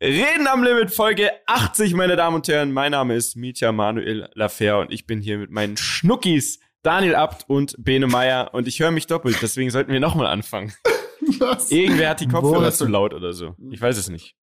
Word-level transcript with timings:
Reden 0.00 0.46
am 0.46 0.62
Limit, 0.62 0.92
Folge 0.92 1.28
80, 1.46 1.92
meine 1.94 2.14
Damen 2.14 2.36
und 2.36 2.46
Herren. 2.46 2.70
Mein 2.70 2.92
Name 2.92 3.16
ist 3.16 3.34
Mietja 3.34 3.72
Manuel 3.72 4.30
Lafer 4.34 4.78
und 4.78 4.92
ich 4.92 5.06
bin 5.06 5.20
hier 5.20 5.38
mit 5.38 5.50
meinen 5.50 5.76
Schnuckis 5.76 6.60
Daniel 6.82 7.16
Abt 7.16 7.46
und 7.48 7.74
Bene 7.78 8.06
Meyer 8.06 8.54
und 8.54 8.68
ich 8.68 8.78
höre 8.78 8.92
mich 8.92 9.08
doppelt, 9.08 9.38
deswegen 9.42 9.70
sollten 9.70 9.90
wir 9.90 9.98
nochmal 9.98 10.28
anfangen. 10.28 10.72
Was? 11.40 11.72
Irgendwer 11.72 12.10
hat 12.10 12.20
die 12.20 12.28
Kopfhörer 12.28 12.70
zu 12.70 12.86
laut 12.86 13.12
oder 13.12 13.32
so. 13.32 13.56
Ich 13.72 13.80
weiß 13.80 13.98
es 13.98 14.08
nicht. 14.08 14.36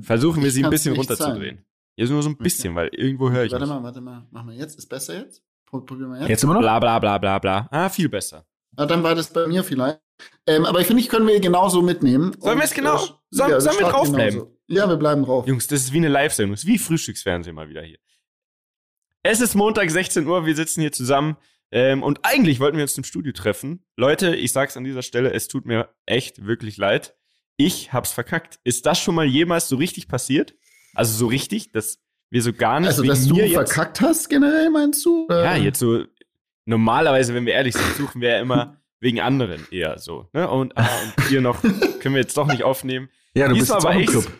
Versuchen 0.00 0.42
wir 0.42 0.50
sie 0.50 0.64
ein 0.64 0.70
bisschen 0.70 0.96
runterzudrehen. 0.96 1.64
Jetzt 1.94 2.10
nur 2.10 2.22
so 2.24 2.28
ein 2.28 2.36
bisschen, 2.36 2.74
weil 2.74 2.88
irgendwo 2.88 3.30
höre 3.30 3.44
ich 3.44 3.52
Warte 3.52 3.64
nicht. 3.64 3.74
mal, 3.74 3.82
warte 3.84 4.00
mal. 4.00 4.26
Machen 4.32 4.50
wir 4.50 4.56
jetzt. 4.56 4.76
Ist 4.76 4.88
besser 4.88 5.18
jetzt? 5.20 5.42
Probieren 5.66 6.10
wir 6.10 6.18
jetzt. 6.18 6.28
Jetzt 6.28 6.42
immer 6.44 6.54
noch? 6.54 6.60
Bla 6.60 6.80
bla 6.80 6.98
bla 6.98 7.18
bla 7.18 7.38
bla. 7.38 7.68
Ah, 7.70 7.88
viel 7.88 8.08
besser. 8.08 8.44
Ah, 8.76 8.86
dann 8.86 9.02
war 9.02 9.14
das 9.14 9.32
bei 9.32 9.46
mir 9.46 9.64
vielleicht. 9.64 10.00
Ähm, 10.46 10.64
aber 10.64 10.80
ich 10.80 10.86
finde, 10.86 11.02
ich 11.02 11.08
können 11.08 11.26
wir 11.26 11.38
genauso 11.40 11.82
mitnehmen. 11.82 12.34
Sollen 12.38 12.58
wir 12.58 12.64
es 12.64 12.74
genau? 12.74 12.96
Äh, 12.96 13.08
sollen, 13.30 13.50
ja, 13.50 13.60
sollen 13.60 13.78
wir 13.78 13.86
draufbleiben? 13.86 14.46
Ja, 14.66 14.88
wir 14.88 14.96
bleiben 14.96 15.24
drauf. 15.24 15.46
Jungs, 15.46 15.66
das 15.66 15.80
ist 15.80 15.92
wie 15.92 15.98
eine 15.98 16.08
Live-Sendung. 16.08 16.52
Das 16.52 16.60
ist 16.64 16.66
wie 16.66 16.78
Frühstücksfernsehen 16.78 17.54
mal 17.54 17.68
wieder 17.68 17.82
hier. 17.82 17.98
Es 19.22 19.40
ist 19.40 19.54
Montag, 19.54 19.90
16 19.90 20.26
Uhr. 20.26 20.46
Wir 20.46 20.54
sitzen 20.54 20.80
hier 20.80 20.92
zusammen. 20.92 21.36
Ähm, 21.70 22.02
und 22.02 22.20
eigentlich 22.22 22.60
wollten 22.60 22.76
wir 22.78 22.84
uns 22.84 22.96
im 22.96 23.04
Studio 23.04 23.32
treffen. 23.32 23.84
Leute, 23.96 24.34
ich 24.34 24.52
sag's 24.52 24.76
an 24.76 24.84
dieser 24.84 25.02
Stelle, 25.02 25.32
es 25.32 25.48
tut 25.48 25.66
mir 25.66 25.90
echt 26.06 26.46
wirklich 26.46 26.76
leid. 26.78 27.14
Ich 27.56 27.92
hab's 27.92 28.12
verkackt. 28.12 28.58
Ist 28.64 28.86
das 28.86 28.98
schon 28.98 29.14
mal 29.14 29.26
jemals 29.26 29.68
so 29.68 29.76
richtig 29.76 30.08
passiert? 30.08 30.54
Also 30.94 31.16
so 31.16 31.26
richtig, 31.26 31.72
dass 31.72 31.98
wir 32.30 32.42
so 32.42 32.52
gar 32.52 32.80
nicht. 32.80 32.88
Also, 32.88 33.02
dass 33.02 33.26
du 33.26 33.36
verkackt 33.48 34.00
hast, 34.00 34.28
generell, 34.28 34.70
meinst 34.70 35.04
du? 35.04 35.26
Ja, 35.30 35.56
jetzt 35.56 35.78
so. 35.78 36.04
Normalerweise, 36.68 37.32
wenn 37.32 37.46
wir 37.46 37.54
ehrlich 37.54 37.74
sind, 37.74 37.96
suchen 37.96 38.20
wir 38.20 38.28
ja 38.28 38.40
immer 38.40 38.76
wegen 39.00 39.20
anderen 39.20 39.66
eher 39.70 39.98
so. 39.98 40.28
Ne? 40.34 40.46
Und, 40.50 40.76
ah, 40.76 40.86
und 41.16 41.26
hier 41.28 41.40
noch 41.40 41.62
können 41.62 42.14
wir 42.14 42.20
jetzt 42.20 42.36
doch 42.36 42.46
nicht 42.46 42.62
aufnehmen. 42.62 43.08
Ja, 43.32 43.48
du 43.48 43.54
Diesmal 43.54 43.96
bist 43.96 44.14
im 44.14 44.20
Club. 44.20 44.32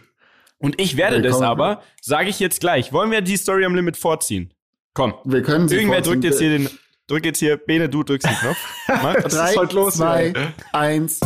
Und 0.59 0.79
ich 0.79 0.99
werde 0.99 1.23
das 1.23 1.41
aber, 1.41 1.83
sage 2.03 2.29
ich 2.29 2.39
jetzt 2.39 2.61
gleich. 2.61 2.93
Wollen 2.93 3.11
wir 3.11 3.23
die 3.23 3.39
Story 3.39 3.65
am 3.65 3.75
Limit 3.75 3.97
vorziehen? 3.97 4.53
Komm. 4.93 5.15
Wir 5.25 5.43
können 5.43 5.69
sie 5.69 5.77
Irgendwer 5.77 6.03
drückt 6.03 6.23
jetzt 6.23 6.39
hier 6.39 6.51
den, 6.51 6.69
drückt 7.07 7.25
jetzt 7.25 7.39
hier, 7.39 7.57
Bene, 7.57 7.89
du 7.89 8.03
drückst 8.03 8.29
den 8.29 8.37
Knopf. 8.37 8.59
Mach, 8.89 9.15
Drei, 9.15 9.55
los, 9.73 9.95
zwei, 9.95 10.35
eins. 10.73 11.21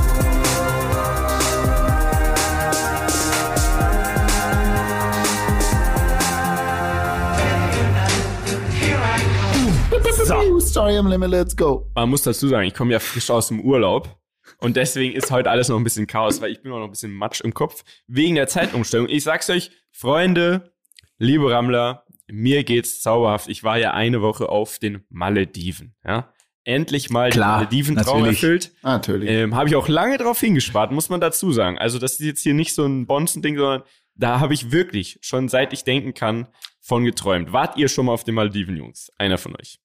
So. 10.32 10.60
Story 10.60 10.96
am 10.96 11.08
Limit, 11.08 11.30
let's 11.30 11.56
go. 11.56 11.90
Man 11.94 12.08
muss 12.08 12.22
dazu 12.22 12.48
sagen, 12.48 12.66
ich 12.66 12.74
komme 12.74 12.92
ja 12.92 13.00
frisch 13.00 13.30
aus 13.30 13.48
dem 13.48 13.60
Urlaub. 13.60 14.18
Und 14.58 14.76
deswegen 14.76 15.14
ist 15.14 15.30
heute 15.30 15.50
alles 15.50 15.68
noch 15.68 15.76
ein 15.76 15.84
bisschen 15.84 16.06
Chaos, 16.06 16.40
weil 16.40 16.50
ich 16.50 16.62
bin 16.62 16.72
auch 16.72 16.78
noch 16.78 16.86
ein 16.86 16.90
bisschen 16.90 17.12
Matsch 17.12 17.42
im 17.42 17.52
Kopf 17.52 17.84
wegen 18.06 18.34
der 18.36 18.48
Zeitumstellung. 18.48 19.08
Ich 19.08 19.24
sag's 19.24 19.50
euch, 19.50 19.70
Freunde, 19.90 20.72
liebe 21.18 21.50
Rammler, 21.50 22.04
mir 22.30 22.64
geht's 22.64 23.02
zauberhaft. 23.02 23.48
Ich 23.48 23.62
war 23.62 23.76
ja 23.76 23.92
eine 23.92 24.22
Woche 24.22 24.48
auf 24.48 24.78
den 24.78 25.04
Malediven, 25.10 25.94
ja. 26.04 26.32
Endlich 26.64 27.10
mal 27.10 27.30
Klar, 27.30 27.58
den 27.58 27.64
Malediven-Traum 27.64 28.24
erfüllt. 28.24 28.72
Natürlich. 28.82 29.28
Ähm, 29.28 29.54
habe 29.56 29.68
ich 29.68 29.74
auch 29.74 29.88
lange 29.88 30.16
drauf 30.16 30.38
hingespart, 30.38 30.92
muss 30.92 31.08
man 31.08 31.20
dazu 31.20 31.52
sagen. 31.52 31.76
Also 31.76 31.98
das 31.98 32.12
ist 32.12 32.20
jetzt 32.20 32.42
hier 32.42 32.54
nicht 32.54 32.74
so 32.74 32.86
ein 32.86 33.06
Bonzen-Ding, 33.06 33.56
sondern 33.58 33.82
da 34.14 34.38
habe 34.38 34.54
ich 34.54 34.70
wirklich 34.70 35.18
schon 35.22 35.48
seit 35.48 35.72
ich 35.72 35.84
denken 35.84 36.14
kann 36.14 36.46
von 36.80 37.04
geträumt. 37.04 37.52
Wart 37.52 37.76
ihr 37.76 37.88
schon 37.88 38.06
mal 38.06 38.12
auf 38.12 38.24
den 38.24 38.36
Malediven, 38.36 38.76
Jungs? 38.76 39.10
Einer 39.18 39.38
von 39.38 39.56
euch? 39.56 39.80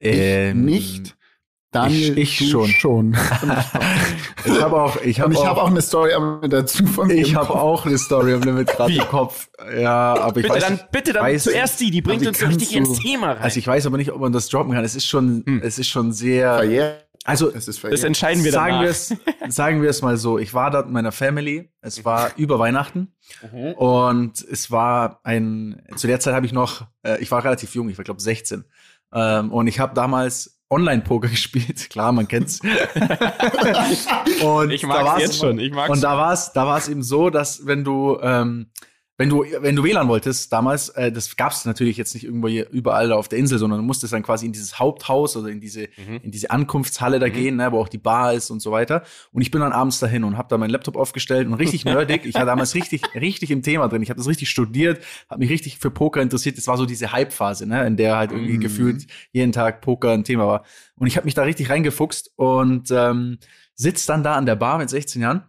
Ähm, 0.00 0.64
nicht. 0.64 1.16
Daniel, 1.72 2.18
ich, 2.18 2.40
ich 2.40 2.50
schon. 2.50 2.68
schon. 2.68 3.12
ich 4.44 4.62
habe 4.62 4.80
auch, 4.80 4.96
ich 5.02 5.20
habe 5.20 5.34
hab 5.34 5.58
auch 5.58 5.70
eine 5.70 5.82
Story 5.82 6.12
dazu 6.48 6.86
von 6.86 7.10
Ich 7.10 7.34
habe 7.34 7.50
auch 7.50 7.84
eine 7.84 7.98
Story 7.98 8.32
am 8.32 8.42
Limit 8.42 8.68
gerade 8.68 8.94
im 8.94 9.00
Kopf. 9.00 9.48
Ja, 9.76 10.16
aber 10.16 10.40
ich 10.40 10.46
bitte 10.46 10.54
weiß, 10.54 10.64
dann, 10.64 10.80
bitte 10.90 11.12
dann 11.12 11.24
weiß, 11.24 11.44
zuerst 11.44 11.80
die, 11.80 11.90
die 11.90 12.00
bringt 12.00 12.26
uns 12.26 12.38
so 12.38 12.46
richtig 12.46 12.70
du, 12.70 12.78
ins 12.78 12.98
Thema 12.98 13.32
rein. 13.32 13.42
Also 13.42 13.58
ich 13.58 13.66
weiß 13.66 13.84
aber 13.86 13.98
nicht, 13.98 14.12
ob 14.12 14.20
man 14.20 14.32
das 14.32 14.48
droppen 14.48 14.72
kann. 14.72 14.84
Es 14.84 14.94
ist 14.94 15.06
schon, 15.06 15.42
hm. 15.44 15.60
es 15.62 15.78
ist 15.78 15.88
schon 15.88 16.12
sehr. 16.12 16.56
Verjährt. 16.56 17.06
Also 17.26 17.50
das 17.50 18.04
entscheiden 18.04 18.44
wir 18.44 18.52
sagen 18.52 18.80
wir 18.82 18.88
es, 18.88 19.12
sagen 19.48 19.82
wir 19.82 19.90
es 19.90 20.00
mal 20.00 20.16
so. 20.16 20.38
Ich 20.38 20.54
war 20.54 20.70
dort 20.70 20.86
mit 20.86 20.94
meiner 20.94 21.10
Family. 21.10 21.72
Es 21.80 22.04
war 22.04 22.30
über 22.36 22.60
Weihnachten 22.60 23.12
mhm. 23.52 23.72
und 23.72 24.40
es 24.42 24.70
war 24.70 25.20
ein. 25.24 25.82
Zu 25.96 26.06
der 26.06 26.20
Zeit 26.20 26.34
habe 26.34 26.46
ich 26.46 26.52
noch, 26.52 26.86
äh, 27.02 27.20
ich 27.20 27.32
war 27.32 27.44
relativ 27.44 27.74
jung, 27.74 27.88
ich 27.88 27.98
war 27.98 28.04
glaube 28.04 28.20
16 28.20 28.64
ähm, 29.12 29.52
und 29.52 29.66
ich 29.66 29.80
habe 29.80 29.94
damals 29.94 30.60
Online-Poker 30.70 31.28
gespielt. 31.36 31.90
Klar, 31.90 32.12
man 32.12 32.28
kennt's. 32.28 32.60
und 34.42 34.70
ich 34.70 34.84
mag 34.86 35.18
jetzt 35.20 35.38
schon. 35.38 35.58
Ich 35.58 35.72
mag's 35.72 35.90
und 35.90 36.02
da 36.02 36.16
war 36.16 36.32
es, 36.32 36.52
da 36.52 36.66
war 36.66 36.78
es 36.78 36.88
eben 36.88 37.02
so, 37.02 37.30
dass 37.30 37.66
wenn 37.66 37.84
du 37.84 38.18
ähm, 38.20 38.70
wenn 39.18 39.30
du, 39.30 39.44
wenn 39.60 39.74
du 39.74 39.82
WLAN 39.82 40.08
wolltest 40.08 40.52
damals, 40.52 40.90
äh, 40.90 41.10
das 41.10 41.36
gab 41.36 41.52
es 41.52 41.64
natürlich 41.64 41.96
jetzt 41.96 42.12
nicht 42.12 42.24
irgendwo 42.24 42.48
hier 42.48 42.68
überall 42.70 43.12
auf 43.12 43.28
der 43.28 43.38
Insel, 43.38 43.58
sondern 43.58 43.80
du 43.80 43.84
musstest 43.84 44.12
dann 44.12 44.22
quasi 44.22 44.44
in 44.44 44.52
dieses 44.52 44.78
Haupthaus 44.78 45.36
oder 45.36 45.48
in 45.48 45.58
diese, 45.58 45.88
mhm. 45.96 46.20
in 46.22 46.30
diese 46.30 46.50
Ankunftshalle 46.50 47.18
da 47.18 47.28
mhm. 47.28 47.32
gehen, 47.32 47.56
ne, 47.56 47.72
wo 47.72 47.80
auch 47.80 47.88
die 47.88 47.98
Bar 47.98 48.34
ist 48.34 48.50
und 48.50 48.60
so 48.60 48.72
weiter. 48.72 49.04
Und 49.32 49.40
ich 49.40 49.50
bin 49.50 49.62
dann 49.62 49.72
abends 49.72 50.00
dahin 50.00 50.22
und 50.22 50.36
habe 50.36 50.48
da 50.50 50.58
meinen 50.58 50.70
Laptop 50.70 50.96
aufgestellt 50.96 51.46
und 51.46 51.54
richtig 51.54 51.86
nerdig. 51.86 52.26
Ich 52.26 52.34
war 52.34 52.44
damals 52.44 52.74
richtig, 52.74 53.02
richtig 53.14 53.50
im 53.50 53.62
Thema 53.62 53.88
drin. 53.88 54.02
Ich 54.02 54.10
habe 54.10 54.18
das 54.18 54.28
richtig 54.28 54.50
studiert, 54.50 55.02
habe 55.30 55.40
mich 55.40 55.50
richtig 55.50 55.78
für 55.78 55.90
Poker 55.90 56.20
interessiert. 56.20 56.58
Das 56.58 56.66
war 56.66 56.76
so 56.76 56.84
diese 56.84 57.12
Hype-Phase, 57.12 57.66
ne, 57.66 57.86
in 57.86 57.96
der 57.96 58.18
halt 58.18 58.32
irgendwie 58.32 58.58
mhm. 58.58 58.60
gefühlt 58.60 59.06
jeden 59.32 59.52
Tag 59.52 59.80
Poker 59.80 60.12
ein 60.12 60.24
Thema 60.24 60.46
war. 60.46 60.64
Und 60.96 61.06
ich 61.06 61.16
habe 61.16 61.24
mich 61.24 61.34
da 61.34 61.42
richtig 61.42 61.70
reingefuchst 61.70 62.32
und 62.36 62.90
ähm, 62.90 63.38
sitz 63.74 64.04
dann 64.04 64.22
da 64.22 64.34
an 64.34 64.44
der 64.44 64.56
Bar 64.56 64.76
mit 64.76 64.90
16 64.90 65.22
Jahren. 65.22 65.44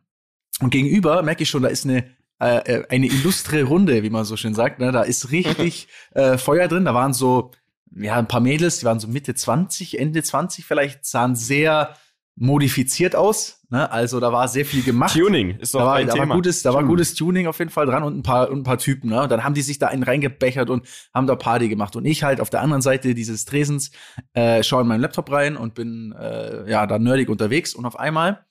Und 0.61 0.69
gegenüber 0.69 1.22
merke 1.22 1.44
ich 1.44 1.49
schon, 1.49 1.61
da 1.61 1.69
ist 1.69 1.85
eine 1.85 2.16
äh, 2.39 2.57
äh, 2.57 2.87
eine 2.89 3.07
illustre 3.07 3.63
Runde, 3.63 4.03
wie 4.03 4.09
man 4.09 4.25
so 4.25 4.37
schön 4.37 4.53
sagt. 4.53 4.79
Ne? 4.79 4.91
Da 4.91 5.01
ist 5.01 5.31
richtig 5.31 5.87
äh, 6.11 6.37
Feuer 6.37 6.67
drin. 6.67 6.85
Da 6.85 6.93
waren 6.93 7.13
so, 7.13 7.51
ja, 7.95 8.15
ein 8.15 8.27
paar 8.27 8.41
Mädels, 8.41 8.79
die 8.79 8.85
waren 8.85 8.99
so 8.99 9.07
Mitte 9.07 9.33
20, 9.33 9.99
Ende 9.99 10.21
20 10.21 10.65
vielleicht, 10.65 11.05
sahen 11.05 11.35
sehr 11.35 11.95
modifiziert 12.35 13.15
aus. 13.15 13.63
Ne? 13.69 13.91
Also 13.91 14.19
da 14.19 14.31
war 14.31 14.47
sehr 14.47 14.65
viel 14.65 14.83
gemacht. 14.83 15.13
Tuning 15.13 15.57
ist 15.57 15.73
doch 15.73 15.79
da 15.79 15.85
war, 15.87 15.95
ein 15.95 16.07
da 16.07 16.13
Thema. 16.13 16.29
War 16.29 16.35
gutes, 16.35 16.61
da 16.61 16.73
war 16.73 16.83
gutes 16.83 17.15
Tuning 17.15 17.47
auf 17.47 17.57
jeden 17.57 17.71
Fall 17.71 17.87
dran 17.87 18.03
und 18.03 18.15
ein 18.15 18.23
paar, 18.23 18.51
und 18.51 18.59
ein 18.59 18.63
paar 18.63 18.77
Typen. 18.77 19.09
Ne? 19.09 19.23
Und 19.23 19.31
dann 19.31 19.43
haben 19.43 19.55
die 19.55 19.63
sich 19.63 19.79
da 19.79 19.87
einen 19.87 20.03
reingebechert 20.03 20.69
und 20.69 20.87
haben 21.13 21.25
da 21.25 21.35
Party 21.35 21.67
gemacht. 21.67 21.95
Und 21.95 22.05
ich 22.05 22.23
halt 22.23 22.39
auf 22.39 22.51
der 22.51 22.61
anderen 22.61 22.83
Seite 22.83 23.15
dieses 23.15 23.45
Tresens 23.45 23.91
äh, 24.33 24.61
schaue 24.61 24.83
in 24.83 24.87
meinen 24.87 25.01
Laptop 25.01 25.31
rein 25.31 25.57
und 25.57 25.73
bin 25.73 26.13
äh, 26.17 26.69
ja 26.69 26.85
da 26.85 26.99
nerdig 26.99 27.29
unterwegs. 27.29 27.73
Und 27.73 27.85
auf 27.85 27.97
einmal 27.97 28.45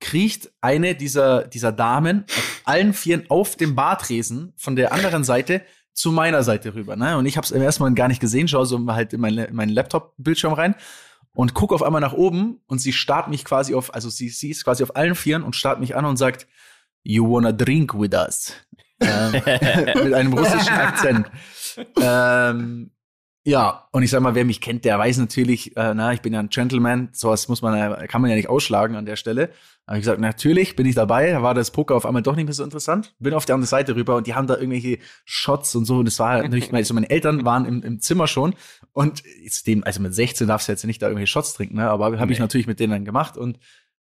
kriecht 0.00 0.50
eine 0.60 0.94
dieser, 0.94 1.44
dieser 1.46 1.72
Damen 1.72 2.24
auf 2.28 2.60
allen 2.64 2.94
Vieren 2.94 3.24
auf 3.28 3.56
dem 3.56 3.74
Bartresen 3.74 4.52
von 4.56 4.76
der 4.76 4.92
anderen 4.92 5.24
Seite 5.24 5.62
zu 5.92 6.12
meiner 6.12 6.42
Seite 6.42 6.74
rüber. 6.74 6.96
Ne? 6.96 7.16
Und 7.18 7.26
ich 7.26 7.36
habe 7.36 7.44
es 7.44 7.50
im 7.50 7.62
ersten 7.62 7.82
Mal 7.82 7.92
gar 7.94 8.08
nicht 8.08 8.20
gesehen, 8.20 8.48
schaue 8.48 8.66
so 8.66 8.84
halt 8.88 9.12
in, 9.12 9.20
meine, 9.20 9.44
in 9.44 9.54
meinen 9.54 9.70
Laptop-Bildschirm 9.70 10.54
rein 10.54 10.74
und 11.32 11.54
gucke 11.54 11.74
auf 11.74 11.82
einmal 11.82 12.00
nach 12.00 12.12
oben 12.12 12.60
und 12.66 12.80
sie 12.80 12.92
starrt 12.92 13.28
mich 13.28 13.44
quasi 13.44 13.74
auf, 13.74 13.94
also 13.94 14.08
sie, 14.08 14.30
sie 14.30 14.50
ist 14.50 14.64
quasi 14.64 14.82
auf 14.82 14.96
allen 14.96 15.14
Vieren 15.14 15.42
und 15.42 15.56
starrt 15.56 15.80
mich 15.80 15.94
an 15.96 16.04
und 16.04 16.16
sagt, 16.16 16.46
You 17.02 17.30
wanna 17.30 17.52
drink 17.52 17.94
with 17.98 18.12
us? 18.14 18.52
ähm, 19.00 19.32
mit 20.04 20.14
einem 20.14 20.32
russischen 20.32 20.74
Akzent. 20.74 21.30
ähm, 22.00 22.90
ja, 23.50 23.88
und 23.90 24.04
ich 24.04 24.10
sag 24.10 24.20
mal, 24.20 24.36
wer 24.36 24.44
mich 24.44 24.60
kennt, 24.60 24.84
der 24.84 24.96
weiß 24.96 25.18
natürlich, 25.18 25.76
äh, 25.76 25.92
na, 25.92 26.12
ich 26.12 26.22
bin 26.22 26.32
ja 26.32 26.38
ein 26.38 26.50
Gentleman, 26.50 27.08
sowas 27.10 27.48
muss 27.48 27.62
man, 27.62 28.06
kann 28.06 28.22
man 28.22 28.30
ja 28.30 28.36
nicht 28.36 28.48
ausschlagen 28.48 28.94
an 28.94 29.06
der 29.06 29.16
Stelle. 29.16 29.50
Aber 29.86 29.96
ich 29.96 30.02
gesagt, 30.02 30.20
natürlich 30.20 30.76
bin 30.76 30.86
ich 30.86 30.94
dabei, 30.94 31.32
da 31.32 31.42
war 31.42 31.52
das 31.52 31.72
Poker 31.72 31.96
auf 31.96 32.06
einmal 32.06 32.22
doch 32.22 32.36
nicht 32.36 32.44
mehr 32.44 32.54
so 32.54 32.62
interessant. 32.62 33.12
Bin 33.18 33.34
auf 33.34 33.46
die 33.46 33.52
andere 33.52 33.66
Seite 33.66 33.96
rüber 33.96 34.14
und 34.14 34.28
die 34.28 34.34
haben 34.34 34.46
da 34.46 34.54
irgendwelche 34.54 35.00
Shots 35.24 35.74
und 35.74 35.84
so. 35.84 35.96
Und 35.96 36.04
das 36.04 36.20
war 36.20 36.40
natürlich, 36.40 36.72
also 36.72 36.94
meine 36.94 37.10
Eltern 37.10 37.44
waren 37.44 37.64
im, 37.64 37.82
im 37.82 37.98
Zimmer 37.98 38.28
schon 38.28 38.54
und 38.92 39.24
dem, 39.66 39.82
also 39.82 40.00
mit 40.00 40.14
16 40.14 40.46
darfst 40.46 40.68
du 40.68 40.72
jetzt 40.72 40.84
nicht 40.84 41.02
da 41.02 41.06
irgendwelche 41.06 41.32
Shots 41.32 41.54
trinken, 41.54 41.74
ne? 41.74 41.90
Aber 41.90 42.04
habe 42.04 42.26
nee. 42.26 42.32
ich 42.32 42.38
natürlich 42.38 42.68
mit 42.68 42.78
denen 42.78 42.92
dann 42.92 43.04
gemacht 43.04 43.36
und 43.36 43.58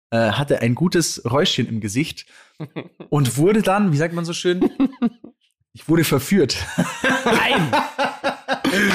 äh, 0.09 0.31
hatte 0.31 0.63
ein 0.63 0.75
gutes 0.75 1.23
Räuschchen 1.31 1.69
im 1.69 1.81
Gesicht 1.81 2.25
und 3.11 3.37
wurde 3.37 3.61
dann, 3.61 3.93
wie 3.93 3.99
sagt 3.99 4.15
man 4.15 4.25
so 4.25 4.33
schön, 4.33 4.71
ich 5.75 5.87
wurde 5.87 6.05
verführt. 6.05 6.57
Nein! 7.27 7.73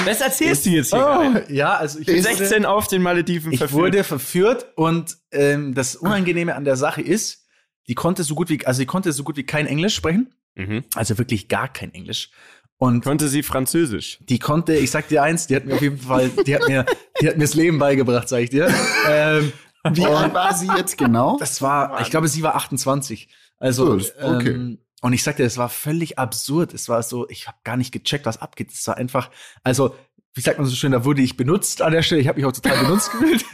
Was 0.04 0.20
erzählst 0.20 0.66
du 0.66 0.70
jetzt 0.70 0.90
hier? 0.94 1.44
Oh, 1.48 1.52
ja, 1.52 1.76
also 1.76 1.98
ich 1.98 2.06
bin 2.06 2.22
16 2.22 2.64
auf 2.64 2.88
den 2.88 3.02
Malediven 3.02 3.52
ich 3.52 3.58
verführt. 3.58 3.78
Ich 3.78 3.84
wurde 3.84 4.04
verführt 4.04 4.66
und 4.76 5.16
ähm, 5.32 5.74
das 5.74 5.96
Unangenehme 5.96 6.54
an 6.54 6.64
der 6.64 6.76
Sache 6.76 7.02
ist, 7.02 7.46
die 7.88 7.94
konnte 7.94 8.22
so 8.22 8.34
gut 8.34 8.50
wie, 8.50 8.64
also 8.66 8.80
die 8.80 8.86
konnte 8.86 9.12
so 9.12 9.24
gut 9.24 9.36
wie 9.36 9.44
kein 9.44 9.66
Englisch 9.66 9.94
sprechen. 9.94 10.34
Mhm. 10.54 10.84
Also 10.94 11.18
wirklich 11.18 11.48
gar 11.48 11.72
kein 11.72 11.92
Englisch. 11.94 12.30
Und 12.78 13.04
konnte 13.04 13.28
sie 13.28 13.42
Französisch? 13.42 14.18
Die 14.22 14.38
konnte, 14.38 14.74
ich 14.74 14.90
sag 14.90 15.08
dir 15.08 15.22
eins, 15.22 15.46
die 15.46 15.54
hat 15.54 15.66
mir 15.66 15.74
auf 15.74 15.82
jeden 15.82 15.98
Fall, 15.98 16.30
die 16.46 16.54
hat 16.54 16.66
mir, 16.66 16.86
die 17.20 17.28
hat 17.28 17.36
mir 17.36 17.44
das 17.44 17.54
Leben 17.54 17.78
beigebracht, 17.78 18.28
sag 18.28 18.40
ich 18.40 18.50
dir. 18.50 18.72
Ähm, 19.06 19.52
wie 19.90 20.04
alt 20.04 20.32
war 20.32 20.54
sie 20.54 20.68
jetzt 20.76 20.96
genau? 20.96 21.36
Das 21.38 21.60
war, 21.60 22.00
ich 22.00 22.10
glaube, 22.10 22.28
sie 22.28 22.42
war 22.42 22.54
28. 22.54 23.28
Also, 23.58 24.00
okay. 24.22 24.50
Ähm, 24.50 24.78
und 25.00 25.12
ich 25.12 25.22
sagte, 25.22 25.42
es 25.44 25.56
war 25.56 25.68
völlig 25.68 26.18
absurd. 26.18 26.74
Es 26.74 26.88
war 26.88 27.02
so, 27.02 27.28
ich 27.28 27.46
habe 27.46 27.58
gar 27.64 27.76
nicht 27.76 27.92
gecheckt, 27.92 28.26
was 28.26 28.40
abgeht. 28.40 28.70
Es 28.70 28.86
war 28.86 28.96
einfach, 28.96 29.30
also, 29.62 29.94
wie 30.34 30.40
sagt 30.40 30.58
man 30.58 30.66
so 30.66 30.74
schön, 30.74 30.92
da 30.92 31.04
wurde 31.04 31.22
ich 31.22 31.36
benutzt 31.36 31.82
an 31.82 31.92
der 31.92 32.02
Stelle. 32.02 32.20
Ich 32.20 32.28
habe 32.28 32.38
mich 32.38 32.46
auch 32.46 32.52
total 32.60 32.84
benutzt 32.84 33.10
gefühlt. 33.12 33.44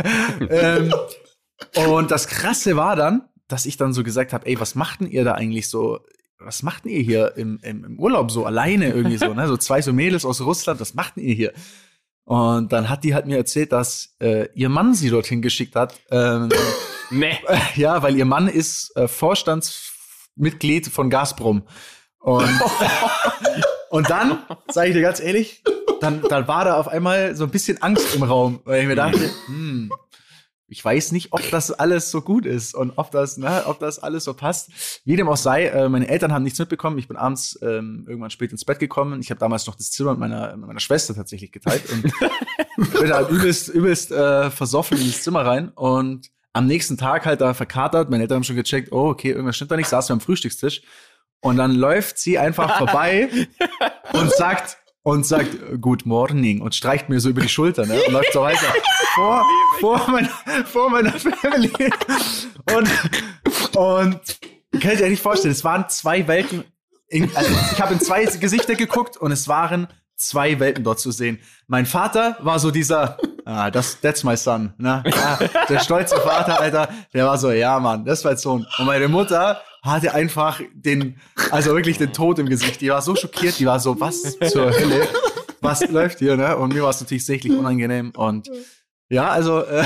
ähm, 0.50 0.92
und 1.88 2.10
das 2.10 2.28
Krasse 2.28 2.76
war 2.76 2.96
dann, 2.96 3.28
dass 3.48 3.66
ich 3.66 3.76
dann 3.76 3.92
so 3.92 4.02
gesagt 4.02 4.32
habe, 4.32 4.46
ey, 4.46 4.58
was 4.58 4.74
macht 4.74 5.00
denn 5.00 5.10
ihr 5.10 5.24
da 5.24 5.32
eigentlich 5.32 5.68
so? 5.68 6.00
was 6.38 6.62
macht 6.62 6.84
denn 6.84 6.92
ihr 6.92 7.00
hier 7.00 7.36
im, 7.38 7.58
im, 7.62 7.82
im 7.82 7.98
Urlaub 7.98 8.30
so 8.30 8.44
alleine 8.44 8.92
irgendwie 8.92 9.16
so, 9.16 9.32
ne? 9.32 9.48
So 9.48 9.56
zwei 9.56 9.80
so 9.80 9.94
Mädels 9.94 10.26
aus 10.26 10.42
Russland, 10.42 10.80
was 10.80 10.92
macht 10.92 11.16
denn 11.16 11.24
ihr 11.24 11.34
hier? 11.34 11.52
Und 12.24 12.72
dann 12.72 12.90
hat 12.90 13.04
die 13.04 13.14
halt 13.14 13.26
mir 13.26 13.38
erzählt, 13.38 13.72
dass 13.72 14.14
äh, 14.20 14.48
ihr 14.52 14.68
Mann 14.68 14.94
sie 14.94 15.08
dorthin 15.08 15.40
geschickt 15.40 15.74
hat. 15.76 15.98
Ähm, 16.10 16.50
Nee. 17.10 17.38
ja, 17.76 18.02
weil 18.02 18.16
ihr 18.16 18.24
Mann 18.24 18.48
ist 18.48 18.96
äh, 18.96 19.08
Vorstandsmitglied 20.36 20.86
von 20.88 21.10
Gazprom. 21.10 21.62
Und, 22.18 22.48
und 23.90 24.10
dann, 24.10 24.38
sage 24.68 24.88
ich 24.88 24.94
dir 24.94 25.02
ganz 25.02 25.20
ehrlich, 25.20 25.62
dann, 26.00 26.22
dann 26.22 26.46
war 26.48 26.64
da 26.64 26.78
auf 26.78 26.88
einmal 26.88 27.34
so 27.36 27.44
ein 27.44 27.50
bisschen 27.50 27.80
Angst 27.82 28.14
im 28.14 28.22
Raum, 28.22 28.60
weil 28.64 28.82
ich 28.82 28.88
mir 28.88 28.96
dachte, 28.96 29.30
hm, 29.46 29.90
ich 30.68 30.84
weiß 30.84 31.12
nicht, 31.12 31.32
ob 31.32 31.48
das 31.50 31.70
alles 31.70 32.10
so 32.10 32.20
gut 32.22 32.44
ist 32.44 32.74
und 32.74 32.94
ob 32.96 33.12
das, 33.12 33.36
ne, 33.36 33.62
ob 33.66 33.78
das 33.78 34.00
alles 34.00 34.24
so 34.24 34.34
passt. 34.34 35.00
Wie 35.04 35.14
dem 35.14 35.28
auch 35.28 35.36
sei, 35.36 35.66
äh, 35.66 35.88
meine 35.88 36.08
Eltern 36.08 36.32
haben 36.32 36.42
nichts 36.42 36.58
mitbekommen. 36.58 36.98
Ich 36.98 37.06
bin 37.06 37.16
abends 37.16 37.56
ähm, 37.62 38.04
irgendwann 38.08 38.30
spät 38.30 38.50
ins 38.50 38.64
Bett 38.64 38.80
gekommen. 38.80 39.20
Ich 39.20 39.30
habe 39.30 39.38
damals 39.38 39.66
noch 39.68 39.76
das 39.76 39.92
Zimmer 39.92 40.10
mit 40.10 40.20
meiner, 40.20 40.56
mit 40.56 40.66
meiner 40.66 40.80
Schwester 40.80 41.14
tatsächlich 41.14 41.52
geteilt 41.52 41.84
und 41.92 42.02
bin 42.98 43.08
da 43.08 43.28
übelst, 43.28 43.68
übelst 43.68 44.10
äh, 44.10 44.50
versoffen 44.50 44.98
ins 44.98 45.22
Zimmer 45.22 45.46
rein 45.46 45.68
und 45.68 46.32
am 46.56 46.66
nächsten 46.66 46.96
Tag 46.96 47.26
halt 47.26 47.42
da 47.42 47.52
verkatert. 47.52 48.08
Meine 48.08 48.22
Eltern 48.22 48.36
haben 48.36 48.44
schon 48.44 48.56
gecheckt, 48.56 48.90
oh, 48.90 49.10
okay, 49.10 49.30
irgendwas 49.30 49.56
stimmt 49.56 49.70
da 49.72 49.76
nicht, 49.76 49.88
saßen 49.88 50.08
wir 50.08 50.14
am 50.14 50.20
Frühstückstisch. 50.20 50.80
Und 51.40 51.58
dann 51.58 51.72
läuft 51.72 52.18
sie 52.18 52.38
einfach 52.38 52.78
vorbei 52.78 53.28
und 54.14 54.32
sagt, 54.32 54.78
und 55.02 55.26
sagt, 55.26 55.50
Good 55.80 56.06
morning 56.06 56.62
und 56.62 56.74
streicht 56.74 57.10
mir 57.10 57.20
so 57.20 57.28
über 57.28 57.42
die 57.42 57.50
Schulter, 57.50 57.84
ne? 57.84 58.00
Und 58.06 58.12
läuft 58.12 58.32
so 58.32 58.40
weiter. 58.40 58.72
Vor, 59.14 59.44
vor, 59.80 60.10
meiner, 60.10 60.30
vor 60.64 60.90
meiner 60.90 61.12
Family. 61.12 61.70
Und, 62.74 63.76
und 63.76 64.20
könnt 64.80 64.98
ihr 64.98 65.04
euch 65.04 65.10
nicht 65.10 65.22
vorstellen, 65.22 65.52
es 65.52 65.62
waren 65.62 65.88
zwei 65.90 66.26
Welten. 66.26 66.64
In, 67.08 67.30
also 67.36 67.50
ich 67.72 67.80
habe 67.80 67.92
in 67.92 68.00
zwei 68.00 68.24
Gesichter 68.24 68.74
geguckt 68.74 69.16
und 69.18 69.30
es 69.30 69.46
waren 69.46 69.88
zwei 70.16 70.58
Welten 70.58 70.84
dort 70.84 71.00
zu 71.00 71.10
sehen. 71.10 71.38
Mein 71.66 71.84
Vater 71.86 72.38
war 72.40 72.58
so 72.58 72.70
dieser, 72.70 73.18
ah, 73.46 73.70
das, 73.70 74.00
that's 74.00 74.24
my 74.24 74.36
son, 74.36 74.74
ne? 74.76 75.02
Ja, 75.06 75.38
der 75.68 75.78
stolze 75.78 76.20
Vater, 76.20 76.60
Alter, 76.60 76.88
der 77.14 77.24
war 77.24 77.38
so, 77.38 77.50
ja, 77.50 77.78
Mann, 77.80 78.04
das 78.04 78.24
war 78.24 78.32
mein 78.32 78.38
Sohn. 78.38 78.66
Und 78.78 78.86
meine 78.86 79.08
Mutter 79.08 79.62
hatte 79.82 80.12
einfach 80.12 80.60
den, 80.74 81.18
also 81.50 81.74
wirklich 81.74 81.96
den 81.96 82.12
Tod 82.12 82.38
im 82.38 82.48
Gesicht. 82.48 82.80
Die 82.80 82.90
war 82.90 83.00
so 83.00 83.14
schockiert, 83.14 83.58
die 83.58 83.66
war 83.66 83.80
so, 83.80 83.98
was 83.98 84.36
zur 84.50 84.72
Hölle? 84.72 85.08
Was 85.60 85.88
läuft 85.88 86.18
hier, 86.18 86.36
ne? 86.36 86.56
Und 86.56 86.74
mir 86.74 86.82
war 86.82 86.90
es 86.90 87.00
natürlich 87.00 87.24
sichtlich 87.24 87.52
unangenehm. 87.56 88.12
Und 88.16 88.50
ja, 89.08 89.28
also, 89.28 89.62
äh, 89.62 89.84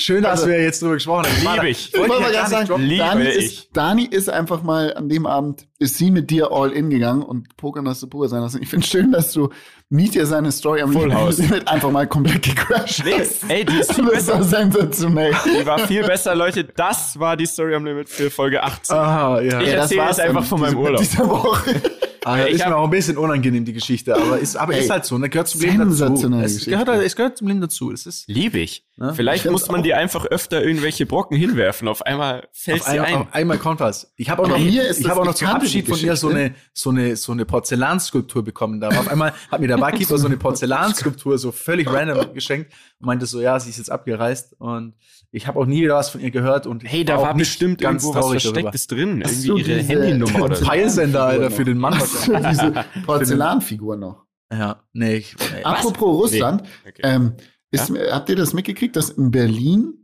schön, 0.00 0.22
dass 0.22 0.40
Also- 0.40 0.48
wir 0.48 0.62
jetzt 0.62 0.82
drüber 0.82 0.94
gesprochen 0.94 1.26
haben. 1.26 1.54
Liebe 1.54 1.68
ich. 1.70 1.92
Ich 1.92 1.98
Wollte 1.98 2.14
ich 2.14 2.20
ja 2.20 2.30
ganz 2.32 2.50
sagen. 2.50 2.82
Liebe 2.82 3.04
Dani 3.04 3.24
ich. 3.28 3.36
ist, 3.36 3.68
Dani 3.72 4.04
ist 4.04 4.28
einfach 4.30 4.62
mal 4.62 4.94
an 4.94 5.08
dem 5.08 5.26
Abend, 5.26 5.66
ist 5.78 5.98
sie 5.98 6.10
mit 6.10 6.30
dir 6.30 6.50
all 6.52 6.70
in 6.72 6.90
gegangen 6.90 7.22
und 7.22 7.56
Pokern 7.56 7.88
hast 7.88 8.02
du 8.02 8.06
pur 8.06 8.28
sein 8.28 8.40
lassen. 8.42 8.62
Ich 8.62 8.68
finde 8.68 8.86
schön, 8.86 9.12
dass 9.12 9.32
du 9.32 9.50
Mietja 9.88 10.24
seine 10.26 10.52
Story 10.52 10.82
am 10.82 10.92
Full 10.92 11.12
House. 11.12 11.40
einfach 11.66 11.90
mal 11.90 12.06
komplett 12.06 12.42
gecrashed. 12.42 13.04
Nee, 13.04 13.14
ey, 13.48 13.64
die 13.64 13.78
ist 13.78 13.92
viel 13.94 14.04
das 14.04 14.28
war 14.28 14.38
besser. 14.38 14.42
sensationell. 14.44 15.34
Die 15.60 15.66
war 15.66 15.78
viel 15.80 16.04
besser, 16.04 16.34
Leute. 16.34 16.64
Das 16.64 17.18
war 17.18 17.36
die 17.36 17.46
Story 17.46 17.74
am 17.74 17.84
Limit 17.84 18.08
für 18.08 18.30
Folge 18.30 18.62
18. 18.62 18.96
Aha, 18.96 19.40
ja. 19.40 19.60
Ich 19.60 19.66
Ja, 19.68 19.74
erzähle 19.74 20.02
jetzt 20.06 20.20
einfach 20.20 20.44
von 20.44 20.60
meinem 20.60 20.78
Urlaub. 20.78 21.00
Dieser 21.00 21.28
Woche. 21.28 21.80
Ich 22.48 22.54
ist 22.54 22.62
hab- 22.62 22.70
mir 22.70 22.76
auch 22.76 22.84
ein 22.84 22.90
bisschen 22.90 23.16
unangenehm, 23.16 23.64
die 23.64 23.72
Geschichte, 23.72 24.14
aber 24.14 24.38
ist, 24.38 24.56
aber 24.56 24.74
Ey, 24.74 24.80
ist 24.80 24.90
halt 24.90 25.04
so, 25.04 25.16
ne? 25.18 25.28
Gehört 25.28 25.48
zum 25.48 25.60
Leben 25.62 25.78
dazu. 25.98 26.30
Es 26.42 26.64
gehört, 26.66 26.88
es 26.88 27.16
gehört 27.16 27.38
zum 27.38 27.48
Leben 27.48 27.60
dazu. 27.60 27.90
Es 27.92 28.06
ist 28.06 28.28
Liebe 28.28 28.58
ich. 28.58 28.86
Ja, 28.98 29.14
Vielleicht 29.14 29.46
ich 29.46 29.50
muss 29.50 29.66
man 29.68 29.80
auch. 29.80 29.84
dir 29.84 29.96
einfach 29.96 30.26
öfter 30.26 30.62
irgendwelche 30.62 31.06
Brocken 31.06 31.36
hinwerfen. 31.36 31.88
Auf 31.88 32.02
einmal 32.02 32.48
fällt 32.52 32.82
auf, 32.82 32.88
sie 32.88 32.98
ein, 32.98 33.04
ein. 33.06 33.14
auf 33.22 33.32
einmal 33.32 33.56
kommt 33.58 33.80
was. 33.80 34.12
Ich 34.16 34.28
habe 34.28 34.42
auch 34.42 34.48
noch, 34.48 34.58
mir 34.58 34.86
ist 34.86 35.00
ich 35.00 35.08
habe 35.08 35.20
auch 35.22 35.24
noch 35.24 35.34
zum 35.34 35.48
Abschied 35.48 35.86
die 35.86 35.90
von 35.92 36.00
ihr 36.00 36.16
so 36.16 36.28
eine, 36.28 36.54
so 36.74 36.90
eine, 36.90 37.16
so 37.16 37.32
eine 37.32 37.46
Porzellanskulptur 37.46 38.44
bekommen. 38.44 38.80
Da 38.80 38.88
auf 38.88 39.08
einmal 39.08 39.32
hat 39.50 39.60
mir 39.60 39.68
der 39.68 39.78
Barkeeper 39.78 40.18
so 40.18 40.26
eine 40.26 40.36
Porzellanskulptur 40.38 41.38
so 41.38 41.50
völlig 41.52 41.90
random 41.90 42.34
geschenkt 42.34 42.72
und 43.00 43.06
meinte 43.06 43.24
so, 43.26 43.40
ja, 43.40 43.58
sie 43.58 43.70
ist 43.70 43.78
jetzt 43.78 43.90
abgereist 43.90 44.54
und 44.58 44.94
ich 45.32 45.46
habe 45.46 45.58
auch 45.60 45.66
nie 45.66 45.82
wieder 45.82 45.94
was 45.94 46.10
von 46.10 46.20
ihr 46.20 46.30
gehört 46.30 46.66
und 46.66 46.82
hey, 46.84 47.04
da 47.04 47.20
war 47.22 47.34
bestimmt 47.34 47.80
ganz 47.80 48.02
irgendwo 48.02 48.18
was 48.18 48.24
traurig 48.24 48.42
Verstecktes 48.42 48.86
drin. 48.88 49.22
Hast 49.24 49.44
Irgendwie 49.44 49.62
du 49.64 49.70
ihre 49.70 49.80
diese- 49.80 49.92
Handynummer 49.92 50.44
oder 50.44 50.56
so. 50.56 50.64
Peilsender, 50.66 51.24
Alter, 51.24 51.50
für 51.50 51.64
den 51.64 51.78
Mann. 51.78 51.94
Hast 51.98 52.26
du 52.28 52.36
diese 52.36 52.84
Porzellanfigur 53.06 53.96
noch. 53.96 54.26
Ja, 54.52 54.82
nee, 54.92 55.16
ich, 55.16 55.36
nee. 55.54 55.62
Apropos 55.62 56.22
Russland, 56.24 56.62
Okay. 56.88 57.00
ähm, 57.04 57.34
ist, 57.70 57.90
habt 58.10 58.28
ihr 58.28 58.36
das 58.36 58.52
mitgekriegt, 58.52 58.96
dass 58.96 59.10
in 59.10 59.30
Berlin 59.30 59.94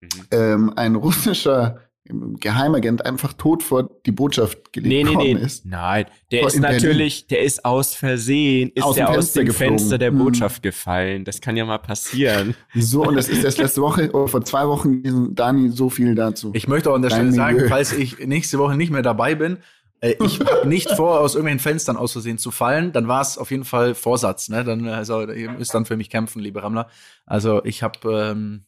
Mhm. 0.00 0.08
ähm, 0.32 0.72
ein 0.74 0.94
russischer 0.96 1.78
Geheimagent 2.04 3.06
einfach 3.06 3.32
tot 3.32 3.62
vor 3.62 3.88
die 4.04 4.10
Botschaft 4.12 4.72
gelegt 4.72 4.88
Nee, 4.92 5.04
nee, 5.04 5.14
worden 5.14 5.38
nee. 5.38 5.44
ist? 5.46 5.64
Nein, 5.64 6.06
der 6.32 6.40
Vor- 6.40 6.48
ist 6.48 6.54
in 6.56 6.62
Berlin. 6.62 6.82
natürlich, 6.82 7.26
der 7.28 7.42
ist 7.42 7.64
aus 7.64 7.94
Versehen, 7.94 8.72
ist 8.74 8.82
Aus 8.82 8.96
der 8.96 9.06
dem 9.06 9.10
aus 9.10 9.14
Fenster 9.16 9.40
dem 9.40 9.46
geflogen. 9.46 9.78
Fenster 9.78 9.98
der 9.98 10.10
Hm. 10.10 10.18
Botschaft 10.18 10.62
gefallen. 10.62 11.24
Das 11.24 11.40
kann 11.40 11.56
ja 11.56 11.64
mal 11.64 11.78
passieren. 11.78 12.54
Wieso? 12.72 13.04
Und 13.04 13.14
das 13.14 13.28
ist 13.28 13.44
erst 13.44 13.58
letzte 13.58 13.80
Woche 13.82 14.10
oder 14.10 14.26
vor 14.28 14.44
zwei 14.44 14.66
Wochen 14.66 15.02
gewesen. 15.02 15.34
Dani, 15.36 15.68
so 15.70 15.90
viel 15.90 16.14
dazu. 16.16 16.50
Ich 16.54 16.66
möchte 16.66 16.90
auch 16.90 16.94
an 16.96 17.02
der 17.02 17.10
Dein 17.10 17.20
Stelle 17.20 17.32
sagen, 17.34 17.56
Milieu. 17.56 17.68
falls 17.68 17.92
ich 17.92 18.18
nächste 18.26 18.58
Woche 18.58 18.76
nicht 18.76 18.90
mehr 18.90 19.02
dabei 19.02 19.36
bin, 19.36 19.58
äh, 20.00 20.14
ich 20.24 20.40
habe 20.44 20.68
nicht 20.68 20.90
vor, 20.90 21.20
aus 21.20 21.34
irgendwelchen 21.36 21.60
Fenstern 21.60 21.96
aus 21.96 22.12
Versehen 22.12 22.36
zu 22.38 22.50
fallen, 22.50 22.90
dann 22.92 23.06
war 23.06 23.20
es 23.22 23.38
auf 23.38 23.52
jeden 23.52 23.64
Fall 23.64 23.94
Vorsatz. 23.94 24.48
Ne? 24.48 24.64
Dann, 24.64 24.88
also, 24.88 25.22
ihr 25.30 25.52
müsst 25.52 25.72
dann 25.72 25.84
für 25.86 25.96
mich 25.96 26.10
kämpfen, 26.10 26.40
liebe 26.40 26.62
Rammler. 26.64 26.88
Also 27.26 27.64
ich 27.64 27.84
habe, 27.84 28.32
ähm, 28.32 28.64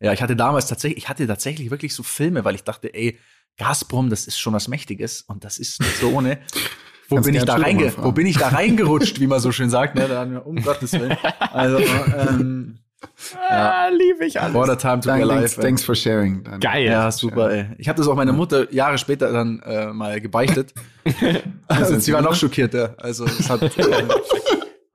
ja, 0.00 0.12
ich 0.12 0.22
hatte 0.22 0.36
damals 0.36 0.66
tatsächlich, 0.66 1.04
ich 1.04 1.08
hatte 1.08 1.26
tatsächlich 1.26 1.70
wirklich 1.70 1.94
so 1.94 2.02
Filme, 2.02 2.44
weil 2.44 2.54
ich 2.54 2.64
dachte, 2.64 2.92
ey, 2.94 3.18
Gazprom, 3.58 4.10
das 4.10 4.26
ist 4.26 4.38
schon 4.38 4.54
was 4.54 4.68
Mächtiges 4.68 5.22
und 5.22 5.44
das 5.44 5.58
ist 5.58 5.80
nicht 5.80 5.96
so 5.96 6.10
ohne. 6.10 6.38
Wo 7.08 7.16
Kannst 7.16 7.26
bin 7.26 7.34
ich 7.34 7.44
da 7.44 7.56
reinge 7.56 7.92
wo 7.96 8.12
bin 8.12 8.24
ich 8.24 8.38
da 8.38 8.48
reingerutscht, 8.50 9.18
wie 9.18 9.26
man 9.26 9.40
so 9.40 9.50
schön 9.50 9.68
sagt, 9.68 9.96
ne? 9.96 10.06
Da, 10.06 10.22
um 10.44 10.54
Gottes 10.62 10.92
Willen. 10.92 11.16
Also, 11.40 11.78
ähm, 11.78 12.78
Ah, 13.48 13.88
liebe 13.88 14.26
ich 14.26 14.40
alles. 14.40 14.54
a 14.68 14.76
time 14.76 15.00
to 15.00 15.08
be 15.08 15.18
Dank, 15.18 15.22
alive. 15.22 15.38
thanks, 15.40 15.56
ey. 15.56 15.62
thanks 15.62 15.84
for 15.84 15.94
sharing. 15.94 16.44
Dani. 16.44 16.60
Geil. 16.60 16.84
Ja, 16.84 17.10
super, 17.10 17.50
ey. 17.50 17.66
Ich 17.78 17.88
habe 17.88 17.96
das 17.96 18.06
auch 18.06 18.14
meiner 18.14 18.32
Mutter 18.32 18.72
Jahre 18.72 18.98
später 18.98 19.32
dann 19.32 19.60
äh, 19.60 19.92
mal 19.92 20.20
gebeichtet. 20.20 20.74
also, 21.66 21.98
sie 21.98 22.12
war 22.12 22.22
noch 22.22 22.34
schockierter. 22.34 22.94
Also 22.98 23.24
es 23.24 23.48
hat 23.48 23.62
äh, 23.62 24.04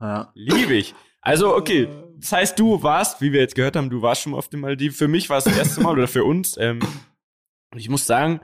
ja. 0.00 0.30
Liebe 0.34 0.74
ich. 0.74 0.94
Also, 1.20 1.54
okay. 1.54 1.88
Das 2.18 2.32
heißt, 2.32 2.58
du 2.58 2.82
warst, 2.82 3.20
wie 3.20 3.32
wir 3.32 3.40
jetzt 3.40 3.54
gehört 3.54 3.76
haben, 3.76 3.90
du 3.90 4.00
warst 4.00 4.22
schon 4.22 4.32
mal 4.32 4.38
auf 4.38 4.48
dem 4.48 4.60
Maldiv. 4.60 4.96
Für 4.96 5.08
mich 5.08 5.28
war 5.28 5.38
es 5.38 5.44
das 5.44 5.56
erste 5.56 5.82
Mal 5.82 5.92
oder 5.92 6.08
für 6.08 6.24
uns. 6.24 6.56
Ähm, 6.58 6.80
ich 7.74 7.90
muss 7.90 8.06
sagen, 8.06 8.40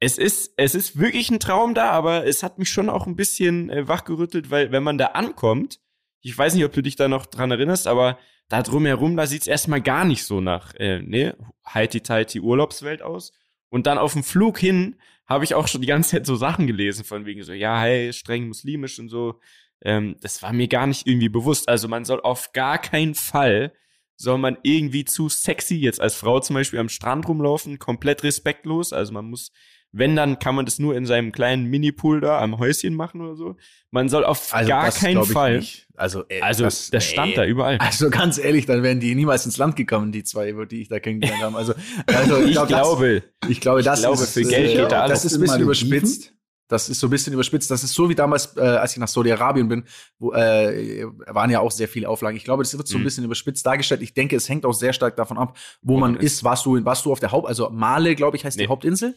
es 0.00 0.18
ist, 0.18 0.52
es 0.56 0.74
ist 0.74 0.98
wirklich 0.98 1.30
ein 1.30 1.40
Traum 1.40 1.74
da, 1.74 1.90
aber 1.90 2.26
es 2.26 2.42
hat 2.42 2.58
mich 2.58 2.70
schon 2.70 2.90
auch 2.90 3.06
ein 3.06 3.16
bisschen 3.16 3.70
äh, 3.70 3.88
wachgerüttelt, 3.88 4.50
weil 4.50 4.70
wenn 4.70 4.82
man 4.82 4.98
da 4.98 5.06
ankommt, 5.06 5.80
ich 6.20 6.36
weiß 6.36 6.54
nicht, 6.54 6.64
ob 6.64 6.72
du 6.72 6.82
dich 6.82 6.96
da 6.96 7.08
noch 7.08 7.26
dran 7.26 7.50
erinnerst, 7.50 7.86
aber 7.86 8.18
da 8.48 8.62
drumherum, 8.62 9.16
da 9.16 9.26
sieht's 9.26 9.46
erstmal 9.46 9.80
gar 9.80 10.04
nicht 10.04 10.24
so 10.24 10.40
nach, 10.40 10.74
äh, 10.74 11.00
ne, 11.00 11.36
heiti-teiti 11.66 12.40
Urlaubswelt 12.40 13.00
aus. 13.00 13.32
Und 13.70 13.86
dann 13.86 13.96
auf 13.96 14.12
dem 14.12 14.24
Flug 14.24 14.58
hin 14.58 14.96
habe 15.26 15.44
ich 15.44 15.54
auch 15.54 15.68
schon 15.68 15.80
die 15.80 15.86
ganze 15.86 16.10
Zeit 16.10 16.26
so 16.26 16.34
Sachen 16.34 16.66
gelesen, 16.66 17.04
von 17.04 17.24
wegen 17.24 17.42
so, 17.44 17.52
ja, 17.52 17.80
hey, 17.80 18.12
streng 18.12 18.48
muslimisch 18.48 18.98
und 18.98 19.08
so. 19.08 19.40
Ähm, 19.82 20.16
das 20.20 20.42
war 20.42 20.52
mir 20.52 20.68
gar 20.68 20.86
nicht 20.86 21.06
irgendwie 21.06 21.28
bewusst. 21.28 21.68
Also 21.68 21.88
man 21.88 22.04
soll 22.04 22.20
auf 22.20 22.52
gar 22.52 22.78
keinen 22.78 23.14
Fall, 23.14 23.72
soll 24.16 24.38
man 24.38 24.58
irgendwie 24.62 25.04
zu 25.06 25.28
sexy 25.28 25.76
jetzt 25.76 26.00
als 26.00 26.14
Frau 26.14 26.40
zum 26.40 26.54
Beispiel 26.54 26.78
am 26.78 26.88
Strand 26.90 27.26
rumlaufen, 27.26 27.78
komplett 27.78 28.22
respektlos. 28.22 28.92
Also 28.92 29.14
man 29.14 29.24
muss, 29.24 29.50
wenn, 29.92 30.14
dann 30.14 30.38
kann 30.38 30.54
man 30.54 30.66
das 30.66 30.78
nur 30.78 30.94
in 30.94 31.06
seinem 31.06 31.32
kleinen 31.32 31.64
Minipool 31.64 32.20
da 32.20 32.38
am 32.40 32.58
Häuschen 32.58 32.94
machen 32.94 33.22
oder 33.22 33.34
so. 33.34 33.56
Man 33.90 34.10
soll 34.10 34.24
auf 34.26 34.52
Also 34.54 34.68
gar 34.68 34.84
das 34.84 35.00
keinen 35.00 35.22
ich 35.22 35.32
Fall. 35.32 35.56
nicht. 35.60 35.86
Also, 35.96 36.24
ey, 36.28 36.42
Also 36.42 36.64
das, 36.64 36.90
stand 37.00 37.30
ey. 37.30 37.34
da 37.36 37.44
überall. 37.46 37.78
Also 37.78 38.10
ganz 38.10 38.36
ehrlich, 38.38 38.66
dann 38.66 38.82
wären 38.82 39.00
die 39.00 39.14
niemals 39.14 39.46
ins 39.46 39.56
Land 39.56 39.76
gekommen, 39.76 40.12
die 40.12 40.22
zwei, 40.22 40.54
wo 40.56 40.64
die 40.66 40.82
ich 40.82 40.88
da 40.88 41.00
kennengelernt 41.00 41.42
habe. 41.42 41.56
Also, 41.56 41.72
also 42.06 42.42
ich 42.44 42.52
glaub, 42.52 42.68
glaube, 42.68 43.22
das, 43.40 43.50
ich 43.50 43.60
glaube, 43.60 43.82
das 43.82 44.00
glaube, 44.00 44.22
ist, 44.22 44.34
für 44.34 44.42
Geld 44.42 44.72
äh, 44.72 44.76
geht 44.76 44.92
da 44.92 45.08
Das 45.08 45.10
alles. 45.10 45.24
ist 45.24 45.34
ein 45.36 45.40
bisschen 45.40 45.62
überspitzt. 45.62 46.34
Das 46.70 46.88
ist 46.88 47.00
so 47.00 47.08
ein 47.08 47.10
bisschen 47.10 47.32
überspitzt. 47.32 47.70
Das 47.70 47.82
ist 47.84 47.92
so 47.94 48.08
wie 48.08 48.14
damals, 48.14 48.56
äh, 48.56 48.60
als 48.60 48.92
ich 48.92 48.98
nach 48.98 49.08
Saudi-Arabien 49.08 49.68
bin, 49.68 49.84
wo 50.18 50.32
äh, 50.32 51.04
waren 51.26 51.50
ja 51.50 51.60
auch 51.60 51.70
sehr 51.70 51.88
viele 51.88 52.08
Auflagen. 52.08 52.36
Ich 52.36 52.44
glaube, 52.44 52.62
das 52.62 52.76
wird 52.76 52.88
so 52.88 52.96
ein 52.96 53.00
Mhm. 53.00 53.04
bisschen 53.04 53.24
überspitzt 53.24 53.66
dargestellt. 53.66 54.02
Ich 54.02 54.14
denke, 54.14 54.36
es 54.36 54.48
hängt 54.48 54.64
auch 54.64 54.72
sehr 54.72 54.92
stark 54.92 55.16
davon 55.16 55.36
ab, 55.38 55.56
wo, 55.82 55.98
man 55.98 56.12
man 56.14 56.20
ist. 56.20 56.44
Warst 56.44 56.64
du, 56.66 56.82
warst 56.84 57.04
du 57.04 57.12
auf 57.12 57.20
der 57.20 57.32
Haupt, 57.32 57.48
also 57.48 57.68
Male, 57.70 58.14
glaube 58.14 58.36
ich, 58.36 58.44
heißt 58.44 58.58
die 58.58 58.62
Nee. 58.64 58.68
Hauptinsel. 58.68 59.14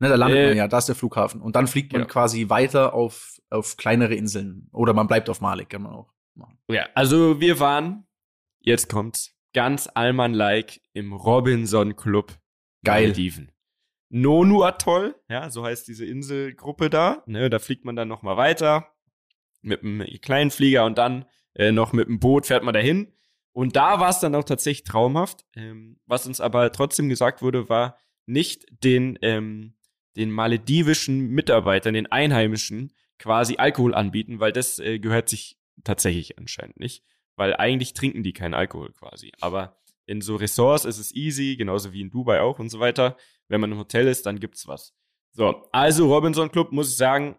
Ne, 0.00 0.08
da 0.08 0.16
landet 0.16 0.38
Äh, 0.38 0.48
man 0.48 0.56
ja, 0.56 0.66
da 0.68 0.78
ist 0.78 0.86
der 0.88 0.96
Flughafen. 0.96 1.40
Und 1.40 1.54
dann 1.56 1.66
fliegt 1.68 1.92
man 1.92 2.02
ja. 2.02 2.06
quasi 2.06 2.48
weiter 2.48 2.94
auf, 2.94 3.38
auf 3.50 3.76
kleinere 3.76 4.14
Inseln. 4.14 4.68
Oder 4.72 4.92
man 4.92 5.06
bleibt 5.06 5.28
auf 5.30 5.40
Male, 5.40 5.66
kann 5.66 5.82
man 5.82 5.92
auch 5.92 6.12
machen. 6.34 6.58
ja, 6.68 6.86
also 6.94 7.38
wir 7.40 7.60
waren, 7.60 8.06
jetzt 8.60 8.88
kommt's, 8.88 9.32
ganz 9.52 9.88
Allmann-like 9.94 10.80
im 10.94 11.12
Robinson 11.12 11.94
Club 11.94 12.32
Geil. 12.82 13.02
Malediven. 13.08 13.50
Nonu 14.14 14.62
Atoll, 14.62 15.16
ja, 15.28 15.50
so 15.50 15.64
heißt 15.64 15.88
diese 15.88 16.06
Inselgruppe 16.06 16.88
da. 16.88 17.24
Ne, 17.26 17.50
da 17.50 17.58
fliegt 17.58 17.84
man 17.84 17.96
dann 17.96 18.08
noch 18.08 18.22
mal 18.22 18.36
weiter 18.36 18.92
mit 19.60 19.82
einem 19.82 20.06
kleinen 20.22 20.50
Flieger 20.50 20.84
und 20.84 20.98
dann 20.98 21.24
äh, 21.54 21.72
noch 21.72 21.92
mit 21.92 22.06
dem 22.06 22.20
Boot 22.20 22.46
fährt 22.46 22.62
man 22.62 22.74
dahin. 22.74 23.12
Und 23.52 23.76
da 23.76 23.98
war 23.98 24.10
es 24.10 24.20
dann 24.20 24.34
auch 24.34 24.44
tatsächlich 24.44 24.84
traumhaft. 24.84 25.44
Ähm, 25.56 25.98
was 26.06 26.26
uns 26.26 26.40
aber 26.40 26.70
trotzdem 26.70 27.08
gesagt 27.08 27.42
wurde, 27.42 27.68
war 27.68 27.98
nicht 28.26 28.66
den 28.84 29.18
ähm, 29.22 29.74
den 30.16 30.30
maledivischen 30.30 31.30
Mitarbeitern, 31.30 31.94
den 31.94 32.10
Einheimischen, 32.10 32.92
quasi 33.18 33.56
Alkohol 33.56 33.94
anbieten, 33.94 34.38
weil 34.38 34.52
das 34.52 34.78
äh, 34.78 35.00
gehört 35.00 35.28
sich 35.28 35.58
tatsächlich 35.82 36.38
anscheinend 36.38 36.78
nicht. 36.78 37.04
Weil 37.34 37.56
eigentlich 37.56 37.94
trinken 37.94 38.22
die 38.22 38.32
keinen 38.32 38.54
Alkohol 38.54 38.92
quasi. 38.92 39.32
Aber 39.40 39.76
in 40.06 40.20
so 40.20 40.36
Ressorts 40.36 40.84
ist 40.84 40.98
es 40.98 41.12
easy, 41.14 41.56
genauso 41.56 41.92
wie 41.92 42.00
in 42.00 42.10
Dubai 42.10 42.40
auch 42.40 42.60
und 42.60 42.68
so 42.68 42.78
weiter. 42.78 43.16
Wenn 43.48 43.60
man 43.60 43.72
im 43.72 43.78
Hotel 43.78 44.08
ist, 44.08 44.26
dann 44.26 44.40
gibt's 44.40 44.66
was. 44.66 44.94
So, 45.32 45.68
also 45.72 46.12
Robinson 46.12 46.50
Club, 46.50 46.72
muss 46.72 46.90
ich 46.90 46.96
sagen, 46.96 47.36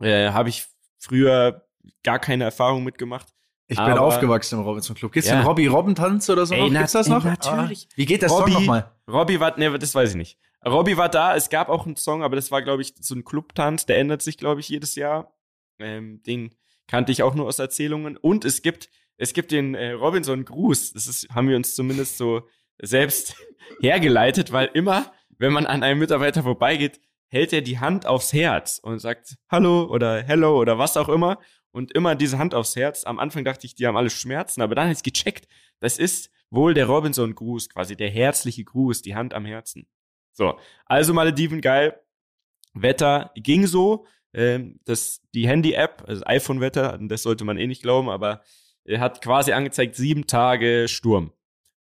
äh, 0.00 0.30
habe 0.30 0.48
ich 0.48 0.66
früher 0.98 1.66
gar 2.02 2.18
keine 2.18 2.44
Erfahrung 2.44 2.84
mitgemacht. 2.84 3.28
Ich 3.66 3.78
bin 3.78 3.86
Aber- 3.86 4.02
aufgewachsen 4.02 4.58
im 4.58 4.64
Robinson 4.64 4.94
Club. 4.94 5.12
Gibt's 5.12 5.28
Ja. 5.28 5.36
den 5.40 5.46
Robbie 5.46 5.66
Robben 5.66 5.94
Tanz 5.94 6.28
oder 6.28 6.44
so? 6.44 6.54
Ey, 6.54 6.68
noch? 6.70 6.78
Gibt's 6.80 6.92
das 6.92 7.06
ey, 7.06 7.12
noch? 7.12 7.24
natürlich. 7.24 7.88
Ah. 7.90 7.94
Wie 7.96 8.04
geht 8.06 8.22
Song 8.28 8.40
Robbie- 8.40 8.52
nochmal? 8.52 8.92
Robbie 9.08 9.40
war, 9.40 9.58
ne, 9.58 9.78
das 9.78 9.94
weiß 9.94 10.10
ich 10.10 10.16
nicht. 10.16 10.38
Robbie 10.66 10.96
war 10.96 11.08
da, 11.08 11.34
es 11.36 11.48
gab 11.50 11.68
auch 11.68 11.86
einen 11.86 11.96
Song, 11.96 12.22
aber 12.22 12.36
das 12.36 12.50
war, 12.50 12.62
glaube 12.62 12.82
ich, 12.82 12.94
so 13.00 13.14
ein 13.14 13.24
Clubtanz, 13.24 13.86
der 13.86 13.98
ändert 13.98 14.22
sich, 14.22 14.36
glaube 14.38 14.60
ich, 14.60 14.68
jedes 14.68 14.94
Jahr. 14.94 15.34
Ähm, 15.78 16.22
den 16.22 16.54
kannte 16.86 17.12
ich 17.12 17.22
auch 17.22 17.34
nur 17.34 17.46
aus 17.46 17.58
Erzählungen. 17.58 18.16
Und 18.16 18.44
es 18.44 18.62
gibt, 18.62 18.90
es 19.16 19.32
gibt 19.32 19.50
den 19.50 19.74
äh, 19.74 19.92
Robinson 19.92 20.44
Gruß. 20.44 20.92
Das 20.92 21.06
ist, 21.06 21.28
haben 21.30 21.48
wir 21.48 21.56
uns 21.56 21.74
zumindest 21.74 22.18
so 22.18 22.46
selbst 22.80 23.36
hergeleitet, 23.80 24.52
weil 24.52 24.70
immer, 24.74 25.12
wenn 25.38 25.52
man 25.52 25.66
an 25.66 25.82
einem 25.82 26.00
Mitarbeiter 26.00 26.42
vorbeigeht, 26.42 27.00
hält 27.28 27.52
er 27.52 27.62
die 27.62 27.78
Hand 27.78 28.06
aufs 28.06 28.32
Herz 28.32 28.78
und 28.78 28.98
sagt 29.00 29.36
Hallo 29.50 29.84
oder 29.84 30.22
Hello 30.22 30.60
oder 30.60 30.78
was 30.78 30.96
auch 30.96 31.08
immer. 31.08 31.38
Und 31.72 31.92
immer 31.92 32.14
diese 32.14 32.38
Hand 32.38 32.54
aufs 32.54 32.76
Herz. 32.76 33.02
Am 33.02 33.18
Anfang 33.18 33.44
dachte 33.44 33.66
ich, 33.66 33.74
die 33.74 33.84
haben 33.84 33.96
alle 33.96 34.08
Schmerzen, 34.10 34.62
aber 34.62 34.76
dann 34.76 34.84
habe 34.84 34.94
ich 34.94 35.02
gecheckt. 35.02 35.48
Das 35.80 35.98
ist 35.98 36.30
wohl 36.48 36.72
der 36.72 36.86
Robinson-Gruß, 36.86 37.68
quasi 37.68 37.96
der 37.96 38.10
herzliche 38.10 38.62
Gruß, 38.62 39.02
die 39.02 39.16
Hand 39.16 39.34
am 39.34 39.44
Herzen. 39.44 39.88
So, 40.32 40.56
also 40.86 41.12
Malediven, 41.12 41.60
geil. 41.60 42.00
Wetter 42.74 43.32
ging 43.34 43.66
so. 43.66 44.06
Ähm, 44.32 44.78
das, 44.84 45.20
die 45.34 45.48
Handy-App, 45.48 46.04
also 46.06 46.24
iPhone-Wetter, 46.24 46.98
das 47.02 47.22
sollte 47.22 47.44
man 47.44 47.58
eh 47.58 47.66
nicht 47.66 47.82
glauben, 47.82 48.08
aber 48.08 48.42
er 48.84 49.00
hat 49.00 49.20
quasi 49.22 49.52
angezeigt, 49.52 49.96
sieben 49.96 50.26
Tage 50.26 50.86
Sturm. 50.88 51.32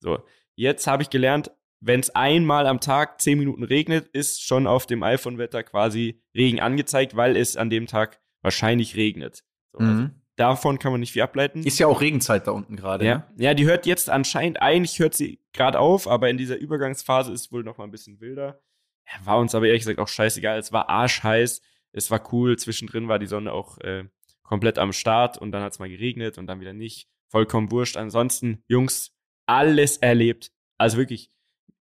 So, 0.01 0.19
jetzt 0.59 0.87
habe 0.87 1.03
ich 1.03 1.11
gelernt, 1.11 1.51
wenn 1.81 2.01
es 2.01 2.11
einmal 2.11 2.67
am 2.67 2.81
Tag 2.81 3.21
zehn 3.23 3.39
Minuten 3.39 3.63
regnet, 3.63 4.09
ist 4.09 4.43
schon 4.43 4.67
auf 4.67 4.87
dem 4.87 5.03
iPhone-Wetter 5.05 5.63
quasi 5.63 6.21
Regen 6.35 6.61
angezeigt, 6.61 7.15
weil 7.15 7.37
es 7.37 7.57
an 7.57 7.71
dem 7.71 7.87
Tag 7.87 8.21
wahrscheinlich 8.43 8.97
regnet. 8.97 9.45
So, 9.73 9.79
also 9.79 9.93
Mhm. 10.03 10.11
davon 10.37 10.79
kann 10.81 10.91
man 10.91 11.01
nicht 11.01 11.13
viel 11.13 11.23
ableiten. 11.23 11.63
Ist 11.63 11.79
ja 11.79 11.87
auch 11.87 12.01
Regenzeit 12.01 12.47
da 12.49 12.51
unten 12.51 12.75
gerade. 12.77 13.05
Ja, 13.07 13.17
ne? 13.37 13.45
ja, 13.45 13.55
die 13.55 13.65
hört 13.67 13.87
jetzt 13.87 14.11
anscheinend, 14.11 14.61
eigentlich 14.61 14.99
hört 14.99 15.15
sie 15.15 15.41
gerade 15.53 15.79
auf, 15.79 16.09
aber 16.09 16.29
in 16.31 16.37
dieser 16.37 16.57
Übergangsphase 16.57 17.33
ist 17.33 17.53
wohl 17.53 17.63
noch 17.63 17.79
mal 17.79 17.85
ein 17.85 17.93
bisschen 17.93 18.21
wilder. 18.21 18.61
Ja, 19.07 19.25
war 19.27 19.39
uns 19.39 19.55
aber 19.55 19.67
ehrlich 19.67 19.83
gesagt 19.83 20.01
auch 20.01 20.09
scheißegal. 20.09 20.59
Es 20.59 20.73
war 20.73 20.89
arschheiß, 20.89 21.63
es 21.93 22.11
war 22.11 22.33
cool. 22.33 22.59
Zwischendrin 22.59 23.07
war 23.09 23.21
die 23.21 23.27
Sonne 23.27 23.53
auch 23.53 23.79
äh, 23.79 24.05
komplett 24.43 24.79
am 24.79 24.93
Start 24.93 25.39
und 25.39 25.53
dann 25.53 25.63
hat 25.63 25.73
es 25.73 25.79
mal 25.79 25.89
geregnet 25.89 26.39
und 26.39 26.47
dann 26.49 26.61
wieder 26.61 26.73
nicht. 26.73 27.09
Vollkommen 27.29 27.71
wurscht. 27.71 27.97
Ansonsten, 27.97 28.63
Jungs, 28.67 29.15
alles 29.49 29.97
erlebt. 29.99 30.53
Also 30.77 30.99
wirklich, 30.99 31.31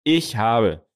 ich 0.04 0.36
habe 0.36 0.86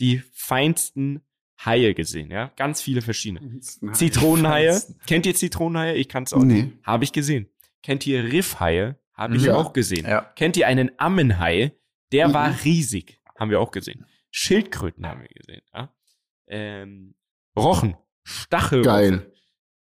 die 0.00 0.22
feinsten 0.32 1.22
Haie 1.64 1.94
gesehen, 1.94 2.30
ja. 2.30 2.52
Ganz 2.56 2.80
viele 2.80 3.02
verschiedene. 3.02 3.58
Zitronenhaie. 3.60 4.68
Feinsten. 4.70 5.00
Kennt 5.06 5.26
ihr 5.26 5.34
Zitronenhaie? 5.34 5.94
Ich 5.96 6.08
kann's 6.08 6.32
auch 6.32 6.42
Nee. 6.44 6.62
nicht. 6.62 6.76
Habe 6.84 7.02
ich 7.04 7.12
gesehen. 7.12 7.48
Kennt 7.82 8.06
ihr 8.06 8.22
Riffhaie? 8.32 8.96
Habe 9.14 9.36
ich 9.36 9.44
Ja. 9.44 9.56
auch 9.56 9.72
gesehen. 9.72 10.06
Ja. 10.06 10.20
Kennt 10.36 10.56
ihr 10.56 10.68
einen 10.68 10.92
Ammenhai? 10.98 11.72
Der 12.12 12.28
Mhm. 12.28 12.34
war 12.34 12.64
riesig. 12.64 13.20
Haben 13.36 13.50
wir 13.50 13.60
auch 13.60 13.72
gesehen. 13.72 14.06
Schildkröten 14.30 15.06
haben 15.06 15.22
wir 15.22 15.28
gesehen. 15.28 15.62
Ja? 15.74 15.92
Ähm, 16.46 17.14
Rochen. 17.56 17.96
Stachelrochen. 18.22 18.84
Geil. 18.84 19.32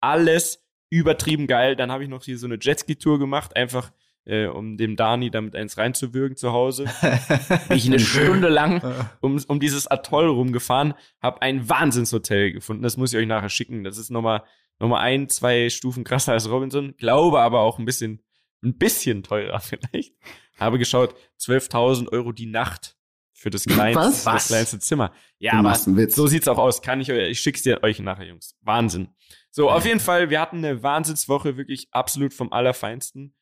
Alles 0.00 0.64
übertrieben 0.90 1.46
geil. 1.48 1.74
Dann 1.76 1.90
habe 1.90 2.04
ich 2.04 2.08
noch 2.10 2.22
hier 2.24 2.38
so 2.38 2.46
eine 2.46 2.58
Jetski-Tour 2.60 3.18
gemacht, 3.18 3.56
einfach 3.56 3.90
äh, 4.24 4.46
um 4.46 4.76
dem 4.76 4.96
Dani 4.96 5.30
damit 5.30 5.54
eins 5.54 5.76
reinzuwürgen 5.76 6.36
zu 6.36 6.52
Hause. 6.52 6.84
Bin 7.68 7.76
ich 7.76 7.86
eine 7.86 8.00
Stunde 8.00 8.48
lang 8.48 8.82
um, 9.20 9.42
um 9.48 9.60
dieses 9.60 9.86
Atoll 9.86 10.28
rumgefahren, 10.28 10.94
habe 11.20 11.42
ein 11.42 11.68
Wahnsinnshotel 11.68 12.52
gefunden. 12.52 12.82
Das 12.82 12.96
muss 12.96 13.12
ich 13.12 13.18
euch 13.18 13.26
nachher 13.26 13.50
schicken. 13.50 13.84
Das 13.84 13.98
ist 13.98 14.10
nochmal 14.10 14.42
noch 14.78 14.88
mal 14.88 15.00
ein, 15.00 15.28
zwei 15.28 15.70
Stufen 15.70 16.04
krasser 16.04 16.32
als 16.32 16.48
Robinson. 16.48 16.96
Glaube 16.96 17.40
aber 17.40 17.60
auch 17.60 17.78
ein 17.78 17.84
bisschen, 17.84 18.22
ein 18.62 18.76
bisschen 18.76 19.22
teurer 19.22 19.60
vielleicht. 19.60 20.14
Habe 20.58 20.78
geschaut, 20.78 21.14
12.000 21.40 22.10
Euro 22.12 22.32
die 22.32 22.46
Nacht 22.46 22.96
für 23.32 23.50
das 23.50 23.64
kleinste, 23.64 24.00
Was? 24.00 24.24
das 24.24 24.46
kleinste 24.46 24.78
Zimmer. 24.78 25.12
Ja, 25.38 25.54
aber 25.54 25.74
so 25.74 26.26
sieht's 26.26 26.48
auch 26.48 26.58
aus. 26.58 26.80
Kann 26.80 27.00
ich 27.00 27.10
euch, 27.10 27.30
ich 27.30 27.40
schick's 27.40 27.62
dir 27.62 27.82
euch 27.82 27.98
nachher, 27.98 28.26
Jungs. 28.26 28.56
Wahnsinn. 28.62 29.08
So, 29.50 29.70
auf 29.70 29.84
jeden 29.84 30.00
Fall, 30.00 30.30
wir 30.30 30.40
hatten 30.40 30.58
eine 30.58 30.82
Wahnsinnswoche, 30.82 31.56
wirklich 31.56 31.88
absolut 31.90 32.32
vom 32.32 32.52
Allerfeinsten. 32.52 33.34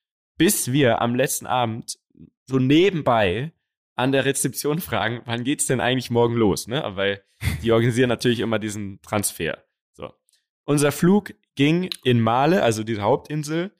Bis 0.42 0.72
wir 0.72 1.00
am 1.00 1.14
letzten 1.14 1.46
Abend 1.46 2.00
so 2.46 2.58
nebenbei 2.58 3.52
an 3.94 4.10
der 4.10 4.24
Rezeption 4.24 4.80
fragen, 4.80 5.22
wann 5.24 5.44
geht's 5.44 5.66
denn 5.66 5.80
eigentlich 5.80 6.10
morgen 6.10 6.34
los, 6.34 6.66
ne? 6.66 6.82
Weil 6.96 7.22
die 7.62 7.70
organisieren 7.70 8.08
natürlich 8.08 8.40
immer 8.40 8.58
diesen 8.58 9.00
Transfer. 9.02 9.62
So. 9.92 10.12
Unser 10.64 10.90
Flug 10.90 11.32
ging 11.54 11.90
in 12.02 12.20
Male, 12.20 12.64
also 12.64 12.82
diese 12.82 13.02
Hauptinsel, 13.02 13.70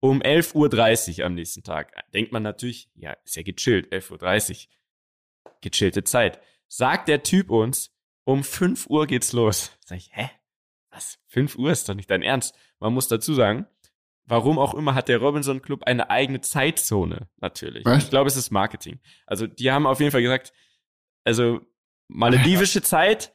um 0.00 0.20
11.30 0.20 1.20
Uhr 1.20 1.24
am 1.24 1.32
nächsten 1.36 1.62
Tag. 1.62 1.94
Denkt 2.12 2.32
man 2.32 2.42
natürlich, 2.42 2.90
ja, 2.96 3.16
ist 3.24 3.36
ja 3.36 3.42
gechillt, 3.42 3.90
11.30 3.90 4.66
Uhr. 4.66 5.52
Gechillte 5.62 6.04
Zeit. 6.04 6.38
Sagt 6.68 7.08
der 7.08 7.22
Typ 7.22 7.48
uns, 7.48 7.96
um 8.24 8.44
5 8.44 8.88
Uhr 8.90 9.06
geht's 9.06 9.32
los. 9.32 9.74
Sag 9.86 9.96
ich, 9.96 10.10
hä? 10.12 10.28
Was? 10.90 11.18
5 11.28 11.56
Uhr 11.56 11.70
ist 11.70 11.88
doch 11.88 11.94
nicht 11.94 12.10
dein 12.10 12.20
Ernst. 12.20 12.54
Man 12.78 12.92
muss 12.92 13.08
dazu 13.08 13.32
sagen, 13.32 13.66
warum 14.26 14.58
auch 14.58 14.74
immer 14.74 14.94
hat 14.94 15.08
der 15.08 15.18
Robinson 15.18 15.62
Club 15.62 15.84
eine 15.84 16.10
eigene 16.10 16.40
Zeitzone, 16.40 17.28
natürlich. 17.40 17.84
Was? 17.84 18.04
Ich 18.04 18.10
glaube, 18.10 18.28
es 18.28 18.36
ist 18.36 18.50
Marketing. 18.50 19.00
Also, 19.26 19.46
die 19.46 19.70
haben 19.70 19.86
auf 19.86 20.00
jeden 20.00 20.12
Fall 20.12 20.22
gesagt, 20.22 20.52
also, 21.24 21.60
maledivische 22.08 22.82
Zeit 22.82 23.34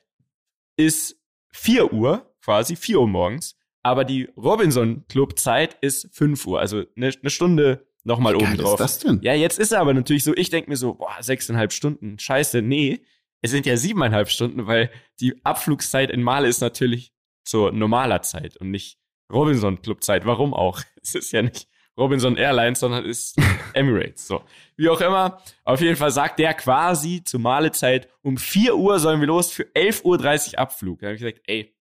ist 0.77 1.22
4 1.54 1.94
Uhr, 1.94 2.36
quasi 2.42 2.75
4 2.75 3.00
Uhr 3.00 3.08
morgens, 3.08 3.58
aber 3.84 4.04
die 4.04 4.30
Robinson 4.36 5.06
Club 5.08 5.38
Zeit 5.38 5.77
ist 5.82 6.10
5 6.15 6.46
Uhr, 6.48 6.60
also 6.60 6.84
eine, 6.96 7.12
eine 7.22 7.30
Stunde 7.30 7.88
nochmal 8.04 8.36
oben 8.36 8.58
drauf. 8.58 8.74
ist 8.74 8.80
das 8.80 9.00
denn? 9.00 9.20
Ja, 9.22 9.34
jetzt 9.34 9.60
ist 9.60 9.72
er 9.72 9.82
aber 9.82 9.94
natürlich 9.94 10.24
so, 10.24 10.36
ich 10.36 10.50
denke 10.50 10.70
mir 10.70 10.75
so, 10.75 10.96
boah, 10.96 11.15
sechseinhalb 11.22 11.72
Stunden, 11.72 12.20
scheiße, 12.20 12.62
nee, 12.62 13.06
es 13.42 13.51
sind 13.51 13.65
ja 13.65 13.77
siebeneinhalb 13.77 14.30
Stunden, 14.30 14.68
weil 14.68 14.89
die 15.20 15.46
Abflugszeit 15.46 16.10
in 16.10 16.24
Male 16.24 16.48
ist 16.48 16.62
natürlich 16.62 17.13
zur 17.44 17.72
normaler 17.72 18.22
Zeit 18.22 18.58
und 18.58 18.72
nicht 18.72 18.98
Robinson 19.32 19.82
Club 19.82 20.03
Zeit. 20.03 20.25
Warum 20.25 20.53
auch? 20.53 20.82
Es 21.01 21.13
ist 21.13 21.32
ja 21.34 21.44
nicht 21.44 21.67
Robinson 21.98 22.36
Airlines, 22.36 22.79
sondern 22.79 23.05
es 23.05 23.36
ist 23.36 23.41
Emirates. 23.74 24.27
So. 24.27 24.44
Wie 24.75 24.89
auch 24.89 25.00
immer, 25.01 25.39
auf 25.63 25.82
jeden 25.82 25.96
Fall 25.96 26.10
sagt 26.10 26.39
der 26.39 26.55
quasi 26.55 27.24
zur 27.24 27.39
Malezeit, 27.39 28.10
um 28.24 28.38
4 28.38 28.75
Uhr 28.75 29.00
sollen 29.00 29.20
wir 29.20 29.27
los 29.27 29.51
für 29.51 29.63
11.30 29.63 30.53
Uhr 30.53 30.60
Abflug. 30.60 31.00
Da 31.00 31.08
habe 31.08 31.15
ich 31.15 31.22
gesagt, 31.22 31.41
ey, 31.46 31.75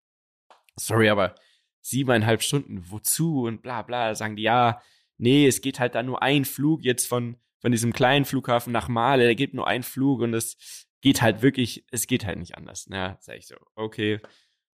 sorry, 0.77 1.09
aber 1.09 1.35
siebeneinhalb 1.81 2.43
Stunden, 2.43 2.85
wozu 2.91 3.45
und 3.45 3.63
bla 3.63 3.83
bla. 3.83 4.09
Da 4.09 4.15
sagen 4.15 4.37
die, 4.37 4.43
ja, 4.43 4.83
nee, 5.19 5.47
es 5.47 5.61
geht 5.61 5.81
halt 5.81 5.95
da 5.95 6.03
nur 6.03 6.23
ein 6.23 6.45
Flug 6.45 6.85
jetzt 6.85 7.07
von, 7.07 7.37
von 7.61 7.73
diesem 7.73 7.93
kleinen 7.93 8.25
Flughafen 8.25 8.73
nach 8.73 8.89
Male, 8.89 9.27
da 9.27 9.35
geht 9.35 9.55
nur 9.55 9.67
ein 9.67 9.83
Flug 9.83 10.21
und 10.21 10.35
es 10.35 10.87
geht 11.01 11.23
halt 11.23 11.43
wirklich, 11.43 11.85
es 11.91 12.07
geht 12.07 12.25
halt 12.25 12.39
nicht 12.39 12.57
anders. 12.57 12.87
Na, 12.89 13.17
sag 13.21 13.37
ich 13.37 13.47
so, 13.47 13.57
okay, 13.75 14.21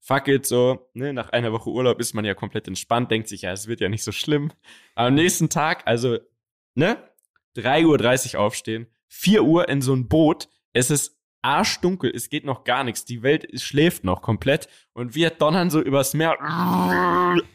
fuck 0.00 0.28
it, 0.28 0.46
so, 0.46 0.90
ne, 0.94 1.12
nach 1.12 1.30
einer 1.30 1.52
Woche 1.52 1.70
Urlaub 1.70 2.00
ist 2.00 2.14
man 2.14 2.24
ja 2.24 2.34
komplett 2.34 2.66
entspannt, 2.66 3.10
denkt 3.10 3.28
sich, 3.28 3.42
ja, 3.42 3.52
es 3.52 3.68
wird 3.68 3.80
ja 3.80 3.88
nicht 3.88 4.02
so 4.02 4.12
schlimm. 4.12 4.52
Am 4.94 5.14
nächsten 5.14 5.48
Tag, 5.48 5.86
also, 5.86 6.18
ne, 6.74 6.96
3.30 7.56 8.34
Uhr 8.34 8.40
aufstehen, 8.40 8.86
4 9.08 9.44
Uhr 9.44 9.68
in 9.68 9.82
so 9.82 9.94
ein 9.94 10.08
Boot, 10.08 10.48
es 10.72 10.90
ist 10.90 11.19
arschdunkel, 11.42 12.12
es 12.14 12.28
geht 12.28 12.44
noch 12.44 12.64
gar 12.64 12.84
nichts, 12.84 13.04
die 13.04 13.22
Welt 13.22 13.48
schläft 13.60 14.04
noch 14.04 14.22
komplett 14.22 14.68
und 14.92 15.14
wir 15.14 15.30
donnern 15.30 15.70
so 15.70 15.80
übers 15.80 16.14
Meer, 16.14 16.36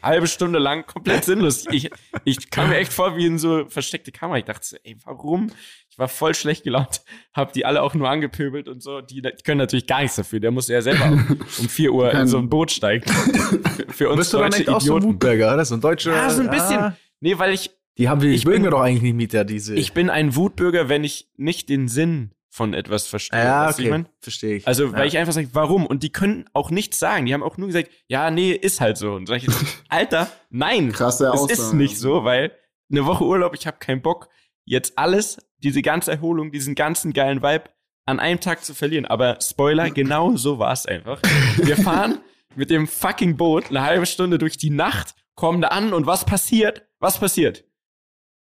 halbe 0.01 0.27
Stunde 0.27 0.59
lang, 0.59 0.85
komplett 0.85 1.25
sinnlos. 1.25 1.65
Ich, 1.71 1.89
ich 2.23 2.49
kam 2.49 2.69
mir 2.69 2.77
echt 2.77 2.93
vor 2.93 3.15
wie 3.17 3.25
in 3.25 3.37
so 3.37 3.65
versteckte 3.67 4.11
Kamera. 4.11 4.37
Ich 4.39 4.45
dachte 4.45 4.65
so, 4.65 4.77
ey, 4.83 4.97
warum? 5.03 5.51
Ich 5.89 5.97
war 5.99 6.07
voll 6.07 6.33
schlecht 6.35 6.63
gelaunt, 6.63 7.01
hab 7.33 7.53
die 7.53 7.65
alle 7.65 7.81
auch 7.81 7.93
nur 7.93 8.09
angepöbelt 8.09 8.67
und 8.67 8.81
so. 8.81 9.01
Die, 9.01 9.21
die 9.21 9.31
können 9.43 9.59
natürlich 9.59 9.87
gar 9.87 10.01
nichts 10.01 10.15
dafür. 10.15 10.39
Der 10.39 10.51
muss 10.51 10.67
ja 10.67 10.81
selber 10.81 11.05
um, 11.05 11.39
um 11.59 11.69
4 11.69 11.91
Uhr 11.93 12.11
in 12.13 12.27
so 12.27 12.37
ein 12.37 12.49
Boot 12.49 12.71
steigen. 12.71 13.05
Für, 13.09 13.85
für 13.93 14.09
uns 14.09 14.17
Bist 14.19 14.33
du 14.33 14.37
dann 14.39 14.51
deutsche 14.51 14.61
echt 14.63 14.69
auch 14.69 14.81
so 14.81 14.93
ein 14.93 14.97
Idioten. 14.97 15.13
Wutbürger, 15.15 15.53
oder? 15.53 15.65
So 15.65 15.75
ein 15.75 15.81
deutscher. 15.81 16.11
ja, 16.13 16.29
so 16.29 16.41
ein 16.41 16.49
bisschen. 16.49 16.77
Ah, 16.79 16.97
Nee, 17.21 17.37
weil 17.39 17.53
ich, 17.53 17.71
die 17.97 18.09
haben 18.09 18.21
wir, 18.21 18.29
Ich 18.31 18.43
mögen 18.45 18.57
bin- 18.57 18.63
wir 18.65 18.71
doch 18.71 18.81
eigentlich 18.81 19.01
nicht 19.01 19.15
mit 19.15 19.31
der, 19.33 19.45
diese. 19.45 19.73
ich 19.75 19.93
bin 19.93 20.09
ein 20.09 20.35
Wutbürger, 20.35 20.89
wenn 20.89 21.03
ich 21.05 21.29
nicht 21.37 21.69
den 21.69 21.87
Sinn 21.87 22.31
von 22.55 22.73
etwas 22.73 23.05
verstehe. 23.05 23.43
ja, 23.43 23.67
wie 23.67 23.81
ich 23.81 23.87
okay. 23.89 23.89
mein? 23.89 24.09
Verstehe 24.21 24.55
ich. 24.55 24.65
Also, 24.65 24.85
ja. 24.85 24.93
weil 24.93 25.09
ich 25.09 25.17
einfach 25.17 25.33
sage, 25.33 25.49
warum? 25.51 25.85
Und 25.85 26.03
die 26.03 26.09
können 26.09 26.45
auch 26.53 26.71
nichts 26.71 26.99
sagen. 26.99 27.25
Die 27.25 27.33
haben 27.33 27.43
auch 27.43 27.57
nur 27.57 27.67
gesagt, 27.67 27.89
ja, 28.07 28.31
nee, 28.31 28.51
ist 28.53 28.79
halt 28.79 28.97
so. 28.97 29.11
Und 29.11 29.27
sag 29.27 29.37
ich, 29.37 29.43
jetzt, 29.43 29.83
Alter, 29.89 30.31
nein, 30.49 30.93
Krasse 30.93 31.29
es 31.35 31.51
ist 31.51 31.73
nicht 31.73 31.97
so, 31.97 32.23
weil 32.23 32.53
eine 32.89 33.05
Woche 33.05 33.25
Urlaub, 33.25 33.55
ich 33.55 33.67
habe 33.67 33.77
keinen 33.79 34.01
Bock, 34.01 34.29
jetzt 34.63 34.97
alles, 34.97 35.37
diese 35.57 35.81
ganze 35.81 36.13
Erholung, 36.13 36.53
diesen 36.53 36.75
ganzen 36.75 37.11
geilen 37.11 37.43
Vibe 37.43 37.65
an 38.05 38.21
einem 38.21 38.39
Tag 38.39 38.63
zu 38.63 38.73
verlieren. 38.73 39.05
Aber 39.05 39.37
Spoiler, 39.41 39.89
genau 39.89 40.37
so 40.37 40.57
war 40.57 40.71
es 40.71 40.85
einfach. 40.85 41.21
Wir 41.57 41.75
fahren 41.75 42.19
mit 42.55 42.69
dem 42.69 42.87
fucking 42.87 43.35
Boot 43.35 43.69
eine 43.69 43.81
halbe 43.81 44.05
Stunde 44.05 44.37
durch 44.37 44.55
die 44.55 44.69
Nacht, 44.69 45.13
kommen 45.35 45.61
da 45.61 45.67
an 45.69 45.91
und 45.91 46.05
was 46.05 46.25
passiert? 46.25 46.87
Was 46.99 47.19
passiert? 47.19 47.65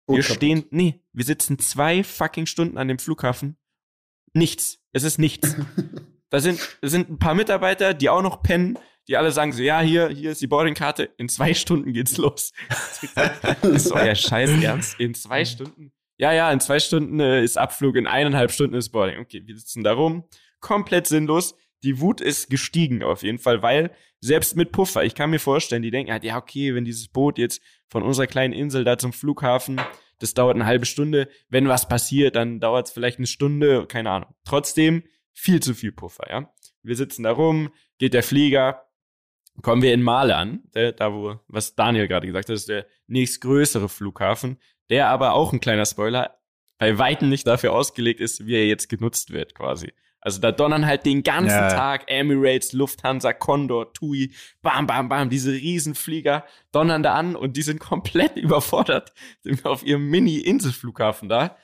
Wir 0.07 0.23
stehen, 0.23 0.67
nee, 0.71 1.03
wir 1.13 1.25
sitzen 1.25 1.59
zwei 1.59 2.05
fucking 2.05 2.47
Stunden 2.47 2.79
an 2.79 2.87
dem 2.87 3.01
Flughafen. 3.01 3.57
Nichts. 4.35 4.81
Es 4.93 5.05
ist 5.05 5.19
nichts. 5.19 5.57
da 6.31 6.41
sind, 6.41 6.61
da 6.83 6.89
sind 6.89 7.09
ein 7.09 7.19
paar 7.19 7.35
Mitarbeiter, 7.35 7.95
die 7.95 8.11
auch 8.11 8.23
noch 8.23 8.43
pennen, 8.43 8.79
die 9.09 9.17
alle 9.17 9.33
sagen 9.33 9.53
so, 9.53 9.63
ja, 9.63 9.81
hier, 9.81 10.09
hier 10.09 10.33
ist 10.33 10.41
die 10.41 10.47
Boardingkarte, 10.47 11.11
in 11.17 11.29
zwei 11.29 11.55
Stunden 11.55 11.93
geht's 11.93 12.17
los. 12.17 12.53
ist 13.63 13.93
euer 13.93 14.15
Scheiß 14.15 14.51
ernst? 14.63 14.99
In 14.99 15.15
zwei 15.15 15.45
Stunden? 15.45 15.93
Ja, 16.17 16.33
ja, 16.33 16.51
in 16.53 16.61
zwei 16.61 16.79
Stunden 16.79 17.21
äh, 17.21 17.43
ist 17.43 17.59
Abflug, 17.59 17.97
in 17.97 18.07
eineinhalb 18.07 18.51
Stunden 18.51 18.75
ist 18.75 18.91
Boarding. 18.91 19.19
Okay, 19.21 19.43
wir 19.45 19.57
sitzen 19.57 19.83
da 19.83 19.93
rum. 19.93 20.25
Komplett 20.61 21.07
sinnlos. 21.07 21.57
Die 21.83 22.01
Wut 22.01 22.21
ist 22.21 22.49
gestiegen 22.49 23.03
auf 23.03 23.23
jeden 23.23 23.39
Fall, 23.39 23.63
weil 23.63 23.91
selbst 24.21 24.57
mit 24.57 24.73
Puffer, 24.73 25.05
ich 25.05 25.15
kann 25.15 25.29
mir 25.29 25.39
vorstellen, 25.39 25.83
die 25.83 25.91
denken 25.91 26.11
halt, 26.11 26.25
ja, 26.25 26.39
okay, 26.39 26.75
wenn 26.75 26.87
dieses 26.87 27.09
Boot 27.09 27.37
jetzt 27.37 27.61
von 27.89 28.03
unserer 28.03 28.27
kleinen 28.27 28.55
Insel 28.55 28.85
da 28.85 28.97
zum 28.97 29.13
Flughafen, 29.13 29.79
das 30.25 30.33
dauert 30.33 30.55
eine 30.55 30.65
halbe 30.65 30.87
Stunde. 30.87 31.29
Wenn 31.51 31.69
was 31.69 31.87
passiert, 31.87 32.35
dann 32.35 32.59
dauert 32.59 32.87
es 32.87 32.93
vielleicht 32.93 33.19
eine 33.19 33.27
Stunde, 33.27 33.87
keine 33.87 34.11
Ahnung. 34.11 34.35
Trotzdem 34.45 35.05
viel 35.35 35.61
zu 35.61 35.75
viel 35.75 35.93
Puffer, 35.93 36.25
ja. 36.31 36.51
Wir 36.83 36.97
sitzen 36.97 37.25
da 37.25 37.31
rum, 37.33 37.71
geht 37.99 38.15
der 38.15 38.23
Flieger, 38.23 38.87
kommen 39.61 39.83
wir 39.83 39.93
in 39.93 40.03
Male 40.03 40.35
an, 40.35 40.63
der, 40.75 40.93
da 40.93 41.13
wo, 41.13 41.41
was 41.47 41.75
Daniel 41.75 42.09
gerade 42.09 42.27
gesagt 42.27 42.49
hat, 42.49 42.57
ist 42.57 42.71
der 42.71 42.87
nächstgrößere 43.07 43.91
Flughafen, 43.91 44.59
der 44.89 45.09
aber 45.09 45.35
auch 45.35 45.53
ein 45.53 45.61
kleiner 45.61 45.85
Spoiler, 45.85 46.39
bei 46.79 46.99
Weitem 46.99 47.29
nicht 47.29 47.47
dafür 47.47 47.73
ausgelegt 47.73 48.21
ist, 48.21 48.47
wie 48.47 48.55
er 48.55 48.67
jetzt 48.67 48.89
genutzt 48.89 49.31
wird, 49.31 49.55
quasi. 49.55 49.93
Also 50.25 50.41
da 50.41 50.53
donnern 50.53 50.87
halt 50.87 51.05
den 51.05 51.23
ganzen 51.23 51.51
ja. 51.51 51.69
Tag 51.69 52.11
Emirates, 52.11 52.73
Lufthansa, 52.73 53.35
Condor, 53.35 53.93
TUI, 53.93 54.33
bam, 54.63 54.87
bam, 54.87 55.11
bam, 55.11 55.29
diese 55.29 55.53
Riesenflieger 55.53 56.47
donnern 56.73 57.03
da 57.03 57.13
an 57.15 57.37
und 57.37 57.59
die 57.59 57.63
sind 57.63 57.79
komplett 57.79 58.37
überfordert 58.37 59.13
auf 59.65 59.85
ihrem 59.85 60.09
Mini-Inselflughafen 60.09 61.29
da. 61.29 61.59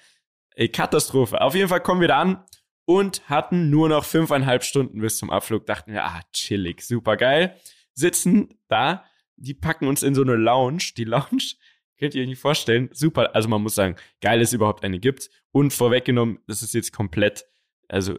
Ey, 0.54 0.68
Katastrophe. 0.68 1.40
Auf 1.40 1.54
jeden 1.54 1.70
Fall 1.70 1.80
kommen 1.80 2.02
wir 2.02 2.08
da 2.08 2.20
an 2.20 2.44
und 2.84 3.26
hatten 3.30 3.70
nur 3.70 3.88
noch 3.88 4.04
fünfeinhalb 4.04 4.62
Stunden 4.62 5.00
bis 5.00 5.16
zum 5.16 5.30
Abflug. 5.30 5.64
Dachten 5.64 5.94
wir, 5.94 6.04
ah, 6.04 6.20
chillig, 6.34 6.82
super 6.82 7.16
geil. 7.16 7.56
Sitzen 7.94 8.58
da, 8.68 9.04
die 9.36 9.54
packen 9.54 9.88
uns 9.88 10.02
in 10.02 10.14
so 10.14 10.20
eine 10.20 10.36
Lounge. 10.36 10.92
Die 10.98 11.04
Lounge, 11.04 11.54
könnt 11.98 12.14
ihr 12.14 12.20
euch 12.20 12.28
nicht 12.28 12.40
vorstellen, 12.40 12.90
super. 12.92 13.34
Also 13.34 13.48
man 13.48 13.62
muss 13.62 13.74
sagen, 13.74 13.96
geil, 14.20 14.38
dass 14.38 14.48
es 14.48 14.52
überhaupt 14.52 14.84
eine 14.84 14.98
gibt. 14.98 15.30
Und 15.50 15.72
vorweggenommen, 15.72 16.40
das 16.46 16.62
ist 16.62 16.74
jetzt 16.74 16.92
komplett, 16.92 17.46
also 17.88 18.18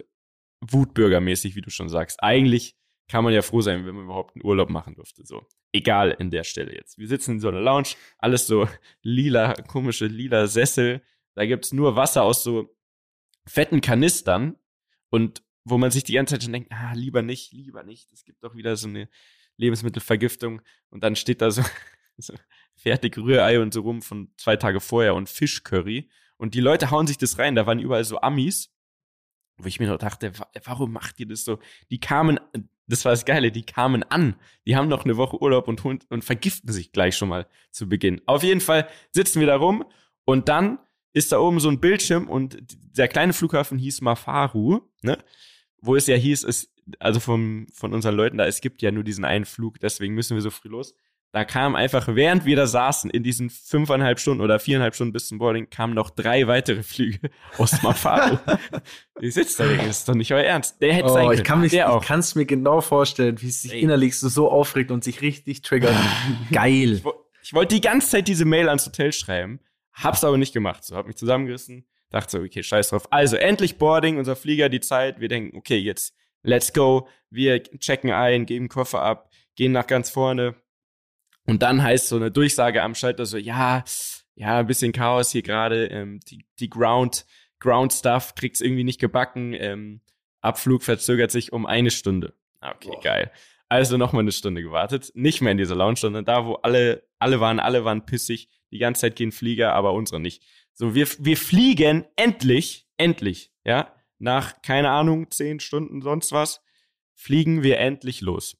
Wutbürgermäßig, 0.61 1.55
wie 1.55 1.61
du 1.61 1.69
schon 1.69 1.89
sagst. 1.89 2.21
Eigentlich 2.23 2.75
kann 3.07 3.23
man 3.23 3.33
ja 3.33 3.41
froh 3.41 3.61
sein, 3.61 3.85
wenn 3.85 3.95
man 3.95 4.05
überhaupt 4.05 4.35
einen 4.35 4.45
Urlaub 4.45 4.69
machen 4.69 4.95
durfte. 4.95 5.25
So. 5.25 5.45
Egal 5.73 6.11
in 6.11 6.31
der 6.31 6.43
Stelle 6.43 6.73
jetzt. 6.73 6.97
Wir 6.97 7.07
sitzen 7.07 7.31
in 7.31 7.39
so 7.39 7.49
einer 7.49 7.59
Lounge, 7.59 7.89
alles 8.17 8.47
so 8.47 8.67
lila, 9.01 9.53
komische 9.53 10.05
lila 10.05 10.47
Sessel. 10.47 11.01
Da 11.35 11.45
gibt's 11.45 11.73
nur 11.73 11.95
Wasser 11.95 12.23
aus 12.23 12.43
so 12.43 12.75
fetten 13.45 13.81
Kanistern 13.81 14.55
und 15.09 15.43
wo 15.63 15.77
man 15.77 15.91
sich 15.91 16.03
die 16.03 16.13
ganze 16.13 16.35
Zeit 16.35 16.43
schon 16.43 16.53
denkt, 16.53 16.71
ah, 16.71 16.93
lieber 16.93 17.21
nicht, 17.21 17.51
lieber 17.51 17.83
nicht. 17.83 18.11
Es 18.13 18.23
gibt 18.23 18.43
doch 18.43 18.55
wieder 18.55 18.75
so 18.75 18.87
eine 18.87 19.09
Lebensmittelvergiftung 19.57 20.61
und 20.89 21.03
dann 21.03 21.15
steht 21.15 21.41
da 21.41 21.51
so, 21.51 21.63
so 22.17 22.33
fertig 22.75 23.17
Rührei 23.17 23.59
und 23.59 23.73
so 23.73 23.81
rum 23.81 24.01
von 24.01 24.31
zwei 24.37 24.55
Tage 24.55 24.79
vorher 24.79 25.15
und 25.15 25.29
Fischcurry 25.29 26.09
und 26.37 26.55
die 26.55 26.61
Leute 26.61 26.91
hauen 26.91 27.07
sich 27.07 27.17
das 27.17 27.37
rein. 27.37 27.55
Da 27.55 27.65
waren 27.65 27.79
überall 27.79 28.03
so 28.03 28.19
Amis 28.21 28.73
wo 29.63 29.67
ich 29.67 29.79
mir 29.79 29.87
noch 29.87 29.97
dachte, 29.97 30.31
warum 30.63 30.91
macht 30.91 31.19
ihr 31.19 31.27
das 31.27 31.45
so? 31.45 31.59
Die 31.89 31.99
kamen, 31.99 32.39
das 32.87 33.05
war 33.05 33.11
das 33.11 33.25
Geile, 33.25 33.51
die 33.51 33.63
kamen 33.63 34.03
an. 34.03 34.35
Die 34.65 34.75
haben 34.75 34.87
noch 34.87 35.05
eine 35.05 35.17
Woche 35.17 35.41
Urlaub 35.41 35.67
und, 35.67 35.83
und 35.85 36.23
vergiften 36.23 36.71
sich 36.71 36.91
gleich 36.91 37.15
schon 37.15 37.29
mal 37.29 37.47
zu 37.71 37.87
Beginn. 37.87 38.21
Auf 38.25 38.43
jeden 38.43 38.61
Fall 38.61 38.87
sitzen 39.11 39.39
wir 39.39 39.47
da 39.47 39.55
rum 39.55 39.85
und 40.25 40.49
dann 40.49 40.79
ist 41.13 41.31
da 41.31 41.39
oben 41.39 41.59
so 41.59 41.69
ein 41.69 41.79
Bildschirm 41.79 42.29
und 42.29 42.57
der 42.97 43.07
kleine 43.07 43.33
Flughafen 43.33 43.77
hieß 43.77 44.01
Mafaru, 44.01 44.81
ne? 45.01 45.17
Wo 45.81 45.95
es 45.95 46.07
ja 46.07 46.15
hieß, 46.15 46.43
es, 46.43 46.73
also 46.99 47.19
vom, 47.19 47.67
von 47.73 47.93
unseren 47.93 48.15
Leuten 48.15 48.37
da, 48.37 48.45
es 48.45 48.61
gibt 48.61 48.81
ja 48.81 48.91
nur 48.91 49.03
diesen 49.03 49.25
einen 49.25 49.45
Flug, 49.45 49.79
deswegen 49.79 50.13
müssen 50.13 50.35
wir 50.35 50.41
so 50.41 50.51
früh 50.51 50.69
los. 50.69 50.93
Da 51.33 51.45
kam 51.45 51.75
einfach, 51.75 52.09
während 52.09 52.43
wir 52.43 52.57
da 52.57 52.67
saßen, 52.67 53.09
in 53.09 53.23
diesen 53.23 53.49
fünfeinhalb 53.49 54.19
Stunden 54.19 54.43
oder 54.43 54.59
viereinhalb 54.59 54.95
Stunden 54.95 55.13
bis 55.13 55.29
zum 55.29 55.37
Boarding, 55.37 55.69
kamen 55.69 55.93
noch 55.93 56.09
drei 56.09 56.45
weitere 56.47 56.83
Flüge 56.83 57.29
aus 57.57 57.81
Mafaro. 57.81 58.37
Ihr 59.21 59.31
sitzt 59.31 59.57
da, 59.57 59.65
das 59.65 59.99
ist 59.99 60.09
doch 60.09 60.13
nicht 60.13 60.33
euer 60.33 60.43
Ernst. 60.43 60.81
Der 60.81 60.93
hätte 60.93 61.05
oh, 61.05 61.13
sein 61.13 61.27
können. 61.27 61.37
Ich 61.37 61.43
kann 61.45 61.61
mich, 61.61 61.73
ich 61.73 62.01
kann 62.05 62.19
es 62.19 62.35
mir 62.35 62.45
genau 62.45 62.81
vorstellen, 62.81 63.41
wie 63.41 63.47
es 63.47 63.61
sich 63.61 63.71
Ey. 63.71 63.79
innerlich 63.79 64.19
so, 64.19 64.27
so 64.27 64.51
aufregt 64.51 64.91
und 64.91 65.05
sich 65.05 65.21
richtig 65.21 65.61
triggert. 65.61 65.95
Geil. 66.51 66.95
Ich, 66.95 67.03
ich 67.43 67.53
wollte 67.53 67.75
die 67.75 67.81
ganze 67.81 68.09
Zeit 68.09 68.27
diese 68.27 68.43
Mail 68.43 68.67
ans 68.67 68.85
Hotel 68.85 69.13
schreiben, 69.13 69.61
hab's 69.93 70.25
aber 70.25 70.37
nicht 70.37 70.53
gemacht. 70.53 70.83
So, 70.83 70.97
hab 70.97 71.07
mich 71.07 71.15
zusammengerissen, 71.15 71.85
dachte 72.09 72.31
so, 72.31 72.43
okay, 72.43 72.61
scheiß 72.61 72.89
drauf. 72.89 73.07
Also, 73.09 73.37
endlich 73.37 73.77
Boarding, 73.77 74.17
unser 74.17 74.35
Flieger, 74.35 74.67
die 74.67 74.81
Zeit. 74.81 75.21
Wir 75.21 75.29
denken, 75.29 75.57
okay, 75.57 75.77
jetzt, 75.77 76.13
let's 76.43 76.73
go. 76.73 77.07
Wir 77.29 77.63
checken 77.63 78.11
ein, 78.11 78.45
geben 78.45 78.67
Koffer 78.67 79.01
ab, 79.01 79.29
gehen 79.55 79.71
nach 79.71 79.87
ganz 79.87 80.09
vorne 80.09 80.55
und 81.51 81.63
dann 81.63 81.83
heißt 81.83 82.07
so 82.07 82.15
eine 82.15 82.31
Durchsage 82.31 82.81
am 82.81 82.95
Schalter 82.95 83.25
so, 83.25 83.35
ja, 83.35 83.83
ja, 84.35 84.59
ein 84.59 84.67
bisschen 84.67 84.93
Chaos 84.93 85.33
hier 85.33 85.41
gerade, 85.41 85.87
ähm, 85.87 86.21
die, 86.29 86.45
die 86.61 86.69
Ground, 86.69 87.25
Ground 87.59 87.91
Stuff 87.91 88.35
kriegt's 88.35 88.61
irgendwie 88.61 88.85
nicht 88.85 89.01
gebacken, 89.01 89.53
ähm, 89.53 89.99
Abflug 90.39 90.81
verzögert 90.81 91.29
sich 91.29 91.51
um 91.51 91.65
eine 91.65 91.91
Stunde. 91.91 92.33
Okay, 92.61 92.91
Boah. 92.93 93.01
geil. 93.01 93.31
Also 93.67 93.97
nochmal 93.97 94.21
eine 94.21 94.31
Stunde 94.31 94.61
gewartet. 94.61 95.11
Nicht 95.13 95.41
mehr 95.41 95.51
in 95.51 95.57
dieser 95.57 95.75
Lounge, 95.75 95.97
sondern 95.97 96.23
da, 96.23 96.45
wo 96.45 96.53
alle, 96.53 97.03
alle 97.19 97.41
waren, 97.41 97.59
alle 97.59 97.83
waren 97.83 98.05
pissig. 98.05 98.47
Die 98.71 98.79
ganze 98.79 99.01
Zeit 99.01 99.17
gehen 99.17 99.33
Flieger, 99.33 99.73
aber 99.73 99.91
unsere 99.91 100.21
nicht. 100.21 100.43
So, 100.71 100.95
wir, 100.95 101.05
wir 101.19 101.35
fliegen 101.35 102.05
endlich, 102.15 102.87
endlich, 102.95 103.51
ja, 103.65 103.93
nach, 104.19 104.61
keine 104.61 104.89
Ahnung, 104.89 105.29
zehn 105.31 105.59
Stunden, 105.59 106.01
sonst 106.01 106.31
was, 106.31 106.63
fliegen 107.13 107.61
wir 107.61 107.77
endlich 107.77 108.21
los. 108.21 108.55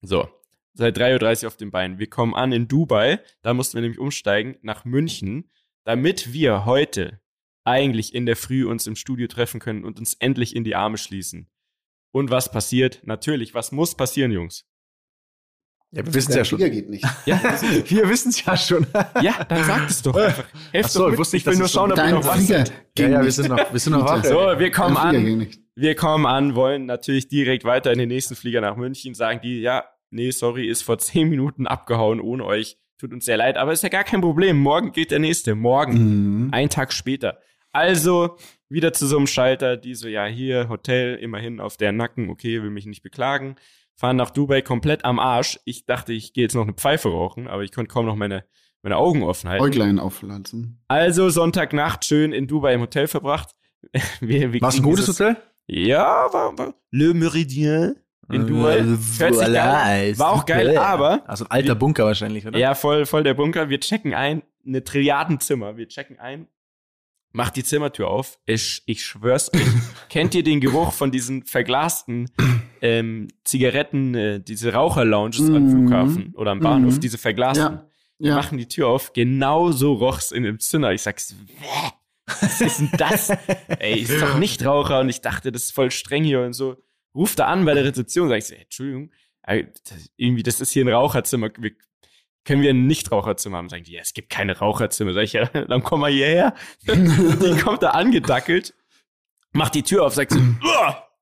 So, 0.00 0.26
seit 0.74 0.98
3.30 0.98 1.42
Uhr 1.42 1.48
auf 1.48 1.56
den 1.56 1.70
Beinen. 1.70 1.98
Wir 1.98 2.08
kommen 2.08 2.34
an 2.34 2.52
in 2.52 2.68
Dubai, 2.68 3.20
da 3.42 3.54
mussten 3.54 3.74
wir 3.74 3.82
nämlich 3.82 3.98
umsteigen 3.98 4.56
nach 4.62 4.84
München, 4.84 5.50
damit 5.84 6.32
wir 6.32 6.64
heute 6.64 7.20
eigentlich 7.64 8.14
in 8.14 8.26
der 8.26 8.36
Früh 8.36 8.66
uns 8.66 8.86
im 8.86 8.96
Studio 8.96 9.26
treffen 9.28 9.60
können 9.60 9.84
und 9.84 9.98
uns 9.98 10.14
endlich 10.14 10.56
in 10.56 10.64
die 10.64 10.74
Arme 10.74 10.98
schließen. 10.98 11.48
Und 12.12 12.30
was 12.30 12.50
passiert? 12.50 13.00
Natürlich, 13.04 13.54
was 13.54 13.72
muss 13.72 13.96
passieren, 13.96 14.32
Jungs? 14.32 14.66
Ja, 15.94 16.06
wir 16.06 16.14
wissen 16.14 16.30
es 16.30 16.36
ja 16.36 16.44
schon. 16.44 16.58
geht 16.58 16.88
nicht. 16.88 17.04
Ja, 17.26 17.38
wir 17.42 18.08
wissen 18.08 18.30
es 18.30 18.42
ja 18.44 18.56
schon. 18.56 18.86
ja, 19.20 19.44
dann 19.44 19.64
sag 19.64 19.90
es 19.90 20.00
doch 20.00 20.16
einfach. 20.16 20.46
Helft 20.72 20.88
Ach 20.88 20.90
so, 20.90 21.10
ich 21.10 21.18
wusste 21.18 21.36
nicht, 21.36 21.46
ich 21.46 21.52
will 21.52 21.58
nur 21.58 21.68
schauen, 21.68 21.92
ob 21.92 21.98
wir 21.98 22.10
noch 22.10 22.26
was 22.26 22.46
sind. 22.46 22.72
Ja, 22.96 23.08
ja, 23.08 23.22
wir 23.22 23.30
sind 23.30 23.48
noch, 23.50 23.72
wir 23.72 23.78
sind 23.78 23.92
noch 23.92 24.04
wach. 24.06 24.24
So, 24.24 24.58
wir 24.58 24.70
kommen 24.70 24.96
an. 24.96 25.48
Wir 25.74 25.94
kommen 25.94 26.26
an, 26.26 26.54
wollen 26.54 26.86
natürlich 26.86 27.28
direkt 27.28 27.64
weiter 27.64 27.92
in 27.92 27.98
den 27.98 28.08
nächsten 28.08 28.36
Flieger 28.36 28.60
nach 28.62 28.76
München, 28.76 29.14
sagen 29.14 29.40
die, 29.42 29.60
ja, 29.60 29.84
nee, 30.12 30.30
sorry, 30.30 30.68
ist 30.68 30.82
vor 30.82 30.98
zehn 30.98 31.28
Minuten 31.28 31.66
abgehauen 31.66 32.20
ohne 32.20 32.44
euch. 32.44 32.78
Tut 32.98 33.12
uns 33.12 33.24
sehr 33.24 33.36
leid, 33.36 33.56
aber 33.56 33.72
ist 33.72 33.82
ja 33.82 33.88
gar 33.88 34.04
kein 34.04 34.20
Problem. 34.20 34.60
Morgen 34.60 34.92
geht 34.92 35.10
der 35.10 35.18
nächste. 35.18 35.56
Morgen. 35.56 36.44
Mhm. 36.44 36.48
Ein 36.52 36.68
Tag 36.68 36.92
später. 36.92 37.40
Also 37.72 38.36
wieder 38.68 38.92
zu 38.92 39.06
so 39.06 39.16
einem 39.16 39.26
Schalter, 39.26 39.76
die 39.76 39.94
so, 39.94 40.06
ja, 40.06 40.26
hier, 40.26 40.68
Hotel, 40.68 41.16
immerhin 41.16 41.58
auf 41.58 41.76
der 41.76 41.90
Nacken, 41.90 42.30
okay, 42.30 42.62
will 42.62 42.70
mich 42.70 42.86
nicht 42.86 43.02
beklagen. 43.02 43.56
Fahren 43.96 44.16
nach 44.16 44.30
Dubai 44.30 44.62
komplett 44.62 45.04
am 45.04 45.18
Arsch. 45.18 45.58
Ich 45.64 45.84
dachte, 45.86 46.12
ich 46.12 46.32
gehe 46.32 46.42
jetzt 46.44 46.54
noch 46.54 46.62
eine 46.62 46.74
Pfeife 46.74 47.08
rauchen, 47.08 47.48
aber 47.48 47.62
ich 47.62 47.72
konnte 47.72 47.92
kaum 47.92 48.06
noch 48.06 48.16
meine, 48.16 48.44
meine 48.82 48.96
Augen 48.96 49.22
offen 49.22 49.50
halten. 49.50 49.64
Äuglein 49.64 49.98
auflassen. 49.98 50.82
Also 50.88 51.28
Sonntagnacht 51.28 52.04
schön 52.04 52.32
in 52.32 52.46
Dubai 52.46 52.74
im 52.74 52.80
Hotel 52.82 53.08
verbracht. 53.08 53.54
War 54.20 54.68
es 54.68 54.76
ein 54.76 54.82
gutes 54.82 55.08
Hotel? 55.08 55.36
Ja, 55.66 56.32
war, 56.32 56.56
war 56.58 56.74
Le 56.90 57.14
Meridien 57.14 57.96
in 58.32 58.46
Dubai. 58.46 58.82
Hört 59.18 59.34
sich 59.34 59.52
geil. 59.52 60.18
War 60.18 60.32
auch 60.32 60.46
geil, 60.46 60.76
aber. 60.76 61.22
Also 61.28 61.44
ein 61.44 61.50
alter 61.50 61.74
Bunker 61.74 62.04
wahrscheinlich, 62.04 62.46
oder? 62.46 62.58
Ja, 62.58 62.74
voll, 62.74 63.06
voll 63.06 63.22
der 63.22 63.34
Bunker. 63.34 63.68
Wir 63.68 63.80
checken 63.80 64.14
ein, 64.14 64.42
eine 64.66 64.82
Trilliardenzimmer. 64.82 65.76
Wir 65.76 65.88
checken 65.88 66.18
ein, 66.18 66.48
macht 67.32 67.56
die 67.56 67.64
Zimmertür 67.64 68.08
auf. 68.08 68.38
Ich, 68.46 68.82
ich 68.86 69.04
schwör's 69.04 69.52
euch. 69.54 69.62
Kennt 70.08 70.34
ihr 70.34 70.42
den 70.42 70.60
Geruch 70.60 70.92
von 70.92 71.10
diesen 71.10 71.44
verglasten 71.44 72.30
ähm, 72.80 73.28
Zigaretten, 73.44 74.14
äh, 74.14 74.40
diese 74.40 74.72
Raucherlounges 74.72 75.40
mm 75.40 75.54
am 75.54 75.62
mhm. 75.62 75.70
Flughafen 75.70 76.34
oder 76.36 76.50
am 76.52 76.60
Bahnhof, 76.60 76.96
mm 76.96 77.00
diese 77.00 77.18
verglasten? 77.18 77.74
Ja. 77.74 77.88
Ja. 78.18 78.36
machen 78.36 78.56
die 78.56 78.68
Tür 78.68 78.86
auf. 78.86 79.12
Genau 79.14 79.72
so 79.72 79.94
roch's 79.94 80.30
in 80.30 80.44
dem 80.44 80.60
Zimmer. 80.60 80.92
Ich 80.92 81.02
sag's, 81.02 81.34
was 82.24 82.60
ist 82.60 82.78
denn 82.78 82.90
das? 82.96 83.30
Ey, 83.80 83.98
ist 83.98 84.22
doch 84.22 84.38
nicht 84.38 84.64
Raucher. 84.64 85.00
Und 85.00 85.08
ich 85.08 85.22
dachte, 85.22 85.50
das 85.50 85.64
ist 85.64 85.74
voll 85.74 85.90
streng 85.90 86.22
hier 86.22 86.42
und 86.42 86.52
so 86.52 86.76
ruft 87.14 87.38
da 87.38 87.46
an 87.46 87.64
bei 87.64 87.74
der 87.74 87.84
Rezeption, 87.84 88.28
sag 88.28 88.38
ich 88.38 88.46
so, 88.46 88.54
hey, 88.54 88.62
Entschuldigung, 88.62 89.10
irgendwie, 90.16 90.42
das 90.42 90.60
ist 90.60 90.72
hier 90.72 90.84
ein 90.84 90.88
Raucherzimmer, 90.88 91.50
wir, 91.58 91.72
können 92.44 92.62
wir 92.62 92.70
ein 92.70 92.86
Nichtraucherzimmer 92.86 93.58
haben? 93.58 93.68
Sagen 93.68 93.84
die, 93.84 93.92
ja, 93.92 94.00
es 94.00 94.14
gibt 94.14 94.30
keine 94.30 94.58
Raucherzimmer. 94.58 95.12
Sag 95.12 95.22
ich, 95.22 95.32
ja, 95.32 95.46
dann 95.68 95.82
komm 95.82 96.00
mal 96.00 96.10
hierher. 96.10 96.54
die 96.82 97.56
kommt 97.62 97.82
da 97.82 97.90
angedackelt 97.90 98.74
mach 99.52 99.70
die 99.70 99.82
Tür 99.82 100.06
auf, 100.06 100.14
sagt 100.14 100.32
so, 100.32 100.40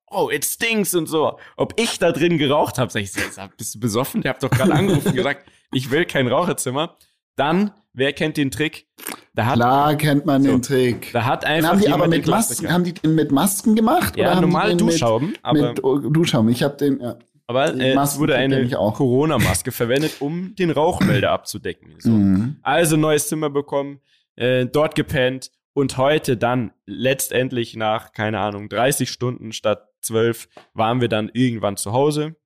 oh, 0.07 0.31
it 0.31 0.45
stinks 0.45 0.95
und 0.95 1.07
so. 1.07 1.39
Ob 1.57 1.79
ich 1.79 1.99
da 1.99 2.13
drin 2.13 2.39
geraucht 2.39 2.79
habe, 2.79 2.91
sag 2.91 3.03
ich, 3.03 3.13
bist 3.57 3.75
du 3.75 3.81
besoffen? 3.81 4.23
Der 4.23 4.31
habt 4.31 4.43
doch 4.43 4.51
gerade 4.51 4.73
angerufen 4.73 5.09
und 5.09 5.15
gesagt, 5.15 5.49
ich 5.73 5.91
will 5.91 6.05
kein 6.05 6.29
Raucherzimmer. 6.29 6.97
Dann, 7.37 7.73
wer 7.93 8.13
kennt 8.13 8.37
den 8.37 8.51
Trick? 8.51 8.87
Da 9.35 9.47
hat, 9.47 9.55
Klar 9.57 9.95
kennt 9.97 10.27
man 10.27 10.43
so, 10.43 10.51
den 10.51 10.63
Trick. 10.63 11.11
Da 11.13 11.25
hat 11.25 11.45
einfach 11.45 11.71
haben 11.71 11.81
die 11.81 11.89
aber 11.89 12.09
mit 12.09 12.27
Masken, 12.27 12.73
haben 12.73 12.85
die 12.85 12.95
den 12.95 13.15
mit 13.15 13.31
Masken 13.31 13.75
gemacht? 13.75 14.17
Ja, 14.17 14.33
oder 14.33 14.41
normal 14.41 14.77
Duschschaum. 14.77 15.35
Mit, 15.53 15.63
mit 15.63 15.79
Duschschaum. 15.83 16.49
Ich 16.49 16.63
habe 16.63 16.77
den, 16.77 17.01
ja. 17.01 17.17
Aber 17.47 17.75
äh, 17.75 17.95
es 17.95 18.19
wurde 18.19 18.37
eine 18.37 18.69
Corona-Maske 18.69 19.73
verwendet, 19.73 20.21
um 20.21 20.55
den 20.55 20.71
Rauchmelder 20.71 21.31
abzudecken. 21.33 21.97
So. 21.99 22.11
Mhm. 22.11 22.59
Also 22.63 22.97
neues 22.97 23.27
Zimmer 23.27 23.51
bekommen, 23.51 24.01
äh, 24.37 24.67
dort 24.67 24.95
gepennt 24.95 25.51
und 25.73 25.97
heute 25.97 26.37
dann 26.37 26.73
letztendlich 26.87 27.75
nach, 27.75 28.13
keine 28.13 28.39
Ahnung, 28.39 28.69
30 28.69 29.11
Stunden 29.11 29.53
statt 29.53 29.89
12 30.03 30.49
waren 30.75 31.01
wir 31.01 31.09
dann 31.09 31.31
irgendwann 31.33 31.77
zu 31.77 31.93
Hause. 31.93 32.37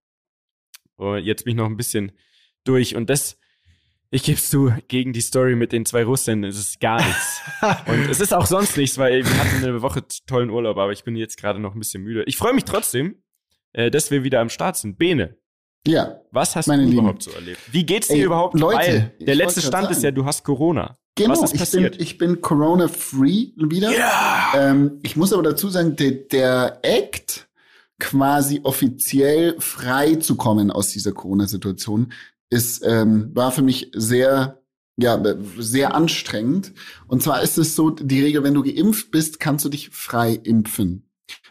Und 0.96 1.18
jetzt 1.18 1.44
bin 1.44 1.52
ich 1.52 1.56
noch 1.58 1.66
ein 1.66 1.76
bisschen 1.76 2.12
durch 2.64 2.96
und 2.96 3.10
das, 3.10 3.38
ich 4.10 4.22
gebe 4.22 4.38
es 4.38 4.48
zu, 4.48 4.72
gegen 4.88 5.12
die 5.12 5.20
Story 5.20 5.56
mit 5.56 5.72
den 5.72 5.84
zwei 5.84 6.04
Russen 6.04 6.44
ist 6.44 6.58
es 6.58 6.78
gar 6.78 7.04
nichts. 7.04 7.40
und 7.86 8.10
es 8.10 8.20
ist 8.20 8.32
auch 8.32 8.46
sonst 8.46 8.76
nichts, 8.76 8.98
weil 8.98 9.24
wir 9.24 9.38
hatten 9.38 9.64
eine 9.64 9.82
Woche 9.82 10.04
tollen 10.26 10.50
Urlaub, 10.50 10.76
aber 10.76 10.92
ich 10.92 11.04
bin 11.04 11.16
jetzt 11.16 11.36
gerade 11.36 11.58
noch 11.58 11.74
ein 11.74 11.78
bisschen 11.78 12.02
müde. 12.02 12.24
Ich 12.26 12.36
freue 12.36 12.54
mich 12.54 12.64
trotzdem, 12.64 13.22
äh, 13.72 13.90
dass 13.90 14.10
wir 14.10 14.22
wieder 14.22 14.40
am 14.40 14.48
Start 14.48 14.76
sind. 14.76 14.98
Bene. 14.98 15.36
Ja. 15.86 16.20
Was 16.30 16.56
hast 16.56 16.68
du 16.68 16.72
Lieben. 16.72 16.92
überhaupt 16.92 17.22
so 17.22 17.30
erlebt? 17.32 17.60
Wie 17.70 17.84
geht's 17.84 18.08
dir 18.08 18.14
Ey, 18.14 18.22
überhaupt? 18.22 18.58
Leute, 18.58 18.78
Weil 18.78 19.14
der 19.20 19.34
letzte 19.34 19.60
Stand 19.60 19.90
ist 19.90 20.02
ja, 20.02 20.10
du 20.10 20.24
hast 20.24 20.44
Corona. 20.44 20.96
Genau, 21.16 21.30
Was 21.30 21.52
ist 21.52 21.58
passiert? 21.58 22.00
Ich 22.00 22.18
bin, 22.18 22.32
bin 22.32 22.40
Corona-free 22.40 23.52
wieder. 23.56 23.92
Ja. 23.96 24.52
Ähm, 24.56 24.98
ich 25.02 25.16
muss 25.16 25.32
aber 25.32 25.42
dazu 25.42 25.68
sagen, 25.68 25.94
der, 25.96 26.10
der 26.10 26.80
Act, 26.82 27.48
quasi 28.00 28.60
offiziell 28.64 29.54
frei 29.60 30.16
zu 30.16 30.36
kommen 30.36 30.70
aus 30.70 30.88
dieser 30.88 31.12
Corona-Situation, 31.12 32.12
ist 32.54 32.82
ähm, 32.86 33.30
war 33.34 33.52
für 33.52 33.62
mich 33.62 33.90
sehr 33.94 34.62
ja 34.96 35.20
sehr 35.58 35.94
anstrengend. 35.94 36.72
Und 37.08 37.22
zwar 37.22 37.42
ist 37.42 37.58
es 37.58 37.74
so 37.74 37.90
die 37.90 38.22
Regel, 38.22 38.44
wenn 38.44 38.54
du 38.54 38.62
geimpft 38.62 39.10
bist, 39.10 39.40
kannst 39.40 39.64
du 39.64 39.68
dich 39.68 39.90
frei 39.90 40.34
impfen. 40.42 41.10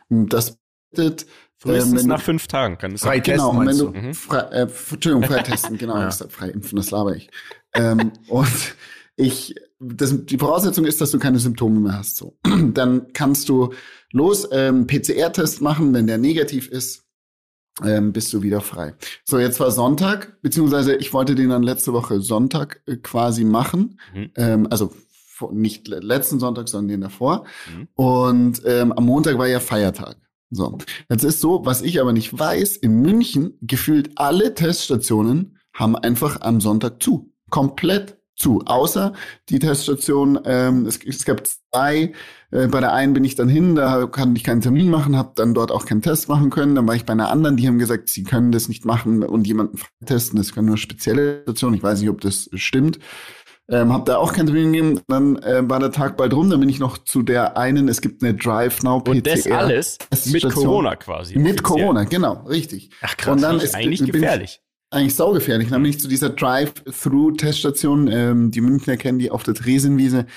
Das 0.10 0.58
bedeutet 0.92 1.26
Frühestens 1.58 2.02
ähm, 2.04 2.10
nach 2.10 2.22
fünf 2.22 2.48
Tagen 2.48 2.78
kann 2.78 2.92
es 2.94 3.02
frei 3.02 3.22
testen. 3.22 3.38
Genau, 3.38 3.60
und 3.60 3.68
wenn 3.68 3.78
du, 3.78 3.90
mhm. 3.90 4.14
frei, 4.14 4.40
äh, 4.52 4.62
Entschuldigung, 4.64 5.24
frei 5.24 5.44
testen, 5.44 5.78
genau, 5.78 5.98
ja. 6.00 6.12
frei 6.12 6.50
impfen, 6.50 6.76
das 6.76 6.92
laber 6.92 7.16
ich. 7.16 7.30
ähm, 7.74 8.12
und 8.28 8.76
ich, 9.16 9.56
das, 9.80 10.26
die 10.26 10.38
Voraussetzung 10.38 10.86
ist, 10.86 11.00
dass 11.00 11.12
du 11.12 11.20
keine 11.20 11.40
Symptome 11.40 11.80
mehr 11.80 11.98
hast. 12.00 12.18
So, 12.18 12.38
dann 12.74 13.14
kannst 13.14 13.48
du 13.48 13.74
los 14.12 14.48
ähm, 14.52 14.88
PCR-Test 14.88 15.62
machen, 15.62 15.94
wenn 15.94 16.08
der 16.08 16.18
negativ 16.18 16.68
ist, 16.68 17.03
ähm, 17.84 18.14
bist 18.14 18.32
du 18.34 18.42
wieder 18.42 18.62
frei. 18.62 18.96
So, 19.26 19.40
jetzt 19.40 19.60
war 19.60 19.72
Sonntag, 19.72 20.42
beziehungsweise 20.42 20.96
ich 20.96 21.14
wollte 21.14 21.36
den 21.36 21.50
dann 21.50 21.64
letzte 21.64 21.94
Woche 21.94 22.22
Sonntag 22.22 22.82
äh, 22.86 22.98
quasi 22.98 23.44
machen, 23.44 24.00
mhm. 24.14 24.32
ähm, 24.36 24.68
also 24.70 24.94
nicht 25.52 25.88
letzten 25.88 26.40
Sonntag, 26.40 26.70
sondern 26.70 26.90
den 26.90 27.02
davor. 27.02 27.46
Mhm. 27.68 27.88
Und 27.96 28.62
ähm, 28.66 28.92
am 28.92 29.06
Montag 29.06 29.38
war 29.38 29.48
ja 29.48 29.60
Feiertag. 29.60 30.16
So, 30.52 30.78
jetzt 31.10 31.24
ist 31.24 31.42
so, 31.42 31.66
was 31.66 31.82
ich 31.82 32.00
aber 32.00 32.14
nicht 32.14 32.38
weiß, 32.38 32.78
in 32.78 33.02
München 33.02 33.58
gefühlt 33.62 34.12
alle 34.16 34.54
Teststationen 34.54 35.58
haben 35.74 35.96
einfach 35.96 36.42
am 36.42 36.62
Sonntag 36.62 37.02
zu. 37.02 37.34
Komplett 37.50 38.18
zu. 38.36 38.62
Außer 38.66 39.14
die 39.50 39.60
Teststation, 39.60 40.40
ähm, 40.46 40.86
es, 40.86 41.00
es 41.06 41.26
gab 41.26 41.44
zwei, 41.46 42.14
äh, 42.52 42.68
bei 42.68 42.80
der 42.80 42.94
einen 42.94 43.14
bin 43.14 43.24
ich 43.24 43.36
dann 43.36 43.50
hin, 43.50 43.76
da 43.76 44.06
kann 44.08 44.36
ich 44.36 44.44
keinen 44.44 44.62
Termin 44.62 44.90
machen, 44.90 45.18
habe 45.18 45.34
dann 45.36 45.54
dort 45.54 45.72
auch 45.72 45.86
keinen 45.86 46.02
Test 46.02 46.30
machen 46.30 46.50
können. 46.50 46.76
Dann 46.76 46.88
war 46.88 46.96
ich 46.96 47.06
bei 47.06 47.14
einer 47.14 47.30
anderen, 47.30 47.58
die 47.58 47.68
haben 47.68 47.80
gesagt, 47.80 48.10
sie 48.10 48.24
können 48.24 48.52
das 48.52 48.68
nicht 48.68 48.86
machen 48.86 49.24
und 49.24 49.48
jemanden 49.48 49.80
testen, 50.06 50.38
das 50.38 50.54
können 50.54 50.68
nur 50.68 50.78
spezielle 50.78 51.42
Stationen. 51.44 51.76
Ich 51.76 51.84
weiß 51.84 52.00
nicht, 52.00 52.10
ob 52.10 52.22
das 52.22 52.50
stimmt. 52.54 53.00
Ähm, 53.70 53.94
hab 53.94 54.06
da 54.06 54.18
auch 54.18 54.34
keinen 54.34 54.48
Termin 54.48 54.74
gegeben. 54.74 55.00
Dann 55.08 55.38
äh, 55.38 55.68
war 55.70 55.80
der 55.80 55.92
Tag 55.92 56.18
bald 56.18 56.34
rum. 56.34 56.50
Dann 56.50 56.60
bin 56.60 56.68
ich 56.68 56.80
noch 56.80 56.98
zu 56.98 57.22
der 57.22 57.58
einen. 57.58 57.88
Es 57.88 58.02
gibt 58.02 58.22
eine 58.22 58.34
Drive 58.34 58.84
Now 58.84 59.00
PCR. 59.00 59.12
Und 59.12 59.28
das 59.28 59.48
alles 59.48 59.98
mit 60.26 60.54
Corona 60.54 60.96
quasi. 60.98 61.38
Mit 61.38 61.62
offiziell. 61.62 61.86
Corona, 61.86 62.04
genau, 62.04 62.44
richtig. 62.46 62.90
Ach 63.02 63.16
krass, 63.16 63.36
und 63.36 63.42
dann 63.42 63.60
ist 63.62 63.74
eigentlich 63.74 64.04
gefährlich. 64.06 64.62
Eigentlich 64.94 65.16
saugefährlich. 65.16 65.70
Dann 65.70 65.82
bin 65.82 65.90
ich 65.90 66.00
zu 66.00 66.08
dieser 66.08 66.30
Drive-Through-Teststation, 66.30 68.08
ähm, 68.08 68.52
die 68.52 68.62
Münchner 68.62 68.96
kennen 68.96 69.18
die 69.18 69.32
auf 69.32 69.42
der 69.42 69.56
Tresenwiese 69.56 70.28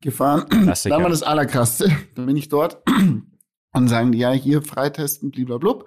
gefahren. 0.00 0.48
Klassiker. 0.48 0.94
Dann 0.94 1.02
war 1.02 1.10
das 1.10 1.24
Allerkrasseste. 1.24 1.90
Dann 2.14 2.26
bin 2.26 2.36
ich 2.36 2.48
dort 2.48 2.80
und 3.72 3.88
sagen 3.88 4.12
die, 4.12 4.18
ja, 4.18 4.30
hier 4.30 4.62
freitesten, 4.62 5.32
blablabla. 5.32 5.84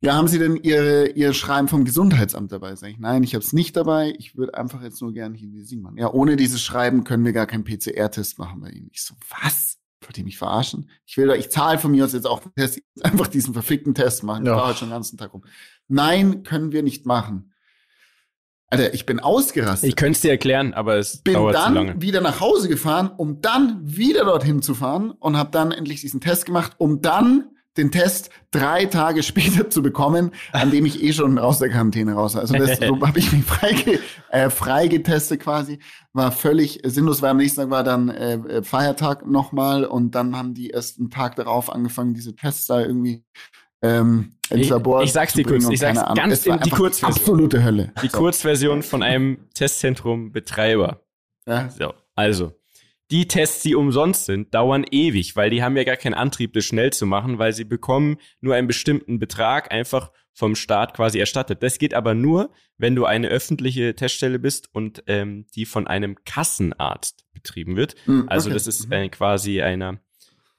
Ja, 0.00 0.14
haben 0.14 0.28
Sie 0.28 0.38
denn 0.38 0.56
Ihre, 0.56 1.08
Ihr 1.08 1.32
Schreiben 1.32 1.66
vom 1.66 1.84
Gesundheitsamt 1.84 2.52
dabei? 2.52 2.76
Sag 2.76 2.90
ich, 2.90 2.98
nein, 2.98 3.24
ich 3.24 3.34
habe 3.34 3.44
es 3.44 3.52
nicht 3.52 3.74
dabei. 3.74 4.14
Ich 4.18 4.36
würde 4.36 4.54
einfach 4.54 4.82
jetzt 4.82 5.02
nur 5.02 5.12
gerne 5.12 5.36
hier 5.36 5.48
die 5.48 5.76
machen. 5.76 5.96
Ja, 5.96 6.12
ohne 6.12 6.36
dieses 6.36 6.62
Schreiben 6.62 7.02
können 7.02 7.24
wir 7.24 7.32
gar 7.32 7.46
keinen 7.46 7.64
PCR-Test 7.64 8.38
machen 8.38 8.60
bei 8.60 8.68
Ihnen. 8.68 8.90
Ich 8.92 9.02
so, 9.02 9.14
was? 9.42 9.78
Wollt 10.02 10.18
ihr 10.18 10.24
mich 10.24 10.36
verarschen? 10.36 10.90
Ich 11.06 11.16
will, 11.16 11.30
ich 11.30 11.50
zahle 11.50 11.78
von 11.78 11.90
mir 11.90 12.04
aus 12.04 12.12
jetzt 12.12 12.26
auch 12.26 12.40
den 12.40 12.52
Test, 12.54 12.80
einfach 13.02 13.26
diesen 13.26 13.54
verfickten 13.54 13.94
Test 13.94 14.22
machen. 14.22 14.42
Ich 14.44 14.48
ja. 14.48 14.66
heute 14.66 14.78
schon 14.78 14.88
den 14.88 14.94
ganzen 14.94 15.16
Tag 15.16 15.32
rum. 15.32 15.44
Nein, 15.88 16.42
können 16.42 16.72
wir 16.72 16.82
nicht 16.82 17.06
machen. 17.06 17.52
Alter, 18.70 18.94
ich 18.94 19.06
bin 19.06 19.20
ausgerastet. 19.20 19.88
Ich 19.88 19.96
könnte 19.96 20.16
es 20.16 20.20
dir 20.22 20.30
erklären, 20.30 20.74
aber 20.74 20.96
es 20.96 21.22
bin 21.22 21.34
dauert 21.34 21.54
dann 21.54 21.74
zu 21.74 21.80
lange. 21.80 22.02
wieder 22.02 22.20
nach 22.20 22.40
Hause 22.40 22.68
gefahren, 22.68 23.10
um 23.16 23.40
dann 23.40 23.80
wieder 23.82 24.24
dorthin 24.24 24.62
zu 24.62 24.74
fahren 24.74 25.12
und 25.12 25.36
habe 25.36 25.50
dann 25.52 25.70
endlich 25.70 26.00
diesen 26.00 26.20
Test 26.20 26.46
gemacht, 26.46 26.72
um 26.78 27.00
dann 27.00 27.50
den 27.76 27.90
Test 27.90 28.30
drei 28.50 28.86
Tage 28.86 29.22
später 29.24 29.70
zu 29.70 29.82
bekommen, 29.82 30.32
an 30.52 30.70
dem 30.70 30.86
ich 30.86 31.02
eh 31.02 31.12
schon 31.12 31.38
aus 31.38 31.58
der 31.58 31.68
Quarantäne 31.68 32.14
raus 32.14 32.34
war. 32.34 32.42
Also 32.42 32.54
das, 32.54 32.78
so 32.86 33.00
habe 33.00 33.18
ich 33.18 33.32
mich 33.32 33.44
frei, 33.44 34.00
äh, 34.30 34.50
frei 34.50 34.88
getestet 34.88 35.40
quasi. 35.40 35.78
War 36.12 36.32
völlig 36.32 36.80
sinnlos, 36.84 37.22
weil 37.22 37.30
am 37.30 37.36
nächsten 37.36 37.60
Tag 37.60 37.70
war 37.70 37.84
dann 37.84 38.08
äh, 38.08 38.34
äh 38.34 38.62
Feiertag 38.62 39.26
nochmal 39.26 39.84
und 39.84 40.14
dann 40.14 40.36
haben 40.36 40.54
die 40.54 40.70
erst 40.70 40.98
einen 40.98 41.10
Tag 41.10 41.36
darauf 41.36 41.72
angefangen, 41.72 42.14
diese 42.14 42.34
Tests 42.34 42.66
da 42.66 42.80
irgendwie 42.80 43.24
ähm, 43.84 44.32
ins 44.50 44.68
Labor 44.68 45.00
Ich, 45.02 45.06
ich 45.06 45.12
sag's 45.12 45.34
dir 45.34 45.44
kurz, 45.44 45.68
ich 45.68 45.78
sag's 45.78 45.98
Ahnung. 45.98 46.14
ganz 46.14 46.46
in 46.46 46.58
die 46.60 46.70
Kurzversion. 46.70 47.20
Absolute 47.20 47.64
Hölle. 47.64 47.92
Die 48.02 48.08
so. 48.08 48.18
Kurzversion 48.18 48.82
von 48.82 49.02
einem 49.02 49.38
Testzentrum-Betreiber. 49.54 51.00
Ja. 51.46 51.68
So, 51.70 51.92
also 52.14 52.52
die 53.10 53.28
Tests, 53.28 53.62
die 53.62 53.74
umsonst 53.74 54.24
sind, 54.24 54.54
dauern 54.54 54.84
ewig, 54.90 55.36
weil 55.36 55.50
die 55.50 55.62
haben 55.62 55.76
ja 55.76 55.84
gar 55.84 55.96
keinen 55.96 56.14
Antrieb, 56.14 56.54
das 56.54 56.64
schnell 56.64 56.92
zu 56.92 57.06
machen, 57.06 57.38
weil 57.38 57.52
sie 57.52 57.64
bekommen 57.64 58.16
nur 58.40 58.54
einen 58.54 58.66
bestimmten 58.66 59.18
Betrag 59.18 59.70
einfach 59.72 60.10
vom 60.32 60.56
Staat 60.56 60.94
quasi 60.94 61.18
erstattet. 61.18 61.62
Das 61.62 61.78
geht 61.78 61.94
aber 61.94 62.14
nur, 62.14 62.50
wenn 62.76 62.96
du 62.96 63.04
eine 63.04 63.28
öffentliche 63.28 63.94
Teststelle 63.94 64.38
bist 64.38 64.68
und 64.72 65.04
ähm, 65.06 65.46
die 65.54 65.64
von 65.64 65.86
einem 65.86 66.16
Kassenarzt 66.24 67.24
betrieben 67.32 67.76
wird. 67.76 67.94
Mhm, 68.06 68.24
also 68.28 68.50
das 68.50 68.66
ist 68.66 68.90
äh, 68.90 69.08
quasi 69.10 69.62
einer, 69.62 70.00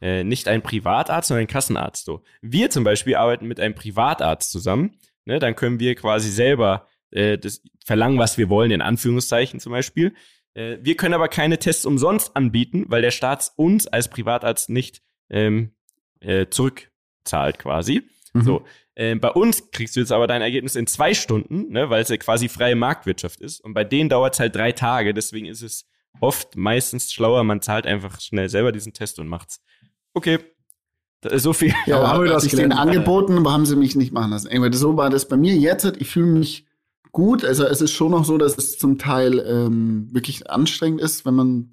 äh, 0.06 0.24
nicht 0.24 0.48
ein 0.48 0.62
Privatarzt, 0.62 1.30
sondern 1.30 1.46
ein 1.46 1.48
Kassenarzt. 1.48 2.06
So. 2.06 2.22
Wir 2.42 2.70
zum 2.70 2.84
Beispiel 2.84 3.16
arbeiten 3.16 3.48
mit 3.48 3.60
einem 3.60 3.74
Privatarzt 3.74 4.52
zusammen. 4.52 5.00
Ne, 5.28 5.40
dann 5.40 5.56
können 5.56 5.80
wir 5.80 5.96
quasi 5.96 6.30
selber 6.30 6.88
äh, 7.10 7.40
das 7.40 7.64
verlangen, 7.84 8.20
was 8.20 8.38
wir 8.38 8.48
wollen, 8.50 8.70
in 8.70 8.84
Anführungszeichen 8.84 9.60
zum 9.60 9.72
Beispiel. 9.72 10.14
Äh, 10.54 10.78
wir 10.82 10.96
können 10.96 11.16
aber 11.16 11.28
keine 11.28 11.58
Tests 11.58 11.88
umsonst 11.88 12.36
anbieten, 12.36 12.86
weil 12.88 13.02
der 13.02 13.10
Staat 13.10 13.52
uns 13.56 13.88
als 13.88 14.08
Privatarzt 14.08 14.70
nicht 14.70 15.02
ähm, 15.32 15.72
äh, 16.20 16.46
zurückzahlt 16.52 17.58
quasi. 17.58 18.04
Mhm. 18.34 18.42
So. 18.44 18.66
Äh, 18.94 19.16
bei 19.16 19.30
uns 19.30 19.72
kriegst 19.72 19.96
du 19.96 20.02
jetzt 20.02 20.12
aber 20.12 20.28
dein 20.28 20.44
Ergebnis 20.44 20.76
in 20.76 20.86
zwei 20.86 21.16
Stunden, 21.16 21.72
ne, 21.72 21.90
weil 21.90 22.04
es 22.04 22.10
ja 22.10 22.18
quasi 22.18 22.48
freie 22.48 22.76
Marktwirtschaft 22.76 23.42
ist. 23.42 23.60
Und 23.60 23.74
bei 23.74 23.84
denen 23.84 24.10
dauert 24.10 24.36
es 24.36 24.40
halt 24.40 24.56
drei 24.56 24.72
Tage. 24.72 25.16
Deswegen 25.16 25.48
ist 25.48 25.64
es 25.64 25.90
oft 26.20 26.56
meistens 26.56 27.12
schlauer, 27.12 27.44
man 27.44 27.64
zahlt 27.64 27.88
einfach 27.88 28.22
schnell 28.22 28.50
selber 28.50 28.72
diesen 28.72 28.94
Test 28.94 29.18
und 29.18 29.28
macht's. 29.28 29.62
Okay. 30.16 30.40
So 31.34 31.54
viel. 31.54 31.74
Ja, 31.86 31.98
aber 31.98 32.08
haben 32.12 32.24
wir 32.24 32.32
das 32.32 32.46
ich 32.46 32.56
den 32.56 32.72
angeboten, 32.72 33.38
aber 33.38 33.52
haben 33.52 33.66
sie 33.66 33.76
mich 33.76 33.96
nicht 33.96 34.12
machen 34.12 34.32
lassen. 34.32 34.50
Irgendwie, 34.50 34.76
so 34.76 34.98
war 34.98 35.10
das 35.10 35.28
bei 35.28 35.38
mir 35.38 35.56
jetzt. 35.56 35.86
Ich 35.98 36.10
fühle 36.10 36.28
mich 36.28 36.66
gut. 37.12 37.46
Also 37.46 37.66
es 37.66 37.82
ist 37.82 37.92
schon 37.92 38.12
noch 38.12 38.26
so, 38.26 38.38
dass 38.38 38.58
es 38.58 38.78
zum 38.78 38.98
Teil 38.98 39.40
ähm, 39.40 40.08
wirklich 40.12 40.50
anstrengend 40.50 41.02
ist, 41.02 41.26
wenn 41.26 41.34
man, 41.34 41.72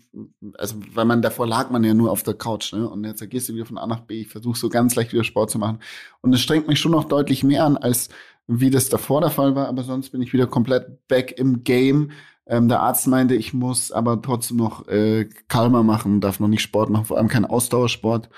also 0.57 0.77
weil 0.95 1.05
man 1.05 1.23
davor 1.23 1.47
lag 1.47 1.71
man 1.71 1.85
ja 1.85 1.95
nur 1.95 2.11
auf 2.11 2.23
der 2.23 2.35
Couch, 2.35 2.73
ne? 2.73 2.89
Und 2.89 3.05
jetzt 3.05 3.29
gehst 3.29 3.49
du 3.49 3.55
wieder 3.55 3.67
von 3.67 3.79
A 3.79 3.87
nach 3.87 4.01
B. 4.01 4.21
Ich 4.21 4.29
versuche 4.29 4.59
so 4.59 4.69
ganz 4.69 4.95
leicht 4.95 5.13
wieder 5.13 5.25
Sport 5.25 5.51
zu 5.51 5.59
machen. 5.59 5.81
Und 6.21 6.33
es 6.33 6.41
strengt 6.41 6.69
mich 6.69 6.79
schon 6.79 6.93
noch 6.93 7.05
deutlich 7.05 7.45
mehr 7.45 7.65
an, 7.65 7.77
als 7.77 8.09
wie 8.47 8.71
das 8.71 8.89
davor 8.89 9.21
der 9.21 9.31
Fall 9.31 9.55
war. 9.55 9.69
Aber 9.69 9.83
sonst 9.83 10.11
bin 10.11 10.23
ich 10.23 10.33
wieder 10.33 10.47
komplett 10.47 11.07
back 11.09 11.37
im 11.39 11.65
Game. 11.65 12.13
Ähm, 12.53 12.69
der 12.69 12.81
Arzt 12.81 13.07
meinte, 13.07 13.35
ich 13.35 13.55
muss 13.55 13.91
aber 13.93 14.21
trotzdem 14.21 14.59
noch 14.59 14.87
äh, 14.89 15.27
kalmer 15.49 15.83
machen, 15.83 16.21
darf 16.21 16.39
noch 16.39 16.49
nicht 16.49 16.61
Sport 16.63 16.91
machen, 16.91 17.07
vor 17.07 17.17
allem 17.17 17.29
kein 17.29 17.47
Ausdauersport. 17.47 18.29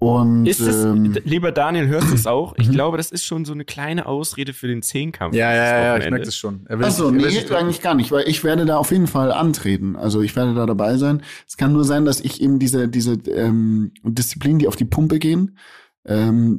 Und 0.00 0.46
Ist 0.46 0.60
es, 0.60 0.84
ähm, 0.84 1.16
lieber 1.24 1.52
Daniel, 1.52 1.86
hörst 1.86 2.10
du 2.10 2.14
es 2.14 2.26
auch? 2.26 2.54
Ich 2.58 2.68
Mhm. 2.68 2.72
glaube, 2.72 2.96
das 2.96 3.12
ist 3.12 3.24
schon 3.24 3.44
so 3.44 3.52
eine 3.52 3.64
kleine 3.64 4.06
Ausrede 4.06 4.52
für 4.52 4.66
den 4.66 4.82
Zehnkampf. 4.82 5.34
Ja, 5.36 5.54
ja, 5.54 5.84
ja, 5.84 5.96
ich 5.98 6.10
merke 6.10 6.26
das 6.26 6.36
schon. 6.36 6.66
Achso, 6.68 7.10
nee, 7.12 7.24
eigentlich 7.54 7.80
gar 7.80 7.94
nicht, 7.94 8.10
weil 8.10 8.28
ich 8.28 8.42
werde 8.42 8.66
da 8.66 8.76
auf 8.76 8.90
jeden 8.90 9.06
Fall 9.06 9.30
antreten. 9.32 9.94
Also 9.94 10.20
ich 10.20 10.34
werde 10.34 10.54
da 10.54 10.66
dabei 10.66 10.96
sein. 10.96 11.22
Es 11.46 11.56
kann 11.56 11.72
nur 11.72 11.84
sein, 11.84 12.04
dass 12.04 12.20
ich 12.20 12.42
eben 12.42 12.58
diese, 12.58 12.88
diese 12.88 13.12
ähm, 13.30 13.92
Disziplinen, 14.02 14.58
die 14.58 14.66
auf 14.68 14.76
die 14.76 14.84
Pumpe 14.84 15.18
gehen, 15.20 15.56
ähm, 16.06 16.58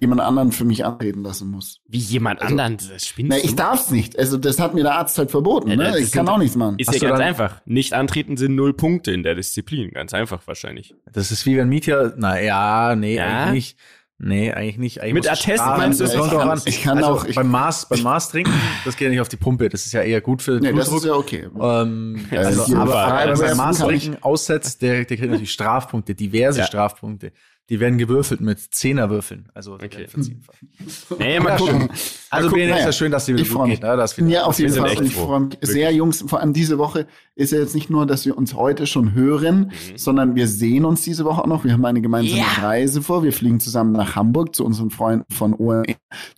jemand 0.00 0.20
anderen 0.20 0.52
für 0.52 0.64
mich 0.66 0.84
antreten 0.84 1.22
lassen 1.22 1.50
muss. 1.50 1.80
Wie 1.88 1.98
jemand 1.98 2.42
Also- 2.42 2.52
anderen, 2.52 2.76
das 2.76 3.14
Na, 3.18 3.36
ich 3.38 3.54
darf's 3.54 3.90
nicht. 3.90 4.18
Also 4.18 4.36
das 4.36 4.58
hat 4.60 4.74
mir 4.74 4.82
der 4.82 4.94
Arzt 4.96 5.16
halt 5.16 5.30
verboten. 5.30 5.70
Ja, 5.70 5.76
ne? 5.76 5.84
das 5.92 6.00
Ich 6.00 6.12
kann 6.12 6.28
auch 6.28 6.36
nichts 6.38 6.56
machen. 6.56 6.78
Ist 6.78 6.88
Hast 6.88 7.00
ja 7.00 7.08
ganz 7.08 7.18
dann- 7.20 7.28
einfach. 7.28 7.62
Nicht 7.64 7.94
antreten 7.94 8.36
sind 8.36 8.54
null 8.54 8.74
Punkte 8.74 9.12
in 9.12 9.22
der 9.22 9.34
Disziplin. 9.34 9.90
Ganz 9.92 10.12
einfach 10.12 10.46
wahrscheinlich. 10.46 10.94
Das 11.10 11.30
ist 11.30 11.46
wie 11.46 11.56
wenn 11.56 11.68
Mietja, 11.70 12.12
na 12.16 12.38
ja, 12.40 12.94
nee, 12.94 13.16
Ja? 13.16 13.44
eigentlich 13.44 13.52
nicht. 13.54 13.76
Nee, 14.24 14.52
eigentlich 14.52 14.78
nicht. 14.78 15.00
Eigentlich 15.02 15.14
Mit 15.14 15.28
Attest 15.32 15.66
meinst 15.66 15.98
du, 15.98 16.04
das 16.04 16.12
es 16.12 16.18
kommt 16.20 16.30
kann- 16.30 16.48
an. 16.50 16.60
ich 16.64 16.82
kann 16.84 16.98
also 16.98 17.10
auch- 17.10 17.24
ich- 17.24 17.34
beim 17.34 17.50
Maß, 17.50 17.88
beim 17.88 18.02
Maß 18.02 18.28
trinken, 18.30 18.52
das 18.84 18.94
geht 18.96 19.06
ja 19.06 19.10
nicht 19.10 19.20
auf 19.20 19.28
die 19.28 19.36
Pumpe. 19.36 19.68
Das 19.68 19.84
ist 19.84 19.90
ja 19.92 20.02
eher 20.02 20.20
gut 20.20 20.42
für 20.42 20.60
den 20.60 20.62
Nee, 20.62 20.78
das 20.78 20.88
Blutdruck. 20.90 21.32
ist 21.32 21.38
ja 21.40 21.40
okay. 21.40 21.48
Ähm, 21.60 22.24
also, 22.30 22.60
das 22.60 22.72
aber, 22.72 22.94
aber 22.94 23.26
Das 23.30 23.40
wenn 23.40 23.46
ist 23.50 23.56
man 23.56 23.66
Maß 23.66 23.78
trinken 23.80 24.16
aussetzt, 24.20 24.80
der, 24.82 25.04
der 25.04 25.16
kriegt 25.16 25.22
natürlich 25.28 25.50
Strafpunkte, 25.52 26.14
diverse 26.14 26.60
Ja. 26.60 26.66
Strafpunkte. 26.66 27.32
Die 27.72 27.80
werden 27.80 27.96
gewürfelt 27.96 28.42
mit 28.42 28.60
Zehnerwürfeln. 28.60 29.48
Also, 29.54 29.72
Okay. 29.76 30.06
Nee, 31.18 31.40
mal 31.40 31.50
Ja, 31.52 31.56
gucken. 31.56 31.80
schön. 31.80 31.88
Also, 32.28 32.48
gucken, 32.50 32.66
Bene, 32.66 32.78
ist 32.78 32.84
ja 32.84 32.92
schön, 32.92 33.10
dass 33.12 33.24
die 33.24 33.32
wieder 33.32 33.42
Ich 33.44 33.50
gut 33.50 33.64
geht. 33.66 33.82
Ne? 33.82 33.96
Das 33.96 34.14
wieder, 34.18 34.28
Ja, 34.28 34.44
auf 34.44 34.58
wir 34.58 34.64
jeden 34.66 34.74
sind 34.74 34.86
Fall. 34.86 35.02
ich 35.06 35.14
froh. 35.14 35.26
freue 35.26 35.40
mich 35.40 35.58
sehr, 35.62 35.90
Jungs. 35.90 36.22
Vor 36.28 36.40
allem 36.40 36.52
diese 36.52 36.76
Woche 36.76 37.06
ist 37.34 37.50
ja 37.50 37.58
jetzt 37.60 37.74
nicht 37.74 37.88
nur, 37.88 38.04
dass 38.04 38.26
wir 38.26 38.36
uns 38.36 38.52
heute 38.54 38.86
schon 38.86 39.14
hören, 39.14 39.72
Mhm. 39.90 39.96
sondern 39.96 40.34
wir 40.34 40.48
sehen 40.48 40.84
uns 40.84 41.00
diese 41.00 41.24
Woche 41.24 41.40
auch 41.40 41.46
noch. 41.46 41.64
Wir 41.64 41.72
haben 41.72 41.84
eine 41.86 42.02
gemeinsame 42.02 42.42
Reise 42.60 43.00
vor. 43.00 43.22
Wir 43.24 43.32
fliegen 43.32 43.58
zusammen 43.58 43.92
nach 43.92 44.16
Hamburg 44.16 44.54
zu 44.54 44.66
unseren 44.66 44.90
Freunden 44.90 45.24
von 45.32 45.54
OME, 45.54 45.84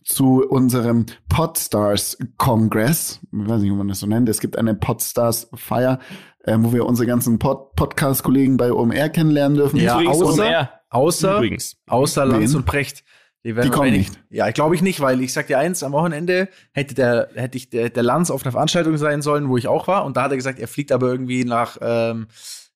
zu 0.05 0.41
unserem 0.47 1.05
Podstars 1.27 2.17
Congress. 2.37 3.19
Ich 3.33 3.49
weiß 3.49 3.59
nicht, 3.61 3.71
wie 3.71 3.75
man 3.75 3.89
das 3.89 3.99
so 3.99 4.07
nennt. 4.07 4.29
Es 4.29 4.39
gibt 4.39 4.57
eine 4.57 4.73
Podstars 4.73 5.49
Feier, 5.53 5.99
äh, 6.45 6.55
wo 6.59 6.71
wir 6.71 6.85
unsere 6.85 7.07
ganzen 7.07 7.39
Pod 7.39 7.75
Podcast-Kollegen 7.75 8.55
bei 8.55 8.71
OMR 8.71 9.09
kennenlernen 9.09 9.57
dürfen. 9.57 9.77
Ja, 9.81 9.97
außer- 9.97 10.25
OMR. 10.45 10.69
Außer, 10.95 11.37
Übrigens. 11.37 11.77
außer 11.87 12.25
Lanz 12.25 12.51
Wen? 12.51 12.57
und 12.57 12.65
Precht. 12.65 13.03
werden 13.43 13.61
Die 13.63 13.69
kommen 13.69 13.91
nicht. 13.91 14.13
Ja, 14.29 14.47
ich 14.47 14.53
glaube 14.53 14.75
ich 14.75 14.81
nicht, 14.81 14.99
weil 15.01 15.21
ich 15.21 15.33
sag 15.33 15.47
dir 15.47 15.59
eins, 15.59 15.83
am 15.83 15.91
Wochenende 15.91 16.49
hätte 16.71 16.95
der, 16.95 17.29
hätte 17.35 17.57
ich 17.57 17.69
der, 17.69 17.89
der 17.89 18.03
Lanz 18.03 18.31
auf 18.31 18.43
einer 18.43 18.51
Veranstaltung 18.51 18.97
sein 18.97 19.21
sollen, 19.21 19.49
wo 19.49 19.57
ich 19.57 19.67
auch 19.67 19.87
war. 19.87 20.05
Und 20.05 20.17
da 20.17 20.23
hat 20.23 20.31
er 20.31 20.37
gesagt, 20.37 20.59
er 20.59 20.67
fliegt 20.67 20.91
aber 20.91 21.07
irgendwie 21.07 21.45
nach 21.45 21.77
ähm, 21.81 22.27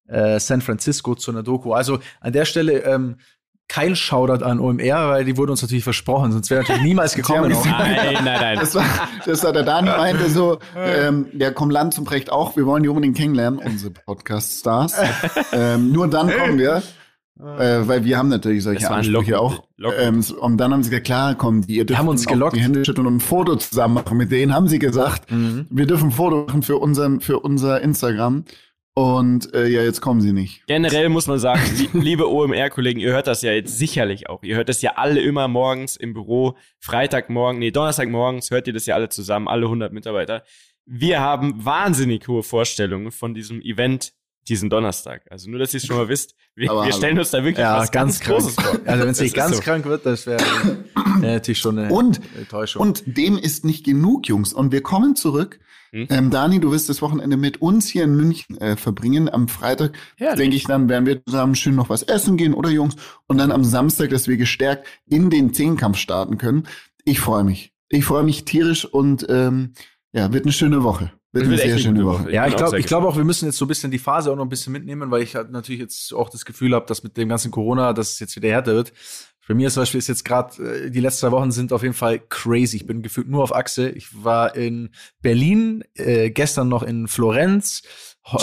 äh, 0.07 0.39
San 0.39 0.61
Francisco 0.61 1.15
zu 1.15 1.31
einer 1.31 1.43
Doku. 1.43 1.73
Also 1.73 1.99
an 2.19 2.33
der 2.33 2.45
Stelle 2.45 2.83
ähm, 2.83 3.17
kein 3.69 3.95
Shoutout 3.95 4.43
an 4.43 4.59
OMR, 4.59 5.09
weil 5.09 5.25
die 5.25 5.37
wurden 5.37 5.51
uns 5.51 5.61
natürlich 5.61 5.83
versprochen, 5.83 6.31
sonst 6.31 6.49
wäre 6.49 6.61
natürlich 6.61 6.81
niemals 6.81 7.13
gekommen. 7.15 7.51
Nein, 7.51 8.13
nein, 8.13 8.23
nein. 8.23 8.59
Das 8.59 8.73
war, 8.73 8.83
das 9.25 9.43
war 9.43 9.53
der 9.53 9.63
Dani 9.63 9.89
meinte 9.89 10.29
so, 10.29 10.57
ähm, 10.75 11.27
der 11.31 11.53
kommt 11.53 11.71
Land 11.71 11.93
zum 11.93 12.03
Precht 12.03 12.31
auch, 12.31 12.57
wir 12.57 12.65
wollen 12.65 12.83
die 12.83 12.89
unbedingt 12.89 13.15
kennenlernen, 13.15 13.59
unsere 13.59 13.91
Podcast-Stars. 13.91 14.95
ähm, 15.53 15.91
nur 15.91 16.09
dann 16.09 16.31
kommen 16.31 16.57
wir, 16.57 16.81
äh, 17.39 17.87
weil 17.87 18.03
wir 18.05 18.17
haben 18.17 18.29
natürlich 18.29 18.63
solche 18.63 18.89
Ansprüche 18.91 19.31
Locken- 19.31 19.35
auch. 19.35 19.63
Locken. 19.77 19.97
Ähm, 19.99 20.23
und 20.41 20.57
dann 20.57 20.73
haben 20.73 20.83
sie 20.83 20.89
gesagt, 20.89 21.05
klar, 21.05 21.35
komm, 21.35 21.65
die, 21.65 21.77
ihr 21.77 21.85
dürft 21.85 21.99
haben 21.99 22.07
uns 22.09 22.25
gelockt. 22.25 22.55
die 22.55 22.61
Hände 22.61 22.83
schütteln 22.85 23.07
und 23.07 23.15
ein 23.17 23.19
Foto 23.21 23.55
zusammen 23.55 23.93
machen. 23.95 24.17
Mit 24.17 24.31
denen 24.31 24.53
haben 24.53 24.67
sie 24.67 24.79
gesagt, 24.79 25.31
Mhm. 25.31 25.65
wir 25.69 25.85
dürfen 25.87 26.09
ein 26.09 26.11
Foto 26.11 26.45
machen 26.45 26.63
für, 26.63 26.77
unseren, 26.77 27.21
für 27.21 27.39
unser 27.39 27.81
Instagram. 27.81 28.43
Und 28.95 29.53
äh, 29.53 29.67
ja, 29.67 29.81
jetzt 29.83 30.01
kommen 30.01 30.19
sie 30.19 30.33
nicht. 30.33 30.65
Generell 30.67 31.07
muss 31.07 31.27
man 31.27 31.39
sagen, 31.39 31.61
li- 31.77 31.89
liebe 32.01 32.29
OMR-Kollegen, 32.29 32.99
ihr 32.99 33.11
hört 33.13 33.27
das 33.27 33.41
ja 33.41 33.51
jetzt 33.53 33.77
sicherlich 33.77 34.27
auch. 34.29 34.43
Ihr 34.43 34.57
hört 34.57 34.67
das 34.67 34.81
ja 34.81 34.93
alle 34.97 35.21
immer 35.21 35.47
morgens 35.47 35.95
im 35.95 36.13
Büro. 36.13 36.55
Freitagmorgen, 36.79 37.59
nee, 37.59 37.71
Donnerstagmorgens 37.71 38.51
hört 38.51 38.67
ihr 38.67 38.73
das 38.73 38.85
ja 38.87 38.95
alle 38.95 39.07
zusammen, 39.07 39.47
alle 39.47 39.67
100 39.67 39.93
Mitarbeiter. 39.93 40.43
Wir 40.85 41.21
haben 41.21 41.63
wahnsinnig 41.63 42.27
hohe 42.27 42.43
Vorstellungen 42.43 43.11
von 43.11 43.33
diesem 43.33 43.61
Event 43.61 44.11
diesen 44.47 44.69
Donnerstag. 44.69 45.23
Also 45.29 45.49
nur, 45.49 45.59
dass 45.59 45.73
ihr 45.73 45.77
es 45.77 45.85
schon 45.85 45.97
mal 45.97 46.07
wisst. 46.09 46.35
Wir, 46.55 46.69
wir 46.69 46.93
stellen 46.93 47.17
uns 47.19 47.31
da 47.31 47.43
wirklich 47.43 47.59
Ja, 47.59 47.77
was 47.77 47.91
ganz, 47.91 48.19
krank. 48.19 48.39
Großes 48.39 48.55
vor. 48.55 48.79
Also 48.85 49.03
wenn 49.03 49.11
es 49.11 49.19
nicht 49.21 49.35
ganz 49.35 49.57
so. 49.57 49.61
krank 49.61 49.85
wird, 49.85 50.05
das 50.05 50.25
wäre 50.25 50.41
äh, 51.21 51.33
natürlich 51.33 51.59
schon 51.59 51.77
eine 51.77 51.93
Und 51.93 52.19
Enttäuschung. 52.37 52.81
Und 52.81 53.03
dem 53.05 53.37
ist 53.37 53.65
nicht 53.65 53.85
genug, 53.85 54.27
Jungs. 54.27 54.53
Und 54.53 54.71
wir 54.71 54.81
kommen 54.81 55.15
zurück. 55.15 55.59
Hm? 55.91 56.07
Ähm, 56.09 56.29
Dani, 56.29 56.59
du 56.59 56.71
wirst 56.71 56.87
das 56.89 57.01
Wochenende 57.01 57.35
mit 57.37 57.61
uns 57.61 57.87
hier 57.87 58.03
in 58.03 58.15
München 58.15 58.57
äh, 58.57 58.75
verbringen. 58.75 59.27
Am 59.29 59.47
Freitag, 59.47 59.93
denke 60.19 60.55
ich, 60.55 60.65
dann 60.65 60.87
werden 60.87 61.05
wir 61.05 61.23
zusammen 61.25 61.55
schön 61.55 61.75
noch 61.75 61.89
was 61.89 62.03
essen 62.03 62.37
gehen, 62.37 62.53
oder 62.53 62.69
Jungs? 62.69 62.95
Und 63.27 63.39
dann 63.39 63.51
am 63.51 63.63
Samstag, 63.63 64.09
dass 64.11 64.27
wir 64.27 64.37
gestärkt 64.37 64.87
in 65.07 65.29
den 65.29 65.53
Zehnkampf 65.53 65.97
starten 65.97 66.37
können. 66.37 66.67
Ich 67.05 67.19
freue 67.19 67.43
mich. 67.43 67.73
Ich 67.89 68.05
freue 68.05 68.23
mich 68.23 68.45
tierisch 68.45 68.85
und 68.85 69.25
ähm, 69.29 69.73
ja, 70.11 70.31
wird 70.31 70.45
eine 70.45 70.53
schöne 70.53 70.83
Woche. 70.83 71.11
Wird 71.31 71.45
eine 71.45 71.57
sehr 71.57 71.77
schöne 71.77 72.05
Woche. 72.05 72.31
Ja, 72.31 72.47
ich 72.47 72.55
glaube 72.55 72.79
ich 72.79 72.87
glaube 72.87 73.07
auch, 73.07 73.15
wir 73.15 73.23
müssen 73.23 73.45
jetzt 73.45 73.57
so 73.57 73.65
ein 73.65 73.67
bisschen 73.67 73.91
die 73.91 73.99
Phase 73.99 74.31
auch 74.31 74.35
noch 74.35 74.45
ein 74.45 74.49
bisschen 74.49 74.73
mitnehmen, 74.73 75.11
weil 75.11 75.21
ich 75.21 75.35
halt 75.35 75.51
natürlich 75.51 75.79
jetzt 75.79 76.13
auch 76.13 76.29
das 76.29 76.43
Gefühl 76.43 76.73
habe, 76.73 76.87
dass 76.87 77.03
mit 77.03 77.17
dem 77.17 77.29
ganzen 77.29 77.51
Corona, 77.51 77.93
dass 77.93 78.11
es 78.11 78.19
jetzt 78.19 78.35
wieder 78.35 78.49
härter 78.49 78.73
wird. 78.73 78.93
Bei 79.49 79.55
mir 79.55 79.71
zum 79.71 79.81
Beispiel 79.81 79.97
ist 79.97 80.07
jetzt 80.07 80.25
gerade, 80.25 80.85
äh, 80.85 80.91
die 80.91 80.99
letzten 80.99 81.21
zwei 81.21 81.31
Wochen 81.31 81.51
sind 81.51 81.73
auf 81.73 81.81
jeden 81.81 81.95
Fall 81.95 82.19
crazy. 82.19 82.77
Ich 82.77 82.85
bin 82.85 83.01
gefühlt 83.01 83.27
nur 83.27 83.41
auf 83.41 83.55
Achse. 83.55 83.89
Ich 83.89 84.23
war 84.23 84.55
in 84.55 84.89
Berlin, 85.23 85.83
äh, 85.95 86.29
gestern 86.29 86.69
noch 86.69 86.83
in 86.83 87.07
Florenz, 87.07 87.81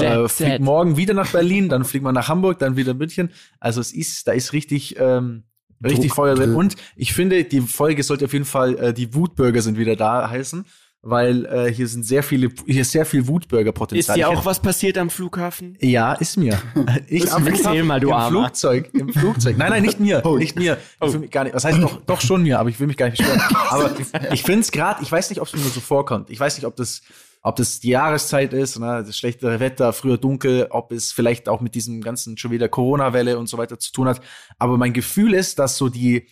äh, 0.01 0.29
fliegt 0.29 0.61
morgen 0.61 0.97
wieder 0.97 1.15
nach 1.15 1.31
Berlin, 1.31 1.69
dann 1.69 1.85
fliegt 1.85 2.03
man 2.03 2.15
nach 2.15 2.29
Hamburg, 2.29 2.59
dann 2.59 2.77
wieder 2.77 2.93
München. 2.93 3.31
Also 3.61 3.81
es 3.81 3.93
ist, 3.93 4.27
da 4.27 4.33
ist 4.33 4.53
richtig, 4.53 4.97
ähm, 4.99 5.45
richtig 5.85 6.09
Druck 6.09 6.17
Feuer 6.17 6.35
drin. 6.35 6.57
Und 6.57 6.75
ich 6.97 7.13
finde, 7.13 7.45
die 7.45 7.61
Folge 7.61 8.03
sollte 8.03 8.25
auf 8.25 8.33
jeden 8.33 8.45
Fall, 8.45 8.77
äh, 8.77 8.93
die 8.93 9.15
Wutburger 9.15 9.63
sind 9.63 9.79
wieder 9.79 9.95
da 9.95 10.29
heißen. 10.29 10.65
Weil 11.03 11.47
äh, 11.47 11.73
hier 11.73 11.87
sind 11.87 12.03
sehr 12.05 12.25
viele, 12.25 12.51
hier 12.67 12.81
ist 12.83 12.91
sehr 12.91 13.07
viel 13.07 13.21
Ist 13.21 13.29
Wutburger-Potenzial. 13.29 14.17
dir 14.17 14.29
auch 14.29 14.45
was 14.45 14.61
passiert 14.61 14.99
am 14.99 15.09
Flughafen? 15.09 15.77
ja, 15.81 16.15
ist 16.15 16.37
mir. 16.37 16.59
Ich 17.09 17.25
Ist 17.25 17.33
am 17.33 17.47
Flughafen, 17.47 17.87
mal, 17.87 18.01
du 18.01 18.09
im 18.09 18.15
Armer. 18.15 18.41
Flugzeug, 18.47 18.91
im 18.93 19.13
Flugzeug. 19.13 19.57
Nein, 19.57 19.71
nein, 19.71 19.83
nicht 19.83 20.01
mir, 20.01 20.23
Oh. 20.25 20.37
nicht 20.37 20.57
mir. 20.59 20.79
Oh. 21.01 21.07
Ich 21.07 21.13
will 21.13 21.21
mich 21.21 21.31
gar 21.31 21.45
nicht. 21.45 21.55
Was 21.55 21.65
heißt 21.65 21.81
doch, 21.81 22.01
doch 22.07 22.21
schon 22.21 22.43
mir, 22.43 22.59
aber 22.59 22.71
ich 22.71 22.81
will 22.81 22.89
mich 22.89 22.97
gar 22.97 23.09
nicht 23.09 23.19
beschweren. 23.19 23.41
Aber 23.71 23.95
ich 24.33 24.43
finde 24.43 24.61
es 24.61 24.73
gerade, 24.73 25.01
ich 25.03 25.13
weiß 25.13 25.31
nicht, 25.31 25.41
ob 25.41 25.47
es 25.47 25.53
mir 25.55 25.61
nur 25.61 25.71
so 25.71 25.81
vorkommt. 25.81 26.31
Ich 26.31 26.41
weiß 26.41 26.57
nicht, 26.57 26.65
ob 26.67 26.75
das, 26.75 27.03
ob 27.43 27.55
das 27.55 27.79
die 27.79 27.91
Jahreszeit 27.91 28.53
ist, 28.53 28.79
ne, 28.81 29.05
das 29.07 29.17
schlechtere 29.17 29.61
Wetter, 29.61 29.93
früher 29.93 30.19
dunkel, 30.19 30.67
ob 30.71 30.91
es 30.91 31.13
vielleicht 31.13 31.49
auch 31.49 31.61
mit 31.61 31.77
diesem 31.77 32.01
ganzen 32.01 32.37
schon 32.39 32.51
wieder 32.51 32.69
Corona-Welle 32.69 33.39
und 33.39 33.49
so 33.49 33.59
weiter 33.59 33.79
zu 33.79 33.93
tun 33.93 34.09
hat. 34.09 34.21
Aber 34.59 34.77
mein 34.77 34.93
Gefühl 34.93 35.35
ist, 35.35 35.61
dass 35.61 35.77
so 35.77 35.89
die, 35.89 36.27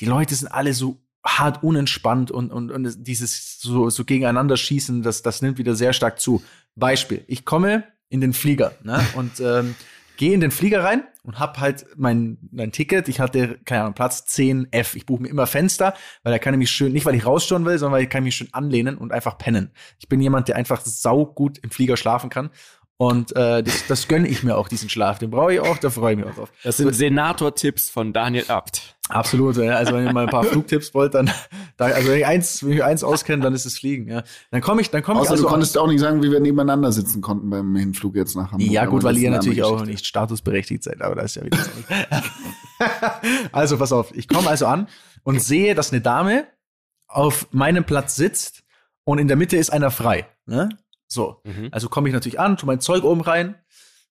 die 0.00 0.06
Leute 0.06 0.34
sind 0.34 0.48
alle 0.48 0.74
so 0.74 1.00
hart 1.24 1.62
unentspannt 1.62 2.30
und, 2.30 2.50
und, 2.50 2.70
und 2.70 3.06
dieses 3.06 3.60
so, 3.60 3.90
so 3.90 4.04
gegeneinander 4.04 4.56
schießen, 4.56 5.02
das, 5.02 5.22
das 5.22 5.42
nimmt 5.42 5.58
wieder 5.58 5.74
sehr 5.74 5.92
stark 5.92 6.20
zu. 6.20 6.42
Beispiel, 6.76 7.24
ich 7.26 7.44
komme 7.44 7.84
in 8.08 8.20
den 8.20 8.32
Flieger 8.32 8.72
ne, 8.82 9.00
und 9.14 9.40
ähm, 9.40 9.74
gehe 10.16 10.34
in 10.34 10.40
den 10.40 10.50
Flieger 10.50 10.84
rein 10.84 11.04
und 11.22 11.38
hab 11.38 11.60
halt 11.60 11.86
mein, 11.96 12.38
mein 12.52 12.72
Ticket. 12.72 13.08
Ich 13.08 13.20
hatte, 13.20 13.58
keine 13.64 13.82
Ahnung, 13.82 13.94
Platz 13.94 14.24
10F. 14.28 14.94
Ich 14.96 15.06
buche 15.06 15.22
mir 15.22 15.28
immer 15.28 15.46
Fenster, 15.46 15.94
weil 16.22 16.32
da 16.32 16.38
kann 16.38 16.54
ich 16.54 16.58
mich 16.58 16.70
schön, 16.70 16.92
nicht 16.92 17.06
weil 17.06 17.14
ich 17.14 17.24
rausschauen 17.24 17.64
will, 17.64 17.78
sondern 17.78 17.96
weil 17.96 18.04
ich 18.04 18.10
kann 18.10 18.24
mich 18.24 18.36
schön 18.36 18.52
anlehnen 18.52 18.98
und 18.98 19.12
einfach 19.12 19.38
pennen. 19.38 19.70
Ich 19.98 20.08
bin 20.08 20.20
jemand, 20.20 20.48
der 20.48 20.56
einfach 20.56 20.80
saugut 20.82 21.58
im 21.58 21.70
Flieger 21.70 21.96
schlafen 21.96 22.30
kann. 22.30 22.50
Und 23.00 23.34
äh, 23.34 23.62
das, 23.62 23.86
das 23.86 24.08
gönne 24.08 24.28
ich 24.28 24.42
mir 24.42 24.58
auch, 24.58 24.68
diesen 24.68 24.90
Schlaf. 24.90 25.18
Den 25.18 25.30
brauche 25.30 25.54
ich 25.54 25.60
auch, 25.60 25.78
da 25.78 25.88
freue 25.88 26.12
ich 26.12 26.18
mich 26.18 26.26
auch 26.26 26.34
drauf. 26.34 26.52
Das 26.62 26.76
sind 26.76 26.94
Senator-Tipps 26.94 27.88
von 27.88 28.12
Daniel 28.12 28.44
Abt. 28.48 28.94
Absolut, 29.08 29.56
ja. 29.56 29.72
also 29.76 29.94
wenn 29.94 30.04
ihr 30.04 30.12
mal 30.12 30.24
ein 30.24 30.28
paar 30.28 30.44
Flugtipps 30.44 30.92
wollt, 30.92 31.14
dann, 31.14 31.30
da, 31.78 31.86
also 31.86 32.10
wenn 32.10 32.18
ich 32.18 32.26
eins, 32.26 32.62
wenn 32.62 32.72
ich 32.72 32.84
eins 32.84 33.02
auskenne, 33.02 33.42
dann 33.42 33.54
ist 33.54 33.64
es 33.64 33.78
Fliegen, 33.78 34.06
ja. 34.06 34.22
Dann 34.50 34.60
komme 34.60 34.82
ich, 34.82 34.90
dann 34.90 35.02
komme 35.02 35.20
ich 35.20 35.22
Außer 35.22 35.30
also 35.30 35.44
du 35.44 35.48
konntest 35.48 35.78
auch 35.78 35.86
nicht 35.86 36.00
sagen, 36.00 36.22
wie 36.22 36.30
wir 36.30 36.40
nebeneinander 36.40 36.92
sitzen 36.92 37.22
konnten 37.22 37.48
beim 37.48 37.74
Hinflug 37.74 38.16
jetzt 38.16 38.36
nach 38.36 38.52
Hamburg. 38.52 38.70
Ja, 38.70 38.84
gut, 38.84 39.02
weil 39.02 39.16
ihr 39.16 39.30
natürlich 39.30 39.62
auch 39.62 39.86
nicht 39.86 40.04
statusberechtigt 40.04 40.84
seid, 40.84 41.00
aber 41.00 41.14
das 41.14 41.24
ist 41.24 41.36
ja 41.36 41.44
wieder 41.46 41.56
so. 41.56 41.70
also, 43.52 43.78
pass 43.78 43.92
auf, 43.92 44.14
ich 44.14 44.28
komme 44.28 44.50
also 44.50 44.66
an 44.66 44.88
und 45.22 45.40
sehe, 45.42 45.74
dass 45.74 45.90
eine 45.90 46.02
Dame 46.02 46.44
auf 47.08 47.48
meinem 47.50 47.84
Platz 47.84 48.14
sitzt 48.14 48.62
und 49.04 49.18
in 49.18 49.26
der 49.26 49.38
Mitte 49.38 49.56
ist 49.56 49.70
einer 49.70 49.90
frei. 49.90 50.26
Ne? 50.44 50.68
So. 51.12 51.40
Mhm. 51.44 51.68
Also 51.72 51.88
komme 51.88 52.08
ich 52.08 52.14
natürlich 52.14 52.40
an, 52.40 52.56
tu 52.56 52.66
mein 52.66 52.80
Zeug 52.80 53.04
oben 53.04 53.20
rein 53.20 53.56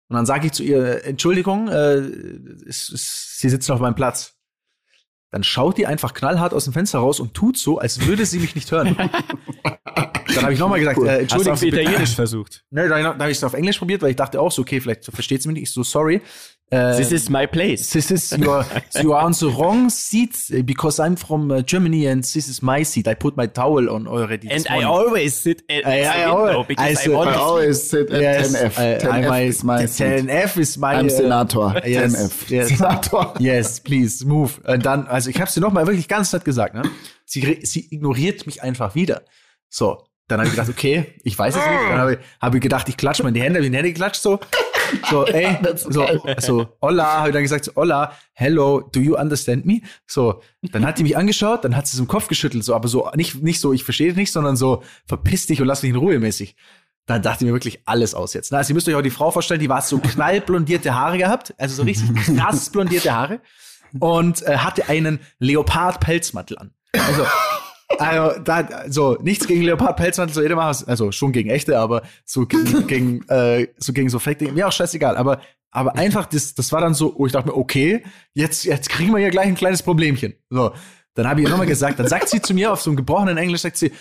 und 0.09 0.15
dann 0.15 0.25
sage 0.25 0.47
ich 0.47 0.53
zu 0.53 0.63
ihr, 0.63 1.05
Entschuldigung, 1.05 1.69
äh, 1.69 1.97
es, 2.67 2.89
es, 2.89 3.37
Sie 3.37 3.49
sitzen 3.49 3.71
auf 3.71 3.79
meinem 3.79 3.95
Platz. 3.95 4.35
Dann 5.31 5.43
schaut 5.43 5.77
die 5.77 5.85
einfach 5.85 6.13
knallhart 6.13 6.53
aus 6.53 6.63
dem 6.63 6.73
Fenster 6.73 6.99
raus 6.99 7.19
und 7.19 7.35
tut 7.35 7.57
so, 7.57 7.77
als 7.77 8.05
würde 8.07 8.25
sie 8.25 8.39
mich 8.39 8.55
nicht 8.55 8.71
hören. 8.71 8.97
dann 10.35 10.43
habe 10.43 10.53
ich 10.53 10.59
nochmal 10.59 10.79
gesagt, 10.79 10.97
cool. 10.97 11.07
äh, 11.07 11.19
Entschuldigung. 11.19 11.53
Hast 11.53 11.63
du 11.63 11.67
auf 11.67 11.73
Italienisch 11.73 12.15
versucht? 12.15 12.63
Ne, 12.71 12.87
dann, 12.87 13.03
dann 13.03 13.19
habe 13.19 13.31
ich 13.31 13.37
es 13.37 13.43
auf 13.43 13.53
Englisch 13.53 13.77
probiert, 13.77 14.01
weil 14.01 14.11
ich 14.11 14.15
dachte 14.15 14.39
auch 14.39 14.51
so, 14.51 14.61
okay, 14.61 14.79
vielleicht 14.79 15.05
versteht 15.05 15.41
sie 15.41 15.47
mich 15.49 15.55
nicht. 15.55 15.69
Ich 15.69 15.73
so, 15.73 15.83
sorry. 15.83 16.21
Äh, 16.71 16.97
this 16.97 17.11
is 17.11 17.29
my 17.29 17.47
place. 17.47 17.89
This 17.89 18.11
is 18.11 18.31
your, 18.31 18.63
you 19.01 19.13
are 19.13 19.25
on 19.25 19.33
the 19.33 19.47
wrong 19.47 19.89
seat 19.89 20.37
because 20.65 20.99
I'm 20.99 21.15
from 21.15 21.49
uh, 21.49 21.63
Germany 21.63 22.07
and 22.07 22.23
this 22.23 22.47
is 22.47 22.61
my 22.61 22.83
seat. 22.83 23.07
I 23.07 23.15
put 23.15 23.35
my 23.35 23.47
towel 23.47 23.89
on 23.89 24.07
already. 24.07 24.49
And 24.51 24.67
I 24.69 24.83
always 24.83 25.35
sit 25.35 25.63
at 25.67 25.87
I, 25.87 26.01
the 26.01 26.05
I 26.05 26.27
window 26.27 26.47
always, 26.51 26.67
because 26.67 27.07
I, 27.07 27.11
I, 27.11 27.15
I 27.15 27.35
always 27.35 27.89
sit 27.89 28.11
at 28.11 28.21
yes, 28.21 28.55
10F. 28.55 28.77
I, 28.77 28.99
10F 28.99 29.31
I, 29.31 29.41
is 29.47 29.63
my 29.63 29.85
seat. 29.87 30.05
10F 30.05 30.57
is 30.57 30.77
my. 30.77 30.93
I'm 30.93 31.07
uh, 31.07 31.09
Senator. 31.09 31.81
Yes, 31.85 32.15
10F. 32.15 32.49
yes. 32.49 32.77
Senator. 32.77 33.33
Yes, 33.39 33.79
please, 33.79 34.23
move. 34.23 34.61
Und 34.63 34.85
dann, 34.85 35.07
also 35.07 35.31
ich 35.31 35.41
habe 35.41 35.49
sie 35.49 35.61
nochmal 35.61 35.87
wirklich 35.87 36.07
ganz 36.07 36.31
nett 36.33 36.45
gesagt, 36.45 36.75
ne? 36.75 36.83
Sie, 37.25 37.59
sie 37.63 37.87
ignoriert 37.89 38.45
mich 38.45 38.61
einfach 38.61 38.93
wieder. 38.93 39.23
So, 39.69 40.03
dann 40.29 40.39
habe 40.39 40.47
ich 40.47 40.53
gedacht, 40.53 40.69
okay, 40.69 41.15
ich 41.23 41.37
weiß 41.37 41.55
es 41.55 41.61
nicht. 41.61 41.81
Dann 41.89 41.97
habe 41.97 42.13
ich, 42.13 42.19
hab 42.39 42.55
ich 42.55 42.61
gedacht, 42.61 42.87
ich 42.87 42.97
klatsche 42.97 43.23
mal 43.23 43.29
in 43.29 43.35
die 43.35 43.41
Hände, 43.41 43.59
hab 43.59 43.65
in 43.65 43.71
die 43.71 43.77
Hände 43.77 43.91
geklatscht, 43.91 44.21
so. 44.21 44.39
So, 45.09 45.25
ey, 45.27 45.57
so, 45.75 46.07
so, 46.37 46.67
hola, 46.81 47.17
habe 47.17 47.29
ich 47.29 47.33
dann 47.33 47.43
gesagt, 47.43 47.65
so, 47.65 47.71
hola, 47.75 48.13
hello, 48.33 48.81
do 48.81 48.99
you 48.99 49.15
understand 49.17 49.65
me? 49.65 49.81
So, 50.07 50.41
dann 50.61 50.85
hat 50.85 50.99
die 50.99 51.03
mich 51.03 51.17
angeschaut, 51.17 51.63
dann 51.63 51.75
hat 51.75 51.87
sie 51.87 51.97
so 51.97 52.03
den 52.03 52.07
Kopf 52.07 52.27
geschüttelt, 52.27 52.63
so, 52.63 52.75
aber 52.75 52.87
so, 52.87 53.09
nicht, 53.15 53.41
nicht 53.41 53.59
so, 53.59 53.73
ich 53.73 53.83
verstehe 53.83 54.07
dich 54.07 54.17
nicht, 54.17 54.31
sondern 54.31 54.55
so, 54.55 54.83
verpiss 55.05 55.47
dich 55.47 55.61
und 55.61 55.67
lass 55.67 55.83
mich 55.83 55.91
in 55.91 55.97
Ruhe 55.97 56.19
mäßig. 56.19 56.55
Dann 57.05 57.23
dachte 57.23 57.43
ich 57.43 57.47
mir 57.47 57.53
wirklich 57.53 57.81
alles 57.85 58.13
aus 58.13 58.35
jetzt. 58.35 58.51
Na, 58.51 58.59
also 58.59 58.71
ihr 58.71 58.75
müsst 58.75 58.87
euch 58.87 58.95
auch 58.95 59.01
die 59.01 59.09
Frau 59.09 59.31
vorstellen, 59.31 59.59
die 59.59 59.69
war 59.69 59.81
so 59.81 59.97
knallblondierte 59.97 60.93
Haare 60.93 61.17
gehabt, 61.17 61.55
also 61.57 61.75
so 61.75 61.83
richtig 61.83 62.13
krass 62.37 62.69
blondierte 62.69 63.11
Haare 63.11 63.41
und 63.99 64.43
äh, 64.43 64.57
hatte 64.57 64.89
einen 64.89 65.19
Leopard-Pelzmantel 65.39 66.59
an. 66.59 66.71
Also, 66.93 67.25
also 67.97 68.39
da, 68.39 68.85
so 68.87 69.17
nichts 69.21 69.47
gegen 69.47 69.63
Leopard-Pelzmantel, 69.63 70.33
so 70.33 70.41
jeder 70.41 70.55
macht 70.55 70.87
also 70.87 71.11
schon 71.11 71.31
gegen 71.31 71.49
echte, 71.49 71.79
aber 71.79 72.03
so 72.25 72.45
gegen, 72.45 72.87
gegen 72.87 73.27
äh, 73.29 73.67
so 73.77 73.93
gegen 73.93 74.09
so 74.09 74.19
Fake-Dinge, 74.19 74.51
mir 74.51 74.67
auch 74.67 74.71
scheißegal, 74.71 75.17
aber 75.17 75.41
aber 75.71 75.95
einfach 75.95 76.25
das 76.25 76.55
das 76.55 76.71
war 76.71 76.81
dann 76.81 76.93
so, 76.93 77.13
wo 77.17 77.25
ich 77.25 77.31
dachte 77.31 77.49
mir, 77.49 77.55
okay, 77.55 78.03
jetzt 78.33 78.65
jetzt 78.65 78.89
kriegen 78.89 79.11
wir 79.11 79.19
hier 79.19 79.29
gleich 79.29 79.47
ein 79.47 79.55
kleines 79.55 79.83
Problemchen. 79.83 80.33
So, 80.49 80.71
dann 81.19 81.27
habe 81.27 81.41
ich 81.41 81.47
ihr 81.47 81.49
nochmal 81.49 81.67
gesagt, 81.67 81.99
dann 81.99 82.07
sagt 82.07 82.29
sie 82.29 82.41
zu 82.41 82.53
mir 82.53 82.71
auf 82.71 82.81
so 82.81 82.89
einem 82.89 82.97
gebrochenen 82.97 83.37
Englisch, 83.37 83.61
sagt 83.61 83.77
sie, 83.77 83.91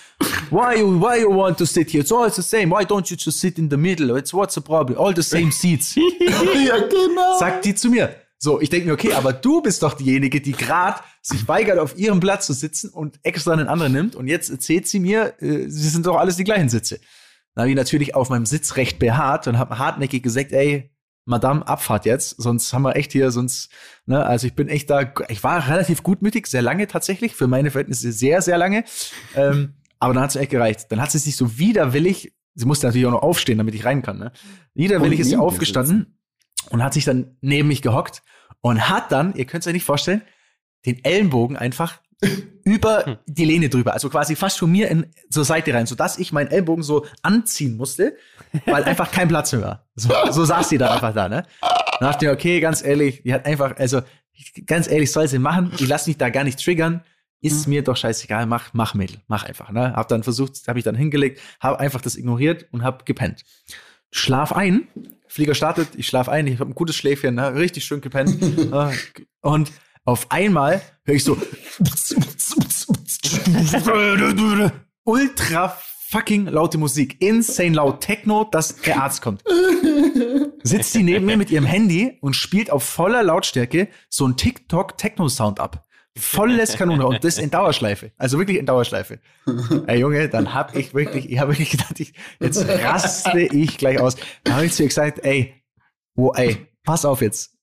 why 0.50 0.78
you, 0.78 1.00
why 1.00 1.20
you 1.20 1.34
want 1.34 1.58
to 1.58 1.64
sit 1.64 1.90
here? 1.90 2.02
It's 2.02 2.12
all 2.12 2.30
the 2.30 2.42
same. 2.42 2.70
Why 2.70 2.84
don't 2.84 3.10
you 3.10 3.16
just 3.18 3.40
sit 3.40 3.58
in 3.58 3.68
the 3.68 3.76
middle? 3.76 4.16
It's 4.16 4.32
what's 4.32 4.54
the 4.54 4.60
problem? 4.60 4.98
All 4.98 5.14
the 5.14 5.22
same 5.22 5.50
seats. 5.50 5.94
ja, 6.20 6.78
genau. 6.78 7.38
Sagt 7.38 7.64
die 7.64 7.74
zu 7.74 7.90
mir. 7.90 8.14
So, 8.40 8.60
ich 8.60 8.70
denke 8.70 8.86
mir, 8.86 8.92
okay, 8.92 9.14
aber 9.14 9.32
du 9.32 9.60
bist 9.62 9.82
doch 9.82 9.94
diejenige, 9.94 10.40
die 10.40 10.52
gerade 10.52 11.00
sich 11.22 11.48
weigert, 11.48 11.78
auf 11.78 11.98
ihrem 11.98 12.20
Platz 12.20 12.46
zu 12.46 12.52
sitzen 12.52 12.88
und 12.90 13.18
extra 13.24 13.52
einen 13.52 13.66
anderen 13.66 13.92
nimmt. 13.92 14.14
Und 14.14 14.28
jetzt 14.28 14.48
erzählt 14.48 14.86
sie 14.86 15.00
mir, 15.00 15.34
äh, 15.42 15.68
sie 15.68 15.88
sind 15.88 16.06
doch 16.06 16.16
alles 16.16 16.36
die 16.36 16.44
gleichen 16.44 16.68
Sitze. 16.68 17.00
Dann 17.54 17.62
habe 17.62 17.70
ich 17.70 17.76
natürlich 17.76 18.14
auf 18.14 18.30
meinem 18.30 18.46
Sitzrecht 18.46 19.00
beharrt 19.00 19.48
und 19.48 19.58
habe 19.58 19.78
hartnäckig 19.78 20.22
gesagt, 20.22 20.52
ey, 20.52 20.94
Madame, 21.24 21.66
Abfahrt 21.66 22.06
jetzt, 22.06 22.40
sonst 22.40 22.72
haben 22.72 22.82
wir 22.82 22.96
echt 22.96 23.12
hier, 23.12 23.32
sonst, 23.32 23.70
ne, 24.06 24.24
also 24.24 24.46
ich 24.46 24.54
bin 24.54 24.68
echt 24.68 24.88
da, 24.88 25.12
ich 25.28 25.42
war 25.44 25.68
relativ 25.68 26.02
gutmütig, 26.02 26.46
sehr 26.46 26.62
lange 26.62 26.86
tatsächlich, 26.86 27.34
für 27.34 27.48
meine 27.48 27.70
Verhältnisse 27.70 28.12
sehr, 28.12 28.40
sehr 28.40 28.56
lange. 28.56 28.84
Ähm, 29.34 29.74
aber 29.98 30.14
dann 30.14 30.22
hat 30.22 30.30
es 30.30 30.36
echt 30.36 30.52
gereicht. 30.52 30.86
Dann 30.90 31.02
hat 31.02 31.10
sie 31.10 31.18
sich 31.18 31.36
so 31.36 31.58
widerwillig, 31.58 32.32
sie 32.54 32.64
musste 32.64 32.86
natürlich 32.86 33.06
auch 33.08 33.12
noch 33.12 33.22
aufstehen, 33.22 33.58
damit 33.58 33.74
ich 33.74 33.84
rein 33.84 34.02
kann, 34.02 34.18
ne? 34.18 34.32
Widerwillig 34.74 35.18
ist 35.18 35.28
sie 35.28 35.36
aufgestanden 35.36 36.17
und 36.70 36.82
hat 36.82 36.94
sich 36.94 37.04
dann 37.04 37.36
neben 37.40 37.68
mich 37.68 37.82
gehockt 37.82 38.22
und 38.60 38.88
hat 38.88 39.12
dann, 39.12 39.34
ihr 39.34 39.44
könnt 39.44 39.62
es 39.62 39.66
euch 39.66 39.74
nicht 39.74 39.84
vorstellen, 39.84 40.22
den 40.86 41.04
Ellenbogen 41.04 41.56
einfach 41.56 42.00
über 42.64 43.20
die 43.26 43.44
Lehne 43.44 43.68
drüber, 43.68 43.92
also 43.92 44.10
quasi 44.10 44.34
fast 44.34 44.58
von 44.58 44.70
mir 44.70 44.88
in 44.88 45.06
zur 45.30 45.44
Seite 45.44 45.72
rein, 45.72 45.86
sodass 45.86 46.18
ich 46.18 46.32
meinen 46.32 46.50
Ellbogen 46.50 46.82
so 46.82 47.06
anziehen 47.22 47.76
musste, 47.76 48.16
weil 48.66 48.84
einfach 48.84 49.10
kein 49.10 49.28
Platz 49.28 49.52
mehr 49.52 49.62
war. 49.62 49.88
So, 49.94 50.10
so 50.30 50.44
saß 50.44 50.68
die 50.68 50.78
da 50.78 50.92
einfach 50.92 51.14
da, 51.14 51.28
ne? 51.28 51.44
Dann 51.60 52.10
dachte 52.10 52.26
ich, 52.26 52.30
okay, 52.30 52.60
ganz 52.60 52.84
ehrlich, 52.84 53.22
die 53.22 53.32
hat 53.32 53.46
einfach, 53.46 53.76
also 53.76 54.02
ganz 54.66 54.88
ehrlich, 54.88 55.12
soll 55.12 55.28
sie 55.28 55.38
machen, 55.38 55.72
ich 55.78 55.88
lass 55.88 56.06
mich 56.06 56.18
da 56.18 56.28
gar 56.30 56.44
nicht 56.44 56.62
triggern, 56.62 57.04
ist 57.40 57.68
mir 57.68 57.84
doch 57.84 57.96
scheißegal, 57.96 58.46
mach, 58.46 58.74
mach 58.74 58.94
Mädel, 58.94 59.20
mach 59.28 59.44
einfach, 59.44 59.70
ne? 59.70 59.94
Hab 59.94 60.08
dann 60.08 60.24
versucht, 60.24 60.56
hab 60.66 60.76
ich 60.76 60.84
dann 60.84 60.96
hingelegt, 60.96 61.40
hab 61.60 61.78
einfach 61.78 62.00
das 62.00 62.16
ignoriert 62.16 62.66
und 62.72 62.82
hab 62.82 63.06
gepennt. 63.06 63.44
Schlaf 64.10 64.52
ein, 64.52 64.88
Flieger 65.26 65.54
startet, 65.54 65.88
ich 65.96 66.06
schlaf 66.06 66.28
ein, 66.28 66.46
ich 66.46 66.58
hab 66.58 66.68
ein 66.68 66.74
gutes 66.74 66.96
Schläfchen, 66.96 67.34
ne? 67.34 67.54
richtig 67.54 67.84
schön 67.84 68.00
gepennt. 68.00 68.42
äh, 68.42 68.96
und 69.42 69.72
auf 70.04 70.30
einmal 70.30 70.80
höre 71.04 71.14
ich 71.14 71.24
so 71.24 71.36
ultra 75.04 75.76
fucking 76.10 76.46
laute 76.46 76.78
Musik, 76.78 77.20
insane 77.20 77.74
laut 77.74 78.00
Techno, 78.00 78.44
dass 78.44 78.76
der 78.76 79.02
Arzt 79.02 79.20
kommt. 79.20 79.44
Sitzt 80.62 80.92
sie 80.92 81.02
neben 81.02 81.26
mir 81.26 81.36
mit 81.36 81.50
ihrem 81.50 81.66
Handy 81.66 82.16
und 82.22 82.34
spielt 82.34 82.70
auf 82.70 82.82
voller 82.82 83.22
Lautstärke 83.22 83.88
so 84.08 84.26
ein 84.26 84.36
TikTok 84.36 84.96
Techno 84.96 85.28
Sound 85.28 85.60
ab. 85.60 85.84
Volles 86.18 86.76
Kanone 86.76 87.06
und 87.06 87.22
das 87.24 87.38
in 87.38 87.50
Dauerschleife. 87.50 88.12
Also 88.18 88.38
wirklich 88.38 88.58
in 88.58 88.66
Dauerschleife. 88.66 89.18
Ey 89.86 90.00
Junge, 90.00 90.28
dann 90.28 90.54
hab 90.54 90.74
ich 90.76 90.94
wirklich, 90.94 91.30
ich 91.30 91.38
habe 91.38 91.52
wirklich 91.52 91.70
gedacht, 91.70 91.98
ich, 92.00 92.12
jetzt 92.40 92.66
raste 92.68 93.40
ich 93.40 93.78
gleich 93.78 94.00
aus. 94.00 94.16
Dann 94.44 94.56
habe 94.56 94.66
ich 94.66 94.72
zu 94.72 94.82
ihr 94.82 94.88
gesagt, 94.88 95.20
ey, 95.24 95.54
wo, 96.14 96.32
ey, 96.32 96.66
pass 96.84 97.04
auf 97.04 97.20
jetzt. 97.22 97.54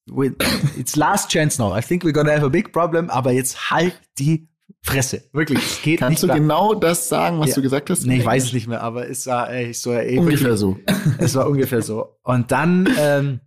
It's 0.77 0.95
last 0.95 1.29
chance 1.31 1.59
now. 1.61 1.75
I 1.75 1.81
think 1.81 2.03
we're 2.03 2.13
gonna 2.13 2.31
have 2.31 2.45
a 2.45 2.49
big 2.49 2.71
problem, 2.71 3.09
aber 3.09 3.31
jetzt 3.31 3.71
halt 3.71 3.99
die 4.19 4.47
Fresse. 4.81 5.23
Wirklich, 5.33 5.57
es 5.59 5.81
geht 5.81 5.99
Kannst 5.99 6.21
nicht 6.23 6.31
du 6.31 6.37
genau 6.39 6.75
das 6.75 7.09
sagen, 7.09 7.39
was 7.39 7.49
Ja. 7.49 7.55
du 7.55 7.61
gesagt 7.63 7.89
hast? 7.89 8.05
Nee, 8.05 8.17
ich 8.19 8.25
weiß 8.25 8.43
es 8.45 8.53
nicht 8.53 8.67
mehr, 8.67 8.81
aber 8.81 9.09
es 9.09 9.25
war 9.25 9.49
ey, 9.51 9.73
so 9.73 9.91
ey, 9.93 10.19
Ungefähr 10.19 10.41
wirklich, 10.51 10.59
so. 10.59 10.77
es 11.17 11.33
war 11.33 11.47
ungefähr 11.49 11.81
so. 11.81 12.17
Und 12.21 12.51
dann, 12.51 12.87
ähm, 12.99 13.39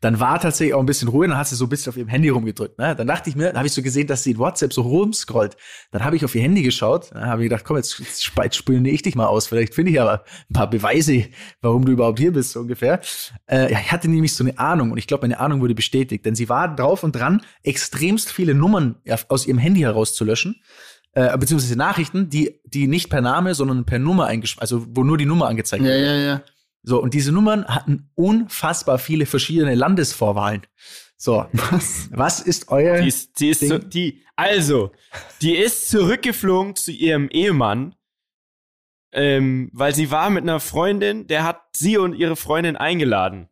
dann 0.00 0.18
war 0.18 0.40
tatsächlich 0.40 0.74
auch 0.74 0.80
ein 0.80 0.86
bisschen 0.86 1.08
Ruhe, 1.08 1.28
dann 1.28 1.36
hat 1.36 1.46
sie 1.48 1.56
so 1.56 1.66
ein 1.66 1.68
bisschen 1.68 1.90
auf 1.90 1.96
ihrem 1.96 2.08
Handy 2.08 2.30
rumgedrückt. 2.30 2.78
Ne? 2.78 2.96
Dann 2.96 3.06
dachte 3.06 3.28
ich 3.28 3.36
mir, 3.36 3.48
dann 3.48 3.56
habe 3.58 3.66
ich 3.66 3.72
so 3.74 3.82
gesehen, 3.82 4.06
dass 4.06 4.22
sie 4.22 4.30
in 4.32 4.38
WhatsApp 4.38 4.72
so 4.72 4.80
rumscrollt. 4.82 5.56
Dann 5.92 6.04
habe 6.04 6.16
ich 6.16 6.24
auf 6.24 6.34
ihr 6.34 6.40
Handy 6.42 6.62
geschaut, 6.62 7.10
dann 7.12 7.26
habe 7.26 7.42
ich 7.42 7.50
gedacht, 7.50 7.64
komm, 7.66 7.76
jetzt, 7.76 7.98
jetzt 7.98 8.22
sp- 8.24 8.42
jetzt 8.44 8.56
spiele 8.56 8.88
ich 8.88 9.02
dich 9.02 9.14
mal 9.14 9.26
aus. 9.26 9.46
Vielleicht 9.46 9.74
finde 9.74 9.92
ich 9.92 10.00
aber 10.00 10.24
ein 10.48 10.52
paar 10.54 10.70
Beweise, 10.70 11.24
warum 11.60 11.84
du 11.84 11.92
überhaupt 11.92 12.18
hier 12.18 12.32
bist, 12.32 12.52
so 12.52 12.60
ungefähr. 12.60 13.00
Äh, 13.46 13.72
ja, 13.72 13.78
ich 13.80 13.92
hatte 13.92 14.08
nämlich 14.08 14.34
so 14.34 14.42
eine 14.42 14.58
Ahnung 14.58 14.90
und 14.92 14.98
ich 14.98 15.06
glaube, 15.06 15.22
meine 15.24 15.38
Ahnung 15.38 15.60
wurde 15.60 15.74
bestätigt, 15.74 16.24
denn 16.24 16.34
sie 16.34 16.48
war 16.48 16.74
drauf 16.74 17.04
und 17.04 17.12
dran, 17.14 17.42
extremst 17.62 18.30
viele 18.32 18.54
Nummern 18.54 18.96
aus 19.28 19.46
ihrem 19.46 19.58
Handy 19.58 19.80
herauszulöschen 19.80 20.56
äh, 21.12 21.36
beziehungsweise 21.36 21.76
Nachrichten, 21.76 22.30
die, 22.30 22.60
die 22.64 22.86
nicht 22.86 23.10
per 23.10 23.20
Name, 23.20 23.54
sondern 23.54 23.84
per 23.84 23.98
Nummer 23.98 24.26
eingeschrieben, 24.26 24.60
also 24.62 24.86
wo 24.90 25.02
nur 25.04 25.18
die 25.18 25.26
Nummer 25.26 25.48
angezeigt 25.48 25.82
Ja, 25.82 25.88
wird. 25.90 26.06
ja, 26.06 26.14
ja. 26.14 26.42
So, 26.82 27.00
und 27.02 27.14
diese 27.14 27.32
Nummern 27.32 27.66
hatten 27.66 28.10
unfassbar 28.14 28.98
viele 28.98 29.26
verschiedene 29.26 29.74
Landesvorwahlen. 29.74 30.62
So, 31.16 31.46
was, 31.52 32.08
was 32.12 32.40
ist 32.40 32.68
euer 32.68 33.00
Die 33.00 33.08
ist, 33.08 33.40
die 33.40 33.48
ist 33.50 33.62
Ding. 33.62 33.68
so, 33.68 33.78
die, 33.78 34.22
also, 34.36 34.92
die 35.42 35.56
ist 35.56 35.88
zurückgeflogen 35.90 36.76
zu 36.76 36.92
ihrem 36.92 37.28
Ehemann, 37.28 37.94
ähm, 39.12 39.70
weil 39.72 39.94
sie 39.94 40.10
war 40.10 40.30
mit 40.30 40.44
einer 40.44 40.60
Freundin, 40.60 41.26
der 41.26 41.44
hat 41.44 41.60
sie 41.74 41.98
und 41.98 42.14
ihre 42.14 42.36
Freundin 42.36 42.76
eingeladen. 42.76 43.48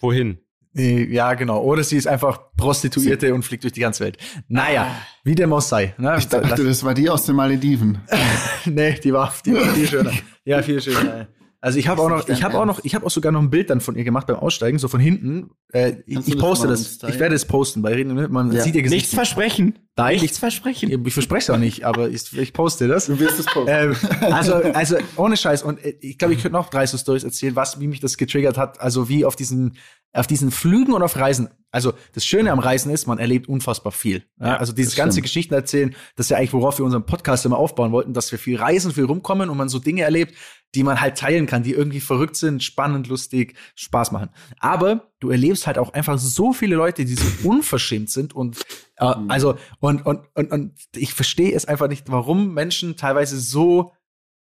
Wohin? 0.00 0.38
Ja, 0.76 1.34
genau. 1.34 1.62
Oder 1.62 1.84
sie 1.84 1.96
ist 1.96 2.08
einfach 2.08 2.50
Prostituierte 2.56 3.32
und 3.32 3.44
fliegt 3.44 3.62
durch 3.62 3.72
die 3.72 3.80
ganze 3.80 4.02
Welt. 4.02 4.18
Naja, 4.48 4.92
wie 5.22 5.36
dem 5.36 5.52
auch 5.52 5.60
sei. 5.60 5.94
Ne? 5.98 6.16
Ich 6.18 6.26
dachte, 6.26 6.64
das 6.64 6.82
war 6.82 6.94
die 6.94 7.08
aus 7.08 7.26
den 7.26 7.36
Malediven. 7.36 8.00
nee, 8.64 8.98
die 8.98 9.12
war, 9.12 9.32
die 9.46 9.54
war 9.54 9.68
viel 9.72 9.86
schöner. 9.88 10.12
Ja, 10.44 10.62
viel 10.62 10.82
schöner. 10.82 11.28
Also 11.64 11.78
ich 11.78 11.88
habe 11.88 12.02
auch 12.02 12.10
noch, 12.10 12.28
ich 12.28 12.42
habe 12.42 12.58
auch 12.58 12.66
noch, 12.66 12.84
ich 12.84 12.94
habe 12.94 13.06
auch 13.06 13.10
sogar 13.10 13.32
noch 13.32 13.40
ein 13.40 13.48
Bild 13.48 13.70
dann 13.70 13.80
von 13.80 13.96
ihr 13.96 14.04
gemacht 14.04 14.26
beim 14.26 14.36
Aussteigen, 14.36 14.78
so 14.78 14.86
von 14.86 15.00
hinten. 15.00 15.48
Äh, 15.72 15.94
ich, 16.04 16.28
ich 16.28 16.38
poste 16.38 16.68
das. 16.68 16.98
zeigen? 16.98 17.14
Ich 17.14 17.18
werde 17.18 17.34
es 17.34 17.46
posten, 17.46 17.82
weil 17.82 17.94
reden, 17.94 18.30
man 18.30 18.52
Ja. 18.52 18.60
sieht 18.62 18.74
ihr 18.74 18.82
Gesicht. 18.82 19.00
Nichts 19.00 19.14
versprechen. 19.14 19.78
Nein, 19.96 20.20
Nichts 20.20 20.36
versprechen. 20.36 20.90
ich, 20.90 21.06
ich 21.06 21.14
verspreche 21.14 21.44
es 21.44 21.48
auch 21.48 21.56
nicht, 21.58 21.84
aber 21.84 22.10
ich, 22.10 22.36
ich 22.36 22.52
poste 22.52 22.86
das. 22.86 23.06
Du 23.06 23.18
wirst 23.18 23.38
es 23.38 23.46
posten. 23.46 23.70
ähm, 23.70 23.96
also, 24.30 24.56
also 24.56 24.96
ohne 25.16 25.38
Scheiß. 25.38 25.62
Und 25.62 25.82
äh, 25.82 25.96
ich 26.02 26.18
glaube, 26.18 26.34
ich 26.34 26.42
könnte 26.42 26.52
noch 26.52 26.68
drei 26.68 26.84
so 26.86 26.98
Stories 26.98 27.24
erzählen, 27.24 27.56
was, 27.56 27.80
wie 27.80 27.86
mich 27.86 28.00
das 28.00 28.18
getriggert 28.18 28.58
hat. 28.58 28.82
Also 28.82 29.08
wie 29.08 29.24
auf 29.24 29.34
diesen, 29.34 29.78
auf 30.14 30.26
diesen 30.26 30.50
Flügen 30.50 30.92
und 30.92 31.02
auf 31.02 31.16
Reisen. 31.16 31.48
Also 31.70 31.92
das 32.12 32.24
Schöne 32.24 32.52
am 32.52 32.60
Reisen 32.60 32.92
ist, 32.92 33.06
man 33.06 33.18
erlebt 33.18 33.48
unfassbar 33.48 33.90
viel. 33.90 34.22
Ja, 34.38 34.56
also 34.58 34.72
dieses 34.72 34.92
das 34.92 34.96
ganze 34.96 35.14
stimmt. 35.16 35.24
Geschichten 35.24 35.54
erzählen, 35.54 35.94
das 36.14 36.26
ist 36.26 36.30
ja 36.30 36.36
eigentlich, 36.36 36.52
worauf 36.52 36.78
wir 36.78 36.84
unseren 36.84 37.04
Podcast 37.04 37.44
immer 37.44 37.58
aufbauen 37.58 37.90
wollten, 37.90 38.14
dass 38.14 38.30
wir 38.30 38.38
viel 38.38 38.56
reisen, 38.56 38.92
viel 38.92 39.04
rumkommen 39.04 39.50
und 39.50 39.56
man 39.56 39.68
so 39.68 39.80
Dinge 39.80 40.02
erlebt, 40.02 40.34
die 40.76 40.84
man 40.84 41.00
halt 41.00 41.18
teilen 41.18 41.46
kann, 41.46 41.64
die 41.64 41.72
irgendwie 41.72 42.00
verrückt 42.00 42.36
sind, 42.36 42.62
spannend, 42.62 43.08
lustig, 43.08 43.56
Spaß 43.74 44.12
machen. 44.12 44.30
Aber 44.60 45.10
du 45.18 45.30
erlebst 45.30 45.66
halt 45.66 45.78
auch 45.78 45.92
einfach 45.92 46.16
so 46.16 46.52
viele 46.52 46.76
Leute, 46.76 47.04
die 47.04 47.14
so 47.14 47.26
unverschämt 47.48 48.08
sind 48.08 48.34
und 48.34 48.60
äh, 48.98 49.12
also 49.26 49.56
und, 49.80 50.06
und 50.06 50.20
und 50.34 50.52
und 50.52 50.74
ich 50.94 51.12
verstehe 51.12 51.54
es 51.54 51.64
einfach 51.64 51.88
nicht, 51.88 52.08
warum 52.08 52.54
Menschen 52.54 52.96
teilweise 52.96 53.40
so 53.40 53.92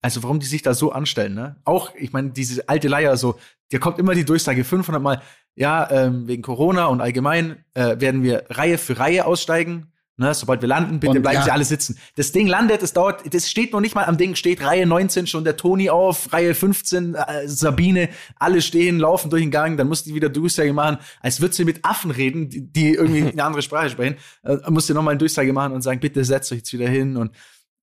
also 0.01 0.23
warum 0.23 0.39
die 0.39 0.45
sich 0.45 0.61
da 0.61 0.73
so 0.73 0.91
anstellen, 0.91 1.33
ne? 1.33 1.57
Auch, 1.65 1.93
ich 1.95 2.13
meine, 2.13 2.31
diese 2.31 2.69
alte 2.69 2.87
Leier 2.87 3.17
so, 3.17 3.37
dir 3.71 3.79
kommt 3.79 3.99
immer 3.99 4.15
die 4.15 4.23
Durchsage 4.23 4.63
500 4.63 5.01
Mal, 5.01 5.21
ja, 5.59 5.91
ähm, 5.91 6.25
wegen 6.25 6.41
Corona 6.41 6.85
und 6.85 7.01
allgemein 7.01 7.65
äh, 7.73 7.99
werden 7.99 8.23
wir 8.23 8.45
Reihe 8.49 8.77
für 8.77 8.97
Reihe 8.97 9.25
aussteigen. 9.25 9.91
Ne, 10.15 10.33
sobald 10.33 10.61
wir 10.61 10.67
landen, 10.67 10.99
bitte 10.99 11.17
Und 11.17 11.21
bleiben 11.21 11.37
ja. 11.37 11.43
Sie 11.43 11.51
alle 11.51 11.63
sitzen. 11.63 11.97
Das 12.15 12.33
Ding 12.33 12.47
landet, 12.47 12.83
es 12.83 12.91
dauert, 12.91 13.33
das 13.33 13.49
steht 13.49 13.71
noch 13.71 13.79
nicht 13.79 13.95
mal 13.95 14.03
am 14.03 14.17
Ding, 14.17 14.35
steht 14.35 14.61
Reihe 14.61 14.85
19 14.85 15.27
schon 15.27 15.45
der 15.45 15.55
Toni 15.55 15.89
auf, 15.89 16.33
Reihe 16.33 16.53
15 16.53 17.15
äh, 17.15 17.47
Sabine, 17.47 18.09
alle 18.37 18.61
stehen, 18.61 18.99
laufen 18.99 19.29
durch 19.29 19.43
den 19.43 19.51
Gang, 19.51 19.77
dann 19.77 19.87
musst 19.87 20.07
du 20.07 20.13
wieder 20.13 20.27
Durchsage 20.27 20.73
machen, 20.73 20.97
als 21.21 21.39
würdest 21.39 21.59
du 21.59 21.63
mit 21.63 21.85
Affen 21.85 22.11
reden, 22.11 22.49
die, 22.49 22.61
die 22.61 22.93
irgendwie 22.95 23.23
eine 23.31 23.43
andere 23.43 23.61
Sprache 23.61 23.89
sprechen, 23.89 24.17
äh, 24.43 24.57
musst 24.69 24.89
du 24.89 24.93
nochmal 24.93 25.13
eine 25.13 25.19
Durchsage 25.19 25.53
machen 25.53 25.71
und 25.71 25.83
sagen, 25.83 26.01
bitte 26.01 26.25
setzt 26.25 26.51
euch 26.51 26.59
jetzt 26.59 26.73
wieder 26.73 26.89
hin 26.89 27.15
und 27.15 27.33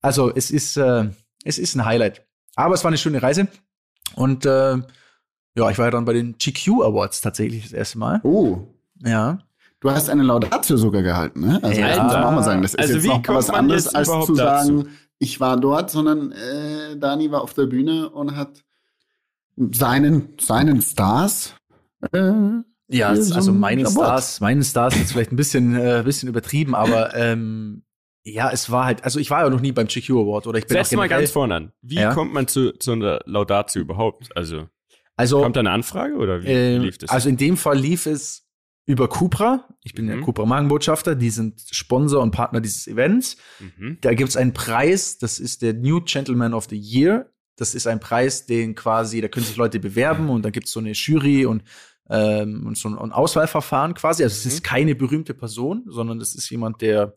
also 0.02 0.30
es 0.34 0.50
ist, 0.50 0.76
äh, 0.76 1.08
es 1.44 1.56
ist 1.56 1.74
ein 1.74 1.86
Highlight. 1.86 2.26
Aber 2.54 2.74
es 2.74 2.84
war 2.84 2.90
eine 2.90 2.98
schöne 2.98 3.22
Reise 3.22 3.48
und 4.14 4.44
äh, 4.44 4.76
ja, 5.56 5.70
ich 5.70 5.78
war 5.78 5.86
ja 5.86 5.90
dann 5.90 6.04
bei 6.04 6.12
den 6.12 6.36
GQ 6.38 6.82
Awards 6.82 7.20
tatsächlich 7.20 7.62
das 7.64 7.72
erste 7.72 7.98
Mal. 7.98 8.20
Oh, 8.22 8.58
Ja. 9.04 9.38
du 9.80 9.90
hast 9.90 10.08
eine 10.10 10.22
Laudatio 10.22 10.76
sogar 10.76 11.02
gehalten, 11.02 11.40
ne? 11.40 11.60
Also 11.62 11.80
Ja. 11.80 11.88
das 11.88 12.02
muss 12.02 12.12
man 12.12 12.24
auch 12.24 12.32
mal 12.32 12.42
sagen. 12.42 12.62
Das 12.62 12.72
ist 12.74 12.80
Also 12.80 12.94
jetzt 12.94 13.04
wie 13.04 13.08
noch 13.08 13.22
kommt 13.22 13.38
was 13.38 13.48
man 13.48 13.56
anderes, 13.56 13.94
als 13.94 14.08
zu 14.26 14.34
sagen, 14.34 14.76
dazu? 14.84 14.88
ich 15.18 15.40
war 15.40 15.56
dort, 15.58 15.90
sondern 15.90 16.32
äh, 16.32 16.96
Dani 16.98 17.30
war 17.30 17.42
auf 17.42 17.54
der 17.54 17.66
Bühne 17.66 18.10
und 18.10 18.36
hat 18.36 18.62
seinen, 19.72 20.34
seinen 20.40 20.82
Stars 20.82 21.54
äh, 22.12 22.32
Ja, 22.88 23.08
also 23.08 23.50
ein 23.52 23.58
meine 23.58 23.82
Award. 23.82 23.92
Stars, 23.92 24.40
meine 24.40 24.62
Stars 24.64 24.96
ist 24.96 25.12
vielleicht 25.12 25.32
ein 25.32 25.36
bisschen, 25.36 25.74
äh, 25.76 26.02
bisschen 26.04 26.28
übertrieben, 26.28 26.74
aber 26.74 27.14
ähm, 27.16 27.82
ja, 28.24 28.50
es 28.50 28.70
war 28.70 28.84
halt, 28.86 29.04
also 29.04 29.18
ich 29.20 29.30
war 29.30 29.44
ja 29.44 29.50
noch 29.50 29.60
nie 29.60 29.72
beim 29.72 29.86
GQ 29.86 30.10
Award 30.10 30.46
oder 30.46 30.58
ich 30.58 30.66
bin 30.66 30.76
Setz 30.76 30.92
auch 30.92 30.96
mal 30.96 31.08
ganz 31.08 31.30
vorne 31.30 31.54
an. 31.54 31.72
Wie 31.80 31.96
Ja. 31.96 32.12
kommt 32.12 32.32
man 32.34 32.48
zu, 32.48 32.72
zu 32.72 32.92
einer 32.92 33.20
Laudatio 33.24 33.80
überhaupt? 33.82 34.36
Also, 34.36 34.66
also, 35.16 35.40
kommt 35.42 35.56
da 35.56 35.60
eine 35.60 35.70
Anfrage 35.70 36.14
oder 36.16 36.42
wie, 36.42 36.46
ähm, 36.48 36.82
lief 36.82 36.98
das? 36.98 37.10
also 37.10 37.28
in 37.28 37.36
dem 37.36 37.56
Fall 37.56 37.78
lief 37.78 38.06
es 38.06 38.46
über 38.88 39.08
Cupra. 39.08 39.66
Ich 39.82 39.94
bin 39.94 40.06
Mhm. 40.06 40.20
Cupra 40.22 40.46
Markenbotschafter, 40.46 41.14
die 41.16 41.30
sind 41.30 41.60
Sponsor 41.70 42.22
und 42.22 42.30
Partner 42.30 42.60
dieses 42.60 42.86
Events. 42.86 43.36
mhm. 43.58 43.98
Da 44.00 44.14
gibt 44.14 44.28
es 44.30 44.36
einen 44.36 44.52
Preis, 44.52 45.18
das 45.18 45.40
ist 45.40 45.62
der 45.62 45.74
New 45.74 46.00
Gentleman 46.02 46.54
of 46.54 46.66
the 46.70 46.78
Year. 46.78 47.32
Das 47.56 47.74
ist 47.74 47.86
ein 47.86 47.98
Preis, 48.00 48.46
den 48.46 48.74
quasi, 48.74 49.20
da 49.20 49.28
können 49.28 49.46
sich 49.46 49.56
Leute 49.56 49.80
bewerben 49.80 50.28
und 50.28 50.44
da 50.44 50.50
gibt 50.50 50.66
es 50.66 50.72
so 50.72 50.78
eine 50.80 50.92
Jury 50.92 51.46
und, 51.46 51.64
ähm, 52.10 52.66
und 52.66 52.76
so 52.76 52.88
ein, 52.90 53.12
Auswahlverfahren 53.12 53.94
quasi. 53.94 54.22
Also 54.22 54.34
es 54.36 54.44
Mhm. 54.44 54.50
ist 54.50 54.62
keine 54.62 54.94
berühmte 54.94 55.34
Person, 55.34 55.82
sondern 55.88 56.20
es 56.20 56.34
ist 56.34 56.48
jemand, 56.50 56.80
der 56.82 57.16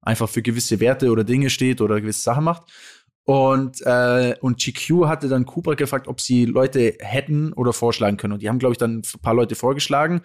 einfach 0.00 0.28
für 0.30 0.40
gewisse 0.40 0.80
Werte 0.80 1.10
oder 1.10 1.24
Dinge 1.24 1.50
steht 1.50 1.80
oder 1.82 2.00
gewisse 2.00 2.20
Sachen 2.22 2.44
macht. 2.44 2.62
Und, 3.30 3.80
äh, 3.82 4.34
und 4.40 4.58
GQ 4.58 5.06
hatte 5.06 5.28
dann 5.28 5.46
Cooper 5.46 5.76
gefragt, 5.76 6.08
ob 6.08 6.20
sie 6.20 6.46
Leute 6.46 6.96
hätten 6.98 7.52
oder 7.52 7.72
vorschlagen 7.72 8.16
können. 8.16 8.32
Und 8.32 8.42
die 8.42 8.48
haben, 8.48 8.58
glaube 8.58 8.72
ich, 8.72 8.78
dann 8.78 9.04
ein 9.04 9.20
paar 9.22 9.34
Leute 9.34 9.54
vorgeschlagen. 9.54 10.22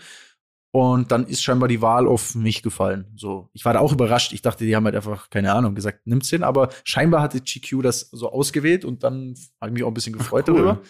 Und 0.71 1.11
dann 1.11 1.27
ist 1.27 1.43
scheinbar 1.43 1.69
die 1.69 1.83
Wahl 1.83 2.07
auf 2.07 2.33
mich 2.33 2.63
gefallen. 2.63 3.05
So, 3.15 3.51
ich 3.53 3.63
war 3.63 3.73
da 3.73 3.79
auch 3.79 3.93
überrascht. 3.93 4.33
Ich 4.33 4.41
dachte, 4.41 4.65
die 4.65 4.75
haben 4.75 4.85
halt 4.85 4.95
einfach, 4.95 5.29
keine 5.29 5.53
Ahnung, 5.53 5.75
gesagt, 5.75 6.07
nimm's 6.07 6.31
hin. 6.31 6.41
Aber 6.41 6.69
scheinbar 6.83 7.21
hatte 7.21 7.41
GQ 7.41 7.83
das 7.83 8.09
so 8.11 8.31
ausgewählt 8.31 8.83
und 8.83 9.03
dann 9.03 9.35
habe 9.61 9.69
ich 9.69 9.73
mich 9.75 9.83
auch 9.83 9.89
ein 9.89 9.93
bisschen 9.93 10.17
gefreut 10.17 10.49
cool. 10.49 10.55
darüber. 10.55 10.81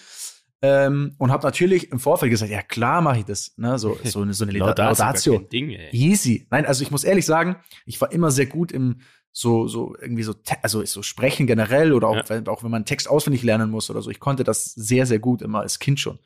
Ähm, 0.61 1.15
und 1.17 1.31
habe 1.31 1.45
natürlich 1.45 1.91
im 1.91 1.99
Vorfeld 1.99 2.31
gesagt, 2.31 2.49
ja 2.49 2.61
klar 2.61 3.01
mache 3.01 3.19
ich 3.19 3.25
das. 3.25 3.57
Ne? 3.57 3.77
So, 3.77 3.97
so 4.05 4.21
eine, 4.21 4.33
so 4.33 4.45
eine 4.45 4.57
Laudatio. 4.57 4.85
Laudatio. 4.85 5.39
Ding. 5.39 5.71
Easy. 5.91 6.47
Nein, 6.49 6.65
also 6.65 6.81
ich 6.81 6.91
muss 6.91 7.03
ehrlich 7.03 7.25
sagen, 7.25 7.57
ich 7.85 7.99
war 7.99 8.09
immer 8.13 8.31
sehr 8.31 8.45
gut 8.45 8.71
im 8.71 9.01
so, 9.37 9.67
so 9.67 9.93
irgendwie 9.99 10.23
so, 10.23 10.33
also 10.61 10.85
so 10.85 11.01
sprechen 11.03 11.45
generell 11.45 11.91
oder 11.91 12.07
auch, 12.07 12.15
Ja. 12.15 12.23
wenn, 12.29 12.47
auch 12.47 12.63
wenn 12.63 12.71
man 12.71 12.85
Text 12.85 13.09
auswendig 13.09 13.43
lernen 13.43 13.69
muss 13.69 13.89
oder 13.89 14.01
so. 14.01 14.09
Ich 14.09 14.21
konnte 14.21 14.45
das 14.45 14.63
sehr, 14.63 15.05
sehr 15.05 15.19
gut 15.19 15.41
immer 15.41 15.59
als 15.59 15.79
Kind 15.79 15.99
schon. 15.99 16.19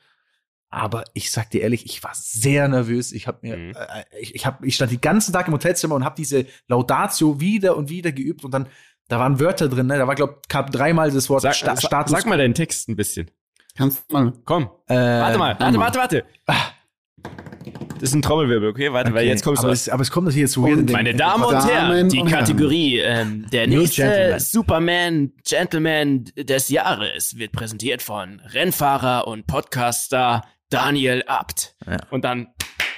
Aber 0.68 1.02
ich 1.12 1.32
sag 1.32 1.50
dir 1.50 1.62
ehrlich, 1.62 1.84
ich 1.86 2.04
war 2.04 2.12
sehr 2.14 2.68
nervös. 2.68 3.10
Ich 3.10 3.26
habe 3.26 3.38
mir, 3.42 3.56
Mhm. 3.56 3.72
äh, 3.74 4.04
ich, 4.20 4.36
ich, 4.36 4.46
hab, 4.46 4.62
ich 4.64 4.76
stand 4.76 4.92
den 4.92 5.00
ganzen 5.00 5.32
Tag 5.32 5.48
im 5.48 5.54
Hotelzimmer 5.54 5.96
und 5.96 6.04
habe 6.04 6.14
diese 6.16 6.46
Laudatio 6.68 7.40
wieder 7.40 7.76
und 7.76 7.88
wieder 7.90 8.12
geübt 8.12 8.44
und 8.44 8.52
dann, 8.52 8.68
da 9.08 9.18
waren 9.18 9.40
Wörter 9.40 9.68
drin, 9.68 9.88
ne? 9.88 9.98
Da 9.98 10.06
war, 10.06 10.14
glaub, 10.14 10.48
gab 10.48 10.70
dreimal 10.70 11.10
das 11.10 11.28
Wort 11.28 11.42
Sag, 11.42 11.56
Sta 11.56 11.74
sa- 11.74 11.80
Status. 11.88 12.12
sag 12.12 12.26
mal 12.26 12.38
deinen 12.38 12.54
Text 12.54 12.88
ein 12.88 12.94
bisschen. 12.94 13.28
kannst 13.76 14.04
du 14.08 14.14
mal. 14.16 14.32
Komm, 14.44 14.70
äh, 14.86 14.94
warte 14.94 15.38
mal, 15.38 15.58
warte, 15.58 15.78
mal. 15.78 15.92
warte, 15.96 16.24
warte. 16.46 17.69
Das 18.00 18.08
ist 18.10 18.14
ein 18.14 18.22
Trommelwirbel, 18.22 18.70
okay? 18.70 18.92
Warte, 18.92 19.12
weil 19.12 19.20
okay. 19.20 19.28
jetzt 19.28 19.44
kommst 19.44 19.62
du. 19.62 19.66
aber, 19.66 19.74
es, 19.74 19.88
aber 19.88 20.02
es 20.02 20.10
kommt 20.10 20.26
natürlich 20.26 20.42
jetzt 20.42 20.54
so 20.54 20.64
den- 20.64 20.86
Meine 20.86 21.14
Damen 21.14 21.44
und 21.44 21.64
Herren, 21.68 22.08
die 22.08 22.20
und. 22.20 22.28
Kategorie 22.30 22.98
ähm, 22.98 23.46
der 23.52 23.66
nächste 23.66 24.02
Gentleman. 24.02 24.40
Superman 24.40 25.32
Gentleman 25.46 26.24
des 26.36 26.70
Jahres 26.70 27.36
wird 27.36 27.52
präsentiert 27.52 28.00
von 28.02 28.40
Rennfahrer 28.52 29.26
und 29.26 29.46
Podcaster 29.46 30.42
Daniel 30.70 31.24
Abt. 31.26 31.74
Ja. 31.86 31.98
Und 32.10 32.24
dann 32.24 32.48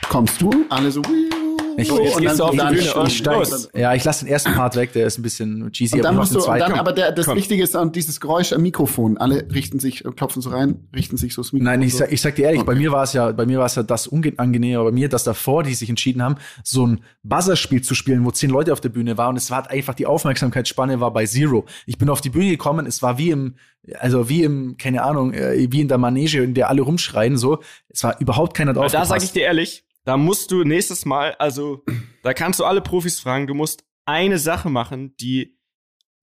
Kommst 0.08 0.42
du? 0.42 0.50
Alle 0.68 0.90
so. 0.90 1.00
Ich- 1.76 1.88
so, 1.88 2.00
jetzt 2.02 2.16
und 2.16 2.22
gehst 2.22 2.32
dann- 2.32 2.36
du 2.38 2.44
auf 2.44 2.50
die 2.70 2.76
Bühne 2.76 2.94
und 2.94 3.06
Ich 3.08 3.16
steig, 3.18 3.36
los. 3.38 3.68
ja, 3.74 3.94
ich 3.94 4.04
lasse 4.04 4.24
den 4.24 4.32
ersten 4.32 4.52
Part 4.52 4.76
weg, 4.76 4.92
der 4.92 5.06
ist 5.06 5.18
ein 5.18 5.22
bisschen 5.22 5.70
cheesy, 5.72 5.96
Und 5.96 6.02
dann 6.04 6.14
aber 6.14 6.20
musst 6.22 6.34
du, 6.34 6.40
dann, 6.40 6.72
aber 6.74 6.92
der, 6.92 7.12
das 7.12 7.26
Komm. 7.26 7.36
Wichtige 7.36 7.62
ist 7.62 7.74
dann 7.74 7.92
dieses 7.92 8.20
Geräusch 8.20 8.52
am 8.52 8.62
Mikrofon. 8.62 9.16
Alle 9.18 9.46
richten 9.52 9.78
sich, 9.78 10.04
klopfen 10.16 10.42
so 10.42 10.50
rein, 10.50 10.88
richten 10.94 11.16
sich 11.16 11.34
so 11.34 11.42
das 11.42 11.52
Mikrofon. 11.52 11.72
Nein, 11.72 11.82
ich 11.82 11.92
so. 11.92 11.98
sag, 12.00 12.12
ich 12.12 12.20
sag 12.20 12.34
dir 12.36 12.46
ehrlich, 12.46 12.62
bei 12.62 12.72
Okay. 12.72 12.80
mir 12.82 12.92
war 12.92 13.04
es 13.04 13.12
ja, 13.12 13.32
bei 13.32 13.46
mir 13.46 13.58
war 13.58 13.66
es 13.66 13.74
ja 13.74 13.82
das 13.82 14.06
unangenehme, 14.06 14.82
bei 14.84 14.92
mir, 14.92 15.08
dass 15.08 15.24
davor, 15.24 15.62
die 15.62 15.74
sich 15.74 15.88
entschieden 15.88 16.22
haben, 16.22 16.36
so 16.64 16.86
ein 16.86 17.00
Buzzerspiel 17.22 17.82
zu 17.82 17.94
spielen, 17.94 18.24
wo 18.24 18.30
zehn 18.30 18.50
Leute 18.50 18.72
auf 18.72 18.80
der 18.80 18.88
Bühne 18.90 19.16
waren 19.18 19.30
und 19.30 19.36
es 19.36 19.50
war 19.50 19.70
einfach 19.70 19.94
die 19.94 20.06
Aufmerksamkeitsspanne 20.06 21.00
war 21.00 21.12
bei 21.12 21.26
Zero. 21.26 21.64
Ich 21.86 21.98
bin 21.98 22.08
auf 22.10 22.20
die 22.20 22.30
Bühne 22.30 22.50
gekommen, 22.50 22.86
es 22.86 23.02
war 23.02 23.18
wie 23.18 23.30
im, 23.30 23.54
also 23.98 24.28
wie 24.28 24.42
im, 24.44 24.76
keine 24.76 25.02
Ahnung, 25.02 25.32
äh, 25.32 25.66
wie 25.70 25.80
in 25.80 25.88
der 25.88 25.98
Manege, 25.98 26.42
in 26.42 26.54
der 26.54 26.68
alle 26.68 26.82
rumschreien, 26.82 27.36
so. 27.36 27.60
Es 27.88 28.04
war 28.04 28.20
überhaupt 28.20 28.54
keiner 28.56 28.72
drauf. 28.72 28.90
Da 28.92 29.04
sage 29.04 29.24
ich 29.24 29.32
dir 29.32 29.42
ehrlich, 29.42 29.84
da 30.04 30.16
musst 30.16 30.50
du 30.50 30.64
nächstes 30.64 31.04
Mal, 31.04 31.34
also 31.34 31.84
da 32.22 32.34
kannst 32.34 32.60
du 32.60 32.64
alle 32.64 32.80
Profis 32.80 33.20
fragen, 33.20 33.46
du 33.46 33.54
musst 33.54 33.84
eine 34.04 34.38
Sache 34.38 34.70
machen, 34.70 35.16
die 35.16 35.58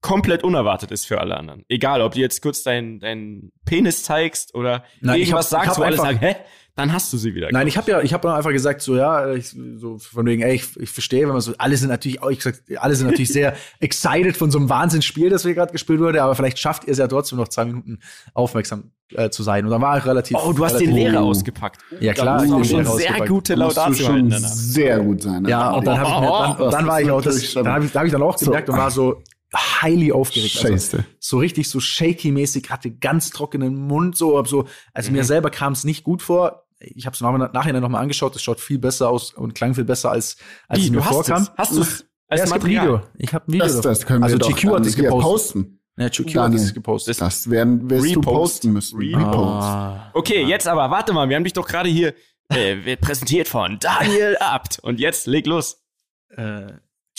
komplett 0.02 0.44
unerwartet 0.44 0.92
ist 0.92 1.06
für 1.06 1.20
alle 1.20 1.36
anderen. 1.38 1.64
Egal, 1.68 2.02
ob 2.02 2.14
du 2.14 2.20
jetzt 2.20 2.42
kurz 2.42 2.64
deinen 2.64 3.00
deinen 3.00 3.52
Penis 3.66 4.04
zeigst 4.04 4.56
oder 4.56 4.84
Nein, 5.02 5.16
ich 5.20 5.28
irgendwas 5.28 5.52
hab- 5.52 5.66
sagst, 5.66 5.70
hab 5.72 5.78
wo 5.80 5.82
alle 5.84 5.92
einfach- 5.94 6.06
sagen, 6.06 6.20
hä? 6.20 6.36
Dann 6.76 6.94
hast 6.94 7.12
du 7.12 7.18
sie 7.18 7.36
wieder. 7.36 7.50
Nein, 7.52 7.68
ich 7.68 7.76
habe 7.78 7.92
ja, 7.92 8.00
ich 8.02 8.14
habe 8.14 8.34
einfach 8.34 8.52
gesagt, 8.52 8.82
so 8.82 8.96
ja, 8.96 9.34
ich, 9.34 9.54
so 9.76 9.98
von 9.98 10.26
wegen, 10.26 10.42
ey, 10.42 10.56
ich, 10.56 10.78
ich 10.80 10.90
verstehe, 10.90 11.24
wenn 11.24 11.34
man 11.34 11.42
so, 11.42 11.52
alle 11.58 11.76
sind 11.76 11.90
natürlich, 11.90 12.22
auch, 12.24 12.30
ich 12.30 12.38
gesagt, 12.38 12.62
alle 12.78 12.96
sind 12.96 13.08
natürlich 13.08 13.34
sehr 13.34 13.54
excited 13.82 14.38
von 14.38 14.50
so 14.50 14.60
einem 14.60 14.70
Wahnsinnsspiel, 14.70 15.30
das 15.30 15.44
wir 15.44 15.54
gerade 15.56 15.74
gespielt 15.74 16.00
wurde, 16.00 16.24
aber 16.24 16.36
vielleicht 16.36 16.58
schafft 16.58 16.86
ihr 16.86 16.94
es 16.94 16.98
ja 16.98 17.08
trotzdem 17.10 17.38
noch 17.38 17.50
zwei 17.50 17.66
Minuten 17.66 18.00
aufmerksam 18.34 18.92
äh, 19.14 19.30
zu 19.30 19.44
sein. 19.44 19.66
Und 19.66 19.72
dann 19.72 19.82
war 19.82 19.98
ich 19.98 20.06
relativ. 20.06 20.38
Oh, 20.42 20.54
du 20.54 20.64
hast 20.64 20.76
relativ, 20.76 20.90
den 20.90 20.96
Lehrer 21.12 21.22
Oh. 21.26 21.30
ausgepackt. 21.32 21.82
Ja, 22.00 22.14
klar, 22.14 22.46
ich 22.46 22.52
hab 22.52 22.66
schon 22.66 22.86
sehr 22.86 23.28
gute 23.28 23.56
Da 23.58 23.66
musst 23.66 23.76
du 23.76 23.82
Laudatio 23.82 24.06
schon 24.06 24.32
sehr 24.32 25.00
gut 25.02 25.22
sein. 25.24 25.44
Ja, 25.48 25.72
und 25.72 25.86
dann 25.86 26.00
habe 26.00 26.10
ich 26.10 26.20
mir, 26.22 26.64
dann, 26.64 26.72
dann 26.72 26.88
war 26.88 27.02
ich 27.02 27.12
auch 27.12 27.22
das, 27.22 27.54
dann 27.56 27.68
habe 27.68 27.84
ich, 27.86 27.92
da 27.92 28.00
hab 28.00 28.06
ich 28.06 28.12
dann 28.14 28.22
auch 28.22 28.38
So. 28.38 28.46
gemerkt 28.46 28.70
und 28.70 28.78
war 28.78 28.90
so 28.92 29.22
highly 29.56 30.12
aufgeregt. 30.12 30.56
Also, 30.58 30.68
Scheiße. 30.70 31.06
so 31.20 31.38
richtig 31.40 31.70
so 31.70 31.80
shaky-mäßig, 31.80 32.70
hatte 32.70 32.92
ganz 32.92 33.30
trockenen 33.32 33.76
Mund, 33.76 34.16
so, 34.18 34.38
hab 34.38 34.48
so, 34.48 34.68
also 34.94 35.10
Mhm. 35.10 35.18
mir 35.18 35.24
selber 35.24 35.50
kam 35.50 35.74
es 35.74 35.84
nicht 35.84 36.04
gut 36.04 36.22
vor. 36.22 36.66
Ich 36.80 37.06
habe 37.06 37.14
es 37.14 37.20
nachher 37.22 37.74
nochmal 37.82 38.02
angeschaut, 38.02 38.36
es 38.36 38.42
schaut 38.44 38.60
viel 38.62 38.78
besser 38.80 39.10
aus 39.10 39.34
und 39.34 39.54
klang 39.56 39.74
viel 39.76 39.84
besser 39.86 40.12
als, 40.12 40.38
als 40.68 40.80
Wie, 40.80 40.86
es 40.86 40.92
mir 40.92 40.98
du 40.98 41.06
hast 41.06 41.14
vorkam. 41.14 41.42
es? 41.44 41.52
Hast 41.58 41.76
du 41.76 41.82
es 41.82 42.00
Ja, 42.00 42.06
als 42.30 42.42
es 42.42 42.54
gibt 42.54 42.64
ein 42.66 42.72
Material? 42.76 42.86
Video. 42.88 43.02
Ich 43.18 43.34
habe 43.34 43.46
ein 43.48 43.54
Video. 43.54 43.66
Das, 43.68 43.82
das 43.82 44.06
können 44.06 44.20
wir 44.22 44.26
also 44.26 44.38
doch 44.38 44.50
GQ 44.56 44.70
hat 44.76 44.86
es 44.86 44.96
gepostet. 44.96 45.22
posten. 45.30 45.80
Ja, 45.98 46.08
GQ 46.08 46.20
hat 46.28 46.36
Daniel. 46.36 46.62
es 46.62 46.74
gepostet. 46.74 47.20
Das 47.22 47.50
werden 47.50 47.90
wirst 47.90 48.06
du 48.06 48.20
Repost. 48.20 48.26
posten 48.26 48.72
müssen. 48.72 48.98
Repost. 48.98 49.26
Ah. 49.36 50.12
Okay, 50.14 50.44
jetzt 50.46 50.68
aber, 50.68 50.90
warte 50.92 51.12
mal, 51.12 51.28
wir 51.28 51.36
haben 51.36 51.44
dich 51.44 51.52
doch 51.54 51.68
gerade 51.68 51.90
hier 51.90 52.14
äh, 52.48 52.96
präsentiert 52.96 53.50
von 53.50 53.78
Daniel 53.80 54.38
Abt. 54.40 54.80
Und 54.80 55.00
jetzt 55.02 55.28
leg 55.28 55.46
los. 55.48 55.84
äh, 56.30 56.68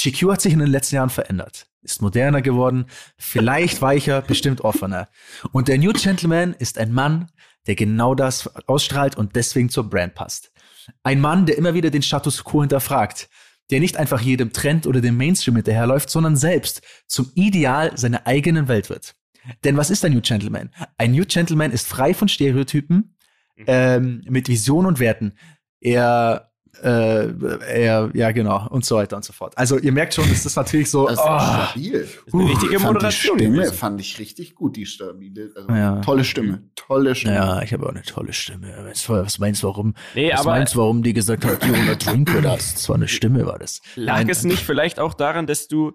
GQ 0.00 0.30
hat 0.32 0.40
sich 0.40 0.54
in 0.54 0.60
den 0.60 0.70
letzten 0.70 0.94
Jahren 0.94 1.10
verändert. 1.10 1.66
Ist 1.82 2.02
moderner 2.02 2.42
geworden, 2.42 2.86
vielleicht 3.16 3.80
weicher, 3.80 4.20
bestimmt 4.22 4.60
offener. 4.60 5.08
Und 5.52 5.68
der 5.68 5.78
New 5.78 5.92
Gentleman 5.92 6.54
ist 6.58 6.78
ein 6.78 6.92
Mann, 6.92 7.30
der 7.66 7.74
genau 7.74 8.14
das 8.14 8.48
ausstrahlt 8.66 9.16
und 9.16 9.36
deswegen 9.36 9.70
zur 9.70 9.88
Brand 9.88 10.14
passt. 10.14 10.52
Ein 11.02 11.20
Mann, 11.20 11.46
der 11.46 11.56
immer 11.56 11.74
wieder 11.74 11.90
den 11.90 12.02
Status 12.02 12.44
quo 12.44 12.60
hinterfragt, 12.60 13.28
der 13.70 13.80
nicht 13.80 13.96
einfach 13.96 14.20
jedem 14.20 14.52
Trend 14.52 14.86
oder 14.86 15.00
dem 15.00 15.16
Mainstream 15.16 15.56
hinterherläuft, 15.56 16.10
sondern 16.10 16.36
selbst 16.36 16.82
zum 17.06 17.30
Ideal 17.34 17.96
seiner 17.96 18.26
eigenen 18.26 18.68
Welt 18.68 18.90
wird. 18.90 19.14
Denn 19.64 19.76
was 19.76 19.90
ist 19.90 20.04
ein 20.04 20.12
New 20.12 20.20
Gentleman? 20.20 20.70
Ein 20.98 21.12
New 21.12 21.24
Gentleman 21.24 21.70
ist 21.70 21.86
frei 21.86 22.12
von 22.12 22.28
Stereotypen, 22.28 23.16
ähm, 23.66 24.22
mit 24.28 24.48
Vision 24.48 24.86
und 24.86 25.00
Werten. 25.00 25.34
Er, 25.80 26.49
äh, 26.82 27.28
er, 27.66 28.10
ja 28.14 28.30
genau, 28.32 28.66
und 28.68 28.84
so 28.84 28.96
weiter 28.96 29.16
und 29.16 29.24
so 29.24 29.32
fort. 29.32 29.56
Also 29.58 29.78
ihr 29.78 29.92
merkt 29.92 30.14
schon, 30.14 30.24
es 30.30 30.46
ist 30.46 30.56
natürlich 30.56 30.90
so, 30.90 31.06
Das 31.06 31.14
ist 31.14 31.24
oh, 31.24 31.38
stabil. 31.38 31.92
ist 31.94 32.34
eine 32.34 32.44
richtige 32.48 32.78
fand 32.78 32.92
Moderation 32.94 33.38
Die 33.38 33.44
Stimme 33.44 33.72
fand 33.72 34.00
ich 34.00 34.18
richtig 34.18 34.54
gut, 34.54 34.76
die 34.76 34.86
stabile. 34.86 35.50
Also, 35.54 35.68
Ja. 35.70 36.00
Tolle 36.00 36.24
Stimme. 36.24 36.62
Tolle 36.76 37.14
Stimme. 37.14 37.34
ja, 37.34 37.62
ich 37.62 37.72
habe 37.72 37.86
auch 37.86 37.90
eine 37.90 38.02
tolle 38.02 38.32
Stimme. 38.32 38.92
Was, 39.08 39.38
meinst 39.38 39.62
du, 39.62 39.66
warum? 39.68 39.94
Nee, 40.14 40.30
was 40.32 40.40
aber- 40.40 40.50
meinst 40.50 40.74
du, 40.74 40.78
warum 40.78 41.02
die 41.02 41.12
gesagt 41.12 41.44
hat, 41.44 41.64
you 41.64 41.72
wanna 41.72 41.94
drink 41.96 42.32
with 42.34 42.44
us? 42.44 42.74
Das 42.74 42.88
war 42.88 42.96
eine 42.96 43.08
Stimme, 43.08 43.46
war 43.46 43.58
das. 43.58 43.80
Lag 43.96 44.18
Nein, 44.18 44.28
es 44.30 44.44
nicht 44.44 44.62
vielleicht 44.62 44.98
auch 45.00 45.14
daran, 45.14 45.46
dass 45.46 45.68
du 45.68 45.92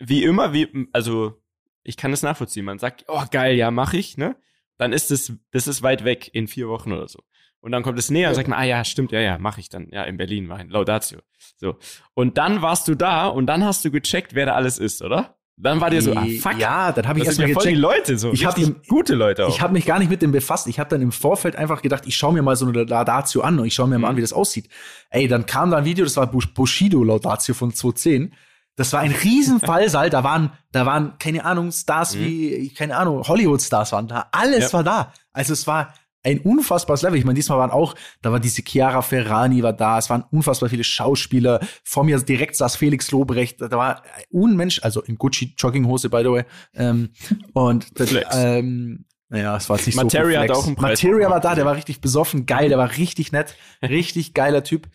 wie 0.00 0.22
immer, 0.24 0.52
wie, 0.52 0.88
also 0.92 1.40
ich 1.82 1.96
kann 1.96 2.12
es 2.12 2.22
nachvollziehen, 2.22 2.64
man 2.64 2.78
sagt, 2.78 3.04
oh 3.08 3.22
geil, 3.30 3.56
ja, 3.56 3.70
mach 3.70 3.94
ich, 3.94 4.16
ne? 4.18 4.36
Dann 4.76 4.92
ist 4.92 5.10
es, 5.10 5.32
das 5.50 5.66
ist 5.66 5.82
weit 5.82 6.04
weg 6.04 6.30
in 6.32 6.46
vier 6.46 6.68
Wochen 6.68 6.92
oder 6.92 7.08
so. 7.08 7.20
Und 7.60 7.72
dann 7.72 7.82
kommt 7.82 7.98
es 7.98 8.10
näher 8.10 8.28
und 8.28 8.34
sagt 8.34 8.48
man, 8.48 8.58
ah 8.58 8.64
ja, 8.64 8.84
stimmt, 8.84 9.12
ja, 9.12 9.20
ja, 9.20 9.38
mache 9.38 9.60
ich 9.60 9.68
dann. 9.68 9.88
Ja, 9.90 10.04
in 10.04 10.16
Berlin 10.16 10.46
mein 10.46 10.68
Laudatio. 10.70 11.18
So. 11.56 11.76
Und 12.14 12.38
dann 12.38 12.62
warst 12.62 12.86
du 12.88 12.94
da 12.94 13.26
und 13.26 13.46
dann 13.46 13.64
hast 13.64 13.84
du 13.84 13.90
gecheckt, 13.90 14.34
wer 14.34 14.46
da 14.46 14.54
alles 14.54 14.78
ist, 14.78 15.02
oder? 15.02 15.38
Dann 15.60 15.80
war 15.80 15.90
dir 15.90 16.00
so, 16.00 16.12
ah, 16.14 16.24
fuck. 16.40 16.56
Ja, 16.56 16.92
dann 16.92 17.08
habe 17.08 17.18
ich 17.18 17.24
erstmal 17.24 17.52
voll 17.52 17.66
die 17.66 17.74
Leute, 17.74 18.16
so 18.16 18.32
ich 18.32 18.46
hab 18.46 18.56
gute 18.86 19.16
Leute 19.16 19.46
auch. 19.46 19.48
Ich 19.48 19.60
habe 19.60 19.72
mich 19.72 19.86
gar 19.86 19.98
nicht 19.98 20.08
mit 20.08 20.22
dem 20.22 20.30
befasst. 20.30 20.68
Ich 20.68 20.78
habe 20.78 20.88
dann 20.88 21.02
im 21.02 21.10
Vorfeld 21.10 21.56
einfach 21.56 21.82
gedacht, 21.82 22.04
ich 22.06 22.16
schaue 22.16 22.32
mir 22.32 22.42
mal 22.42 22.54
so 22.54 22.66
eine 22.66 22.84
Laudatio 22.84 23.40
an 23.40 23.58
und 23.58 23.66
ich 23.66 23.74
schaue 23.74 23.88
mir 23.88 23.96
mhm. 23.96 24.02
mal 24.02 24.08
an, 24.10 24.16
wie 24.16 24.20
das 24.20 24.32
aussieht. 24.32 24.68
Ey, 25.10 25.26
dann 25.26 25.46
kam 25.46 25.72
da 25.72 25.78
ein 25.78 25.84
Video, 25.84 26.04
das 26.04 26.16
war 26.16 26.28
Bushido 26.28 27.02
Laudatio 27.02 27.54
von 27.54 27.74
2010. 27.74 28.34
Das 28.76 28.92
war 28.92 29.00
ein 29.00 29.10
riesen 29.10 29.58
Fallsaal. 29.58 30.10
Da 30.18 30.22
waren, 30.22 30.52
da 30.70 30.86
waren, 30.86 31.18
keine 31.18 31.44
Ahnung, 31.44 31.72
Stars 31.72 32.14
mhm. 32.14 32.20
wie, 32.20 32.70
keine 32.70 32.96
Ahnung, 32.96 33.26
Hollywood-Stars 33.26 33.90
waren 33.90 34.06
da. 34.06 34.28
Alles 34.30 34.70
ja. 34.70 34.72
war 34.74 34.84
da. 34.84 35.12
Also 35.32 35.54
es 35.54 35.66
war 35.66 35.92
ein 36.28 36.40
unfassbares 36.40 37.02
Level. 37.02 37.18
Ich 37.18 37.24
meine, 37.24 37.36
diesmal 37.36 37.58
waren 37.58 37.70
auch, 37.70 37.94
da 38.22 38.30
war 38.30 38.40
diese 38.40 38.62
Chiara 38.62 39.02
Ferrani 39.02 39.62
war 39.62 39.72
da, 39.72 39.98
es 39.98 40.10
waren 40.10 40.24
unfassbar 40.30 40.68
viele 40.68 40.84
Schauspieler. 40.84 41.60
Vor 41.84 42.04
mir 42.04 42.18
direkt 42.18 42.56
saß 42.56 42.76
Felix 42.76 43.10
Lobrecht, 43.10 43.60
da 43.60 43.70
war 43.70 44.02
Unmensch, 44.30 44.80
also 44.82 45.02
in 45.02 45.16
Gucci 45.16 45.54
Jogginghose, 45.56 46.10
by 46.10 46.20
the 46.22 46.30
way. 46.30 46.44
Ähm, 46.74 47.10
und 47.54 47.98
das, 47.98 48.14
ähm, 48.32 49.06
naja, 49.30 49.56
es 49.56 49.68
war 49.68 49.76
nicht 49.76 49.94
Materia 49.96 50.40
so 50.40 50.44
hat 50.44 50.50
auch 50.50 50.66
einen 50.66 50.76
Preis 50.76 51.02
Materia 51.02 51.30
war 51.30 51.40
da, 51.40 51.54
der 51.54 51.64
war 51.64 51.76
richtig 51.76 52.00
besoffen, 52.00 52.46
geil, 52.46 52.68
der 52.68 52.78
war 52.78 52.96
richtig 52.96 53.32
nett, 53.32 53.56
richtig 53.82 54.34
geiler 54.34 54.62
Typ. 54.62 54.88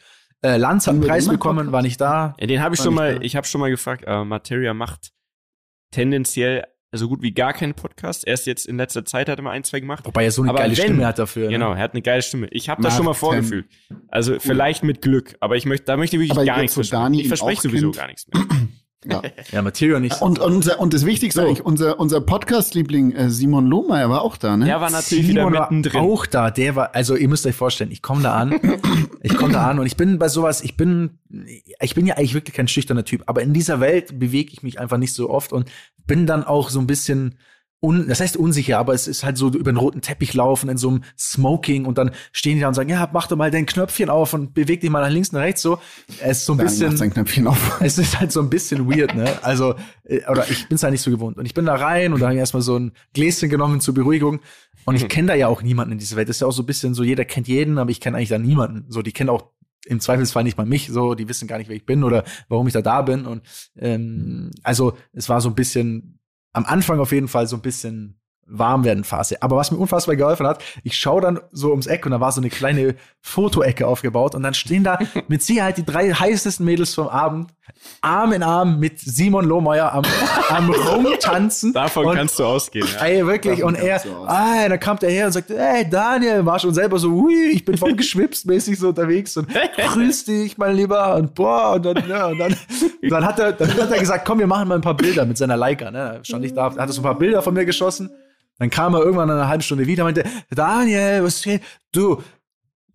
Äh, 0.44 0.58
Lanz 0.58 0.88
hat 0.88 0.96
einen 0.96 1.04
Preis 1.04 1.28
bekommen, 1.28 1.72
war 1.72 1.82
nicht 1.82 2.00
da. 2.02 2.36
Ja, 2.40 2.48
den 2.48 2.62
habe 2.62 2.76
ich 2.76 2.82
schon 2.82 2.94
mal, 2.94 3.16
da. 3.16 3.22
ich 3.22 3.36
habe 3.36 3.48
schon 3.48 3.62
mal 3.62 3.70
gefragt, 3.70 4.04
äh, 4.06 4.24
Materia 4.24 4.74
macht 4.74 5.14
tendenziell 5.92 6.66
so 6.98 7.08
gut 7.08 7.22
wie 7.22 7.32
gar 7.32 7.54
keinen 7.54 7.74
Podcast. 7.74 8.28
Erst 8.28 8.48
jetzt 8.48 8.66
in 8.66 8.78
letzter 8.78 9.06
Zeit 9.06 9.30
hat 9.30 9.40
er 9.40 9.42
mal 9.44 9.52
ein, 9.52 9.64
zwei 9.64 9.80
gemacht. 9.80 10.06
Wobei 10.06 10.26
er 10.26 10.32
so 10.32 10.42
eine 10.42 10.52
aber 10.52 10.60
geile 10.60 10.78
wenn, 10.78 10.84
Stimme 10.84 11.06
hat 11.06 11.20
dafür. 11.20 11.46
Ne? 11.46 11.54
Genau, 11.54 11.74
er 11.74 11.80
hat 11.80 11.94
eine 11.94 12.02
geile 12.02 12.22
Stimme. 12.22 12.48
Ich 12.52 12.70
habe 12.70 12.82
das 12.82 12.96
schon 12.96 13.06
mal 13.06 13.14
vorgefühlt. 13.14 13.66
Also 14.08 14.40
vielleicht 14.40 14.84
mit 14.84 15.02
Glück, 15.02 15.36
aber 15.40 15.56
ich 15.56 15.66
möchte, 15.66 15.86
da 15.86 15.98
möchte 15.98 16.16
ich 16.16 16.22
wirklich 16.22 16.38
aber 16.38 16.46
gar 16.46 16.60
nichts 16.60 16.74
versprechen. 16.74 17.14
Ich 17.16 17.28
verspreche 17.28 17.62
sowieso 17.62 17.92
kennt. 17.92 17.98
gar 17.98 18.08
nichts 18.08 18.28
mehr. 18.28 18.44
Ja, 19.06 19.22
ja 19.52 19.62
Material 19.62 20.00
nicht. 20.00 20.22
Und, 20.22 20.40
und, 20.40 20.54
unser, 20.54 20.80
und 20.80 20.94
das 20.94 21.06
Wichtigste 21.06 21.42
so. 21.42 21.48
eigentlich, 21.48 21.66
unser, 21.66 22.00
unser 22.00 22.22
Podcast-Liebling 22.22 23.12
äh, 23.14 23.30
Simon 23.30 23.68
Lohmeier 23.68 24.10
war 24.10 24.22
auch 24.22 24.38
da, 24.38 24.58
ne? 24.58 24.66
Der 24.66 24.82
war 24.82 24.90
natürlich 24.90 25.28
Simon 25.28 25.52
wieder 25.52 25.62
mittendrin. 25.62 26.02
War 26.02 26.10
auch 26.10 26.26
da, 26.26 26.52
der 26.52 26.76
war, 26.76 26.96
also 26.96 27.16
ihr 27.16 27.28
müsst 27.28 27.46
euch 27.46 27.56
vorstellen, 27.56 27.92
ich 27.92 28.02
komme 28.02 28.24
da 28.24 28.36
an, 28.36 28.60
ich 29.22 29.36
komme 29.36 29.54
da 29.54 29.68
an 29.70 29.80
und 29.80 29.86
ich 29.86 29.98
bin 29.98 30.20
bei 30.20 30.30
sowas, 30.30 30.62
ich 30.62 30.78
bin, 30.78 31.20
ich 31.82 31.96
bin 31.96 32.06
ja 32.06 32.16
eigentlich 32.16 32.34
wirklich 32.34 32.56
kein 32.56 32.68
schüchterner 32.68 33.06
Typ, 33.06 33.24
aber 33.26 33.42
in 33.42 33.54
dieser 33.54 33.80
Welt 33.80 34.20
bewege 34.20 34.52
ich 34.54 34.64
mich 34.64 34.80
einfach 34.80 34.98
nicht 34.98 35.14
so 35.14 35.30
oft 35.30 35.54
und 35.54 35.70
bin 36.08 36.26
dann 36.26 36.44
auch 36.44 36.70
so 36.70 36.80
ein 36.80 36.88
bisschen, 36.88 37.38
un, 37.84 38.08
das 38.08 38.22
heißt 38.22 38.38
unsicher, 38.38 38.80
aber 38.80 38.94
es 38.94 39.08
ist 39.08 39.24
halt 39.24 39.38
so 39.38 39.50
über 39.50 39.72
den 39.72 39.78
roten 39.78 40.02
Teppich 40.02 40.34
laufen 40.34 40.70
in 40.70 40.78
so 40.78 40.90
einem 40.90 41.04
Smoking 41.18 41.86
und 41.86 41.98
dann 41.98 42.12
stehen 42.32 42.56
die 42.56 42.62
da 42.62 42.70
und 42.70 42.74
sagen, 42.74 42.90
ja, 42.90 43.10
mach 43.12 43.28
doch 43.28 43.36
mal 43.36 43.52
dein 43.52 43.66
Knöpfchen 43.66 44.10
auf 44.10 44.34
und 44.34 44.54
beweg 44.54 44.80
dich 44.82 44.90
mal 44.90 45.02
nach 45.02 45.10
links 45.10 45.30
und 45.30 45.38
rechts 45.38 45.62
so. 45.62 45.80
Es 46.22 46.40
ist 46.40 46.46
so 46.46 46.54
ein 46.54 46.58
dann 46.60 46.68
bisschen. 46.68 46.98
Sein 46.98 47.12
Knöpfchen 47.12 47.46
auf. 47.46 47.78
Es 47.82 47.98
ist 47.98 48.20
halt 48.20 48.32
so 48.32 48.40
ein 48.40 48.50
bisschen 48.50 48.90
weird, 48.90 49.14
ne? 49.16 49.38
Also, 49.42 49.76
äh, 50.06 50.22
oder 50.30 50.50
ich 50.50 50.68
bin 50.70 50.76
es 50.76 50.84
halt 50.84 50.94
nicht 50.94 51.02
so 51.02 51.12
gewohnt. 51.12 51.38
Und 51.38 51.46
ich 51.46 51.54
bin 51.54 51.66
da 51.66 51.76
rein 51.76 52.14
und 52.14 52.22
da 52.22 52.28
habe 52.28 52.36
ich 52.36 52.40
erstmal 52.40 52.62
so 52.62 52.78
ein 52.80 52.94
Gläschen 53.14 53.50
genommen 53.50 53.82
zur 53.82 53.94
Beruhigung. 53.94 54.40
Und 54.86 54.96
ich 54.96 55.08
kenne 55.10 55.28
da 55.28 55.36
ja 55.36 55.48
auch 55.48 55.62
niemanden 55.62 55.94
in 55.94 55.98
dieser 55.98 56.16
Welt. 56.16 56.30
Das 56.30 56.38
ist 56.38 56.42
ja 56.42 56.48
auch 56.48 56.54
so 56.54 56.64
ein 56.64 56.66
bisschen 56.68 56.94
so, 56.94 57.04
jeder 57.04 57.26
kennt 57.26 57.50
jeden, 57.50 57.78
aber 57.78 57.92
ich 57.92 58.00
kenne 58.00 58.18
eigentlich 58.18 58.30
da 58.30 58.40
niemanden. 58.40 58.86
So, 58.88 59.02
die 59.02 59.12
kennen 59.12 59.30
auch 59.30 59.50
im 59.86 60.00
Zweifelsfall 60.00 60.44
nicht 60.44 60.58
mal 60.58 60.66
mich, 60.66 60.88
so, 60.88 61.16
die 61.16 61.28
wissen 61.28 61.48
gar 61.48 61.58
nicht, 61.58 61.70
wer 61.70 61.76
ich 61.76 61.86
bin 61.86 62.04
oder 62.04 62.24
warum 62.48 62.68
ich 62.68 62.74
da 62.74 62.82
da 62.82 63.02
bin. 63.02 63.26
Und 63.26 63.44
ähm, 63.78 64.52
also 64.64 64.98
es 65.12 65.30
war 65.30 65.42
so 65.42 65.50
ein 65.50 65.56
bisschen 65.56 66.20
am 66.54 66.66
Anfang 66.66 67.00
auf 67.00 67.12
jeden 67.12 67.28
Fall 67.28 67.48
so 67.48 67.56
ein 67.56 67.62
bisschen 67.62 68.20
warm 68.46 68.84
werden 68.84 69.04
Phase. 69.04 69.42
Aber 69.42 69.56
was 69.56 69.72
mir 69.72 69.78
unfassbar 69.78 70.16
geholfen 70.16 70.46
hat, 70.46 70.64
ich 70.84 70.98
schaue 70.98 71.22
dann 71.22 71.40
so 71.52 71.72
ums 71.72 71.88
Eck 71.88 72.06
und 72.06 72.12
da 72.12 72.20
war 72.20 72.32
so 72.32 72.42
eine 72.42 72.50
kleine 72.50 72.96
Fotoecke 73.22 73.88
aufgebaut 73.88 74.36
und 74.36 74.44
dann 74.44 74.54
stehen 74.54 74.84
da 74.84 75.00
mit 75.28 75.42
Sicherheit 75.42 75.78
die 75.78 75.86
drei 75.86 76.12
heißesten 76.12 76.66
Mädels 76.66 76.94
vom 76.94 77.08
Abend 77.08 77.54
Arm 78.02 78.34
in 78.34 78.44
Arm 78.44 78.80
mit 78.80 79.00
Simon 79.00 79.46
Lohmeier 79.46 79.94
am, 79.94 80.04
am 80.50 80.70
Rumtanzen. 80.90 81.74
Davon 81.74 82.06
und, 82.06 82.16
kannst 82.16 82.38
du 82.38 82.44
ausgehen. 82.44 82.88
Ja. 82.96 83.06
Ey, 83.06 83.26
wirklich. 83.26 83.60
Davon 83.60 83.76
und 83.76 83.82
er, 83.82 84.02
ah, 84.28 84.68
dann 84.68 84.80
kam 84.80 85.00
der 85.00 85.10
her 85.10 85.28
und 85.28 85.32
sagte, 85.32 85.58
ey, 85.58 85.90
Daniel, 85.90 86.46
war 86.46 86.60
schon 86.60 86.74
selber 86.74 87.00
so, 87.00 87.10
ui, 87.10 87.52
ich 87.54 87.64
bin 87.64 87.78
voll 87.78 87.96
geschwipst 87.96 88.46
mäßig 88.46 88.78
so 88.78 88.90
unterwegs 88.90 89.38
und 89.38 89.48
grüß 89.50 90.26
dich, 90.26 90.58
mein 90.58 90.76
Lieber. 90.76 91.16
Und 91.16 91.34
boah, 91.34 91.74
und 91.74 91.86
dann, 91.86 92.10
ja, 92.10 92.28
und 92.28 92.40
dann, 92.40 92.56
und 93.02 93.10
dann 93.10 93.26
hat 93.26 93.40
er, 93.40 93.54
dann 93.54 93.74
hat 93.74 93.92
er 93.92 94.00
gesagt, 94.00 94.26
komm, 94.26 94.40
wir 94.40 94.48
machen 94.48 94.68
mal 94.68 94.76
ein 94.76 94.82
paar 94.82 94.98
Bilder 94.98 95.26
mit 95.26 95.38
seiner 95.38 95.58
Leica, 95.58 95.90
ne? 95.92 96.20
Stand 96.24 96.46
ich 96.46 96.54
da, 96.54 96.66
hat 96.66 96.78
er 96.78 96.88
so 96.90 97.02
ein 97.02 97.04
paar 97.04 97.18
Bilder 97.18 97.42
von 97.42 97.54
mir 97.54 97.66
geschossen. 97.66 98.12
Dann 98.60 98.70
kam 98.70 98.94
er 98.94 99.02
irgendwann 99.02 99.32
eine 99.32 99.48
halbe 99.48 99.64
Stunde 99.64 99.88
wieder 99.88 100.06
und 100.06 100.16
meinte, 100.16 100.30
Daniel, 100.52 101.24
was 101.24 101.42
geht? 101.42 101.62
Du, 101.92 102.22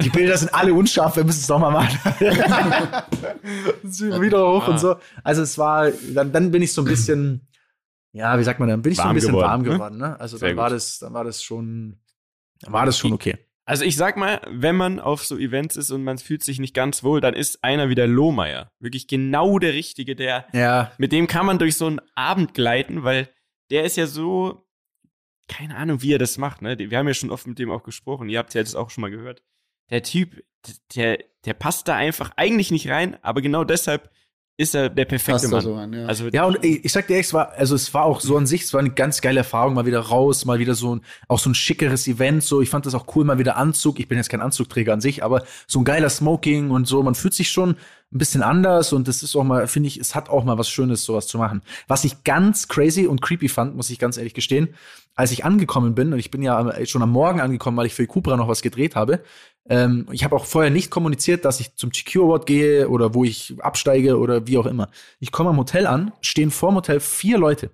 die 0.01 0.11
Bilder 0.11 0.37
sind 0.37 0.55
alle 0.55 0.73
unscharf, 0.73 1.17
wir 1.17 1.25
müssen 1.25 1.41
es 1.41 1.49
nochmal 1.49 1.73
machen. 1.73 1.99
wieder 4.21 4.47
hoch 4.47 4.69
ah. 4.69 4.71
und 4.71 4.79
so. 4.79 4.97
Also 5.25 5.43
es 5.43 5.59
war, 5.59 5.91
dann, 6.15 6.33
dann 6.33 6.51
bin 6.51 6.63
ich 6.63 6.73
so 6.73 6.83
ein 6.83 6.87
bisschen, 6.87 7.49
ja, 8.13 8.39
wie 8.39 8.45
sagt 8.45 8.61
man, 8.61 8.69
dann 8.69 8.83
bin 8.83 8.93
ich 8.93 8.99
warm 8.99 9.07
so 9.07 9.11
ein 9.11 9.15
bisschen 9.15 9.33
geworden, 9.33 9.49
warm 9.49 9.63
ne? 9.63 9.71
geworden. 9.71 9.99
Ne? 9.99 10.21
Also 10.21 10.39
dann 10.39 10.57
war 10.57 10.71
das, 10.71 10.99
dann 10.99 11.15
war 11.15 11.25
das 11.25 11.43
schon, 11.43 11.99
dann 12.61 12.73
war 12.73 12.87
das 12.87 12.99
schon 12.99 13.13
okay. 13.13 13.39
Also 13.65 13.85
ich 13.85 13.97
sag 13.97 14.17
mal, 14.17 14.41
wenn 14.49 14.77
man 14.77 14.99
auf 14.99 15.27
so 15.27 15.37
Events 15.37 15.77
ist 15.77 15.91
und 15.91 16.03
man 16.03 16.17
fühlt 16.17 16.43
sich 16.43 16.59
nicht 16.59 16.73
ganz 16.73 17.03
wohl, 17.03 17.21
dann 17.21 17.35
ist 17.35 17.63
einer 17.63 17.91
wie 17.91 17.95
der 17.95 18.07
Lohmeier. 18.07 18.73
Wirklich 18.81 19.09
genau 19.09 19.59
der 19.59 19.75
Richtige, 19.75 20.17
der, 20.17 20.47
ja. 20.55 20.91
mit 20.97 21.13
dem 21.13 21.27
kann 21.27 21.45
man 21.45 21.59
durch 21.59 21.77
so 21.77 21.87
einen 21.87 22.01
Abend 22.15 22.55
gleiten, 22.55 23.05
weil 23.05 23.29
der 23.71 23.85
ist 23.85 23.99
ja 23.99 24.07
so, 24.07 24.67
keine 25.49 25.77
Ahnung, 25.77 26.01
wie 26.01 26.15
er 26.15 26.19
das 26.19 26.39
macht, 26.39 26.63
ne? 26.63 26.79
Wir 26.79 26.97
haben 26.97 27.09
ja 27.09 27.13
schon 27.13 27.31
oft 27.31 27.47
mit 27.47 27.59
dem 27.59 27.71
auch 27.71 27.83
gesprochen. 27.83 28.31
Ihr 28.31 28.39
habt 28.39 28.55
ja 28.55 28.63
das 28.63 28.75
auch 28.75 28.89
schon 28.89 29.03
mal 29.03 29.11
gehört. 29.11 29.43
Der 29.91 30.03
Typ, 30.03 30.43
der, 30.95 31.19
der 31.45 31.55
passt 31.55 31.89
da 31.89 31.97
einfach 31.97 32.33
eigentlich 32.37 32.71
nicht 32.71 32.89
rein, 32.89 33.17
aber 33.23 33.41
genau 33.43 33.65
deshalb 33.65 34.11
ist 34.61 34.75
er 34.75 34.89
der 34.91 35.05
perfekte 35.05 35.47
Mann. 35.47 35.61
So 35.61 35.75
an, 35.77 35.93
ja. 35.93 36.07
Also, 36.07 36.27
ja, 36.29 36.45
und 36.45 36.65
ich, 36.65 36.85
ich 36.85 36.93
sag 36.93 37.07
dir, 37.07 37.17
es 37.17 37.33
war, 37.33 37.53
also 37.53 37.77
es 37.77 37.95
war 37.95 38.05
auch 38.05 38.21
so 38.21 38.37
an 38.37 38.45
sich, 38.45 38.63
es 38.63 38.75
war 38.75 38.81
eine 38.81 38.91
ganz 38.91 39.21
geile 39.21 39.39
Erfahrung, 39.39 39.75
mal 39.75 39.87
wieder 39.87 40.01
raus, 40.01 40.45
mal 40.45 40.59
wieder 40.59 40.75
so 40.75 40.97
ein, 40.97 41.03
auch 41.29 41.39
so 41.39 41.49
ein 41.49 41.55
schickeres 41.55 42.09
Event, 42.09 42.43
so, 42.43 42.61
ich 42.61 42.69
fand 42.69 42.85
das 42.85 42.97
auch 42.97 43.07
cool, 43.15 43.25
mal 43.25 43.39
wieder 43.39 43.57
Anzug, 43.57 44.01
ich 44.01 44.09
bin 44.09 44.19
jetzt 44.19 44.31
kein 44.31 44.41
Anzugträger 44.41 44.93
an 44.93 45.01
sich, 45.01 45.23
aber 45.23 45.45
so 45.69 45.79
ein 45.79 45.85
geiler 45.85 46.11
Smoking 46.11 46.71
und 46.71 46.89
so, 46.89 47.01
man 47.05 47.15
fühlt 47.15 47.35
sich 47.35 47.51
schon 47.51 47.77
ein 48.13 48.19
bisschen 48.19 48.43
anders 48.43 48.93
und 48.93 49.07
das 49.07 49.23
ist 49.23 49.37
auch 49.37 49.45
mal, 49.45 49.69
finde 49.69 49.87
ich, 49.87 50.01
es 50.01 50.17
hat 50.17 50.29
auch 50.29 50.43
mal 50.43 50.59
was 50.59 50.69
Schönes, 50.69 51.05
sowas 51.05 51.29
zu 51.29 51.39
machen. 51.39 51.63
Was 51.87 52.03
ich 52.03 52.25
ganz 52.25 52.67
crazy 52.67 53.07
und 53.07 53.23
creepy 53.23 53.49
fand, 53.49 53.77
muss 53.77 53.91
ich 53.91 54.01
ganz 54.01 54.17
ehrlich 54.17 54.35
gestehen, 54.35 54.75
als 55.15 55.31
ich 55.31 55.45
angekommen 55.45 55.95
bin, 55.95 56.13
und 56.13 56.19
ich 56.19 56.33
bin 56.33 56.43
ja 56.43 56.85
schon 56.85 57.03
am 57.03 57.11
Morgen 57.11 57.41
angekommen, 57.41 57.77
weil 57.77 57.87
ich 57.87 57.95
für 57.95 58.07
Cupra 58.09 58.37
noch 58.37 58.49
was 58.49 58.63
gedreht 58.63 58.97
habe, 58.97 59.23
ähm, 59.69 60.07
ich 60.13 60.25
habe 60.25 60.35
auch 60.35 60.47
vorher 60.47 60.71
nicht 60.71 60.91
kommuniziert, 60.91 61.45
dass 61.45 61.61
ich 61.61 61.77
zum 61.77 61.91
GQ 61.91 62.17
Award 62.17 62.47
gehe 62.47 62.89
oder 62.89 63.15
wo 63.15 63.25
ich 63.25 63.55
absteige 63.61 64.19
oder 64.19 64.47
wie 64.47 64.59
auch 64.59 64.67
immer. 64.67 64.89
Ich 65.21 65.33
komme 65.33 65.51
am 65.51 65.59
Hotel 65.59 65.87
an, 65.87 66.13
stehen 66.21 66.51
vor 66.51 66.71
dem 66.71 66.77
Hotel 66.77 67.01
vier 67.01 67.39
Leute. 67.39 67.71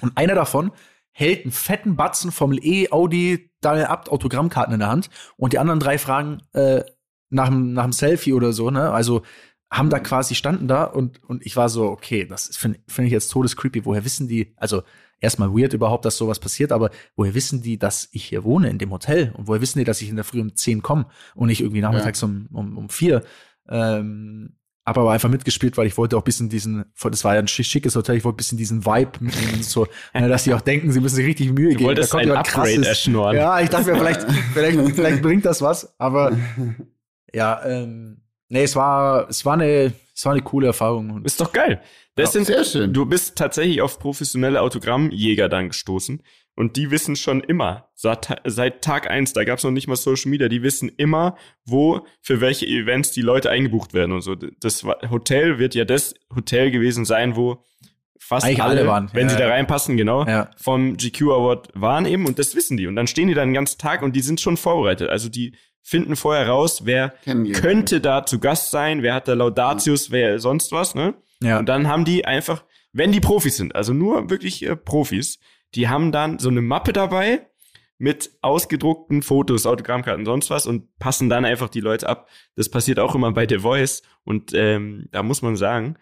Und 0.00 0.16
einer 0.16 0.34
davon 0.34 0.72
hält 1.12 1.44
einen 1.44 1.52
fetten 1.52 1.96
Batzen 1.96 2.32
vom 2.32 2.52
E, 2.52 2.90
Audi, 2.90 3.50
Daniel 3.60 3.86
Abt 3.86 4.08
Autogrammkarten 4.10 4.72
in 4.72 4.80
der 4.80 4.88
Hand 4.88 5.10
und 5.36 5.52
die 5.52 5.58
anderen 5.58 5.80
drei 5.80 5.98
fragen 5.98 6.42
äh, 6.52 6.82
nach 7.28 7.48
dem 7.48 7.74
nach 7.74 7.84
dem 7.84 7.92
Selfie 7.92 8.32
oder 8.32 8.52
so, 8.52 8.70
ne? 8.70 8.90
Also 8.90 9.22
haben 9.70 9.90
da 9.90 10.00
quasi 10.00 10.34
standen 10.34 10.66
da 10.66 10.84
und 10.84 11.22
und 11.24 11.44
ich 11.44 11.56
war 11.56 11.68
so, 11.68 11.88
okay, 11.88 12.24
das 12.24 12.56
finde 12.56 12.80
find 12.88 13.06
ich 13.06 13.12
jetzt 13.12 13.28
todescreepy. 13.28 13.84
Woher 13.84 14.04
wissen 14.04 14.28
die? 14.28 14.54
Also 14.56 14.82
erstmal 15.20 15.50
weird 15.50 15.72
überhaupt, 15.72 16.04
dass 16.04 16.16
sowas 16.16 16.38
passiert, 16.38 16.72
aber 16.72 16.90
woher 17.16 17.34
wissen 17.34 17.62
die, 17.62 17.78
dass 17.78 18.08
ich 18.12 18.24
hier 18.24 18.44
wohne 18.44 18.68
in 18.68 18.78
dem 18.78 18.90
Hotel? 18.90 19.32
Und 19.36 19.46
woher 19.46 19.60
wissen 19.60 19.78
die, 19.78 19.84
dass 19.84 20.00
ich 20.00 20.08
in 20.08 20.16
der 20.16 20.24
Früh 20.24 20.40
um 20.40 20.56
zehn 20.56 20.82
komme 20.82 21.06
und 21.34 21.48
nicht 21.48 21.60
irgendwie 21.60 21.80
nachmittags 21.80 22.20
ja. 22.20 22.26
um, 22.28 22.48
um, 22.52 22.78
um 22.78 22.88
vier? 22.88 23.22
Ähm, 23.68 24.56
habe 24.86 25.00
aber 25.00 25.12
einfach 25.12 25.28
mitgespielt, 25.28 25.76
weil 25.76 25.86
ich 25.86 25.96
wollte 25.96 26.16
auch 26.16 26.22
ein 26.22 26.24
bisschen 26.24 26.48
diesen, 26.48 26.84
das 27.02 27.24
war 27.24 27.34
ja 27.34 27.40
ein 27.40 27.48
schickes 27.48 27.94
Hotel, 27.94 28.16
ich 28.16 28.24
wollte 28.24 28.36
ein 28.36 28.38
bisschen 28.38 28.58
diesen 28.58 28.84
Vibe 28.84 29.12
mitnehmen, 29.20 29.62
so, 29.62 29.86
ne, 30.14 30.28
dass 30.28 30.44
die 30.44 30.54
auch 30.54 30.62
denken, 30.62 30.90
sie 30.90 31.00
müssen 31.00 31.16
sich 31.16 31.26
richtig 31.26 31.52
Mühe 31.52 31.68
geben. 31.68 31.80
Du 31.80 31.84
wolltest 31.86 32.12
da 32.12 32.18
kommt 32.18 32.30
ein 32.30 32.36
Upgrade 32.36 32.86
erschnorren. 32.86 33.36
Ja, 33.36 33.60
ich 33.60 33.68
dachte 33.68 33.92
mir, 33.92 33.98
vielleicht, 33.98 34.22
vielleicht, 34.52 34.78
vielleicht 34.96 35.22
bringt 35.22 35.44
das 35.44 35.62
was, 35.62 35.98
aber 35.98 36.36
ja, 37.32 37.64
ähm, 37.64 38.19
nee, 38.50 38.64
es 38.64 38.76
war, 38.76 39.28
es 39.30 39.46
war 39.46 39.54
eine, 39.54 39.94
es 40.14 40.24
war 40.26 40.32
eine 40.32 40.42
coole 40.42 40.66
Erfahrung. 40.66 41.24
Ist 41.24 41.40
doch 41.40 41.52
geil. 41.52 41.80
Das 42.14 42.28
ja, 42.28 42.32
sind, 42.32 42.44
sehr 42.44 42.64
schön. 42.64 42.92
Du 42.92 43.06
bist 43.06 43.36
tatsächlich 43.36 43.80
auf 43.80 43.98
professionelle 43.98 44.60
Autogrammjäger 44.60 45.48
dann 45.48 45.68
gestoßen. 45.68 46.22
Und 46.56 46.76
die 46.76 46.90
wissen 46.90 47.16
schon 47.16 47.40
immer, 47.40 47.88
seit, 47.94 48.38
seit 48.44 48.82
Tag 48.82 49.08
eins, 49.08 49.32
da 49.32 49.44
gab's 49.44 49.64
noch 49.64 49.70
nicht 49.70 49.86
mal 49.86 49.96
Social 49.96 50.30
Media, 50.30 50.48
die 50.48 50.62
wissen 50.62 50.90
immer, 50.94 51.36
wo 51.64 52.06
für 52.20 52.42
welche 52.42 52.66
Events 52.66 53.12
die 53.12 53.22
Leute 53.22 53.48
eingebucht 53.48 53.94
werden 53.94 54.12
und 54.12 54.20
so. 54.20 54.34
Das 54.34 54.84
Hotel 54.84 55.58
wird 55.58 55.74
ja 55.74 55.86
das 55.86 56.14
Hotel 56.34 56.70
gewesen 56.70 57.06
sein, 57.06 57.34
wo 57.36 57.64
fast 58.18 58.44
alle, 58.44 58.62
alle, 58.62 58.86
waren, 58.86 59.08
wenn 59.14 59.28
ja, 59.28 59.30
sie 59.30 59.38
da 59.38 59.48
reinpassen, 59.48 59.96
genau, 59.96 60.26
ja. 60.26 60.50
vom 60.56 60.96
GQ 60.96 61.22
Award 61.22 61.68
waren 61.74 62.04
eben 62.04 62.26
und 62.26 62.38
das 62.38 62.54
wissen 62.54 62.76
die. 62.76 62.86
Und 62.86 62.96
dann 62.96 63.06
stehen 63.06 63.28
die 63.28 63.34
da 63.34 63.42
den 63.42 63.54
ganzen 63.54 63.78
Tag 63.78 64.02
und 64.02 64.14
die 64.14 64.20
sind 64.20 64.40
schon 64.40 64.58
vorbereitet. 64.58 65.08
Also 65.08 65.30
die 65.30 65.54
finden 65.90 66.14
vorher 66.14 66.46
raus, 66.46 66.82
wer 66.84 67.14
könnte 67.52 68.00
da 68.00 68.24
zu 68.24 68.38
Gast 68.38 68.70
sein, 68.70 69.02
wer 69.02 69.12
hat 69.12 69.26
da 69.26 69.34
Laudatius, 69.34 70.12
wer 70.12 70.38
sonst 70.38 70.70
was, 70.70 70.94
ne? 70.94 71.14
Ja. 71.42 71.58
Und 71.58 71.68
dann 71.68 71.88
haben 71.88 72.04
die 72.04 72.24
einfach, 72.24 72.64
wenn 72.92 73.10
die 73.10 73.18
Profis 73.18 73.56
sind, 73.56 73.74
also 73.74 73.92
nur 73.92 74.30
wirklich 74.30 74.64
äh, 74.64 74.76
Profis, 74.76 75.40
die 75.74 75.88
haben 75.88 76.12
dann 76.12 76.38
so 76.38 76.48
eine 76.48 76.62
Mappe 76.62 76.92
dabei 76.92 77.48
mit 77.98 78.30
ausgedruckten 78.40 79.22
Fotos, 79.22 79.66
Autogrammkarten, 79.66 80.24
sonst 80.24 80.48
was 80.48 80.68
und 80.68 80.96
passen 81.00 81.28
dann 81.28 81.44
einfach 81.44 81.68
die 81.68 81.80
Leute 81.80 82.08
ab. 82.08 82.28
Das 82.54 82.68
passiert 82.68 83.00
auch 83.00 83.16
immer 83.16 83.32
bei 83.32 83.48
The 83.48 83.58
Voice 83.58 84.02
und 84.22 84.52
ähm, 84.54 85.08
da 85.10 85.24
muss 85.24 85.42
man 85.42 85.56
sagen, 85.56 85.96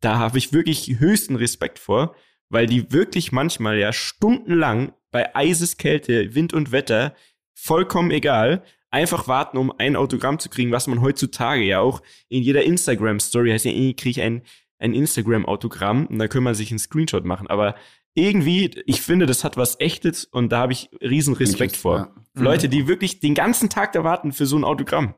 da 0.00 0.18
habe 0.18 0.36
ich 0.36 0.52
wirklich 0.52 0.98
höchsten 0.98 1.36
Respekt 1.36 1.78
vor, 1.78 2.14
weil 2.50 2.66
die 2.66 2.92
wirklich 2.92 3.32
manchmal 3.32 3.78
ja 3.78 3.94
stundenlang 3.94 4.92
bei 5.10 5.34
Eiseskälte, 5.34 6.34
Wind 6.34 6.52
und 6.52 6.72
Wetter, 6.72 7.14
vollkommen 7.54 8.10
egal, 8.10 8.62
einfach 8.94 9.26
warten, 9.26 9.58
um 9.58 9.72
ein 9.76 9.96
Autogramm 9.96 10.38
zu 10.38 10.48
kriegen, 10.48 10.70
was 10.70 10.86
man 10.86 11.02
heutzutage 11.02 11.64
ja 11.64 11.80
auch 11.80 12.00
in 12.28 12.42
jeder 12.42 12.62
Instagram-Story 12.62 13.50
heißt 13.50 13.64
ja, 13.64 13.72
ich 13.72 13.96
kriege 13.96 14.22
ein, 14.22 14.42
ein 14.78 14.94
Instagram-Autogramm 14.94 16.06
und 16.06 16.18
dann 16.18 16.28
kann 16.28 16.44
man 16.44 16.54
sich 16.54 16.70
einen 16.70 16.78
Screenshot 16.78 17.24
machen. 17.24 17.48
Aber 17.48 17.74
irgendwie, 18.14 18.70
ich 18.86 19.02
finde, 19.02 19.26
das 19.26 19.42
hat 19.42 19.56
was 19.56 19.80
Echtes 19.80 20.24
und 20.24 20.52
da 20.52 20.58
habe 20.60 20.72
ich 20.72 20.90
riesen 21.02 21.34
Respekt 21.34 21.76
vor. 21.76 22.14
Ja. 22.36 22.42
Leute, 22.42 22.68
die 22.68 22.86
wirklich 22.86 23.18
den 23.18 23.34
ganzen 23.34 23.68
Tag 23.68 23.92
da 23.92 24.04
warten 24.04 24.32
für 24.32 24.46
so 24.46 24.56
ein 24.56 24.64
Autogramm. 24.64 25.14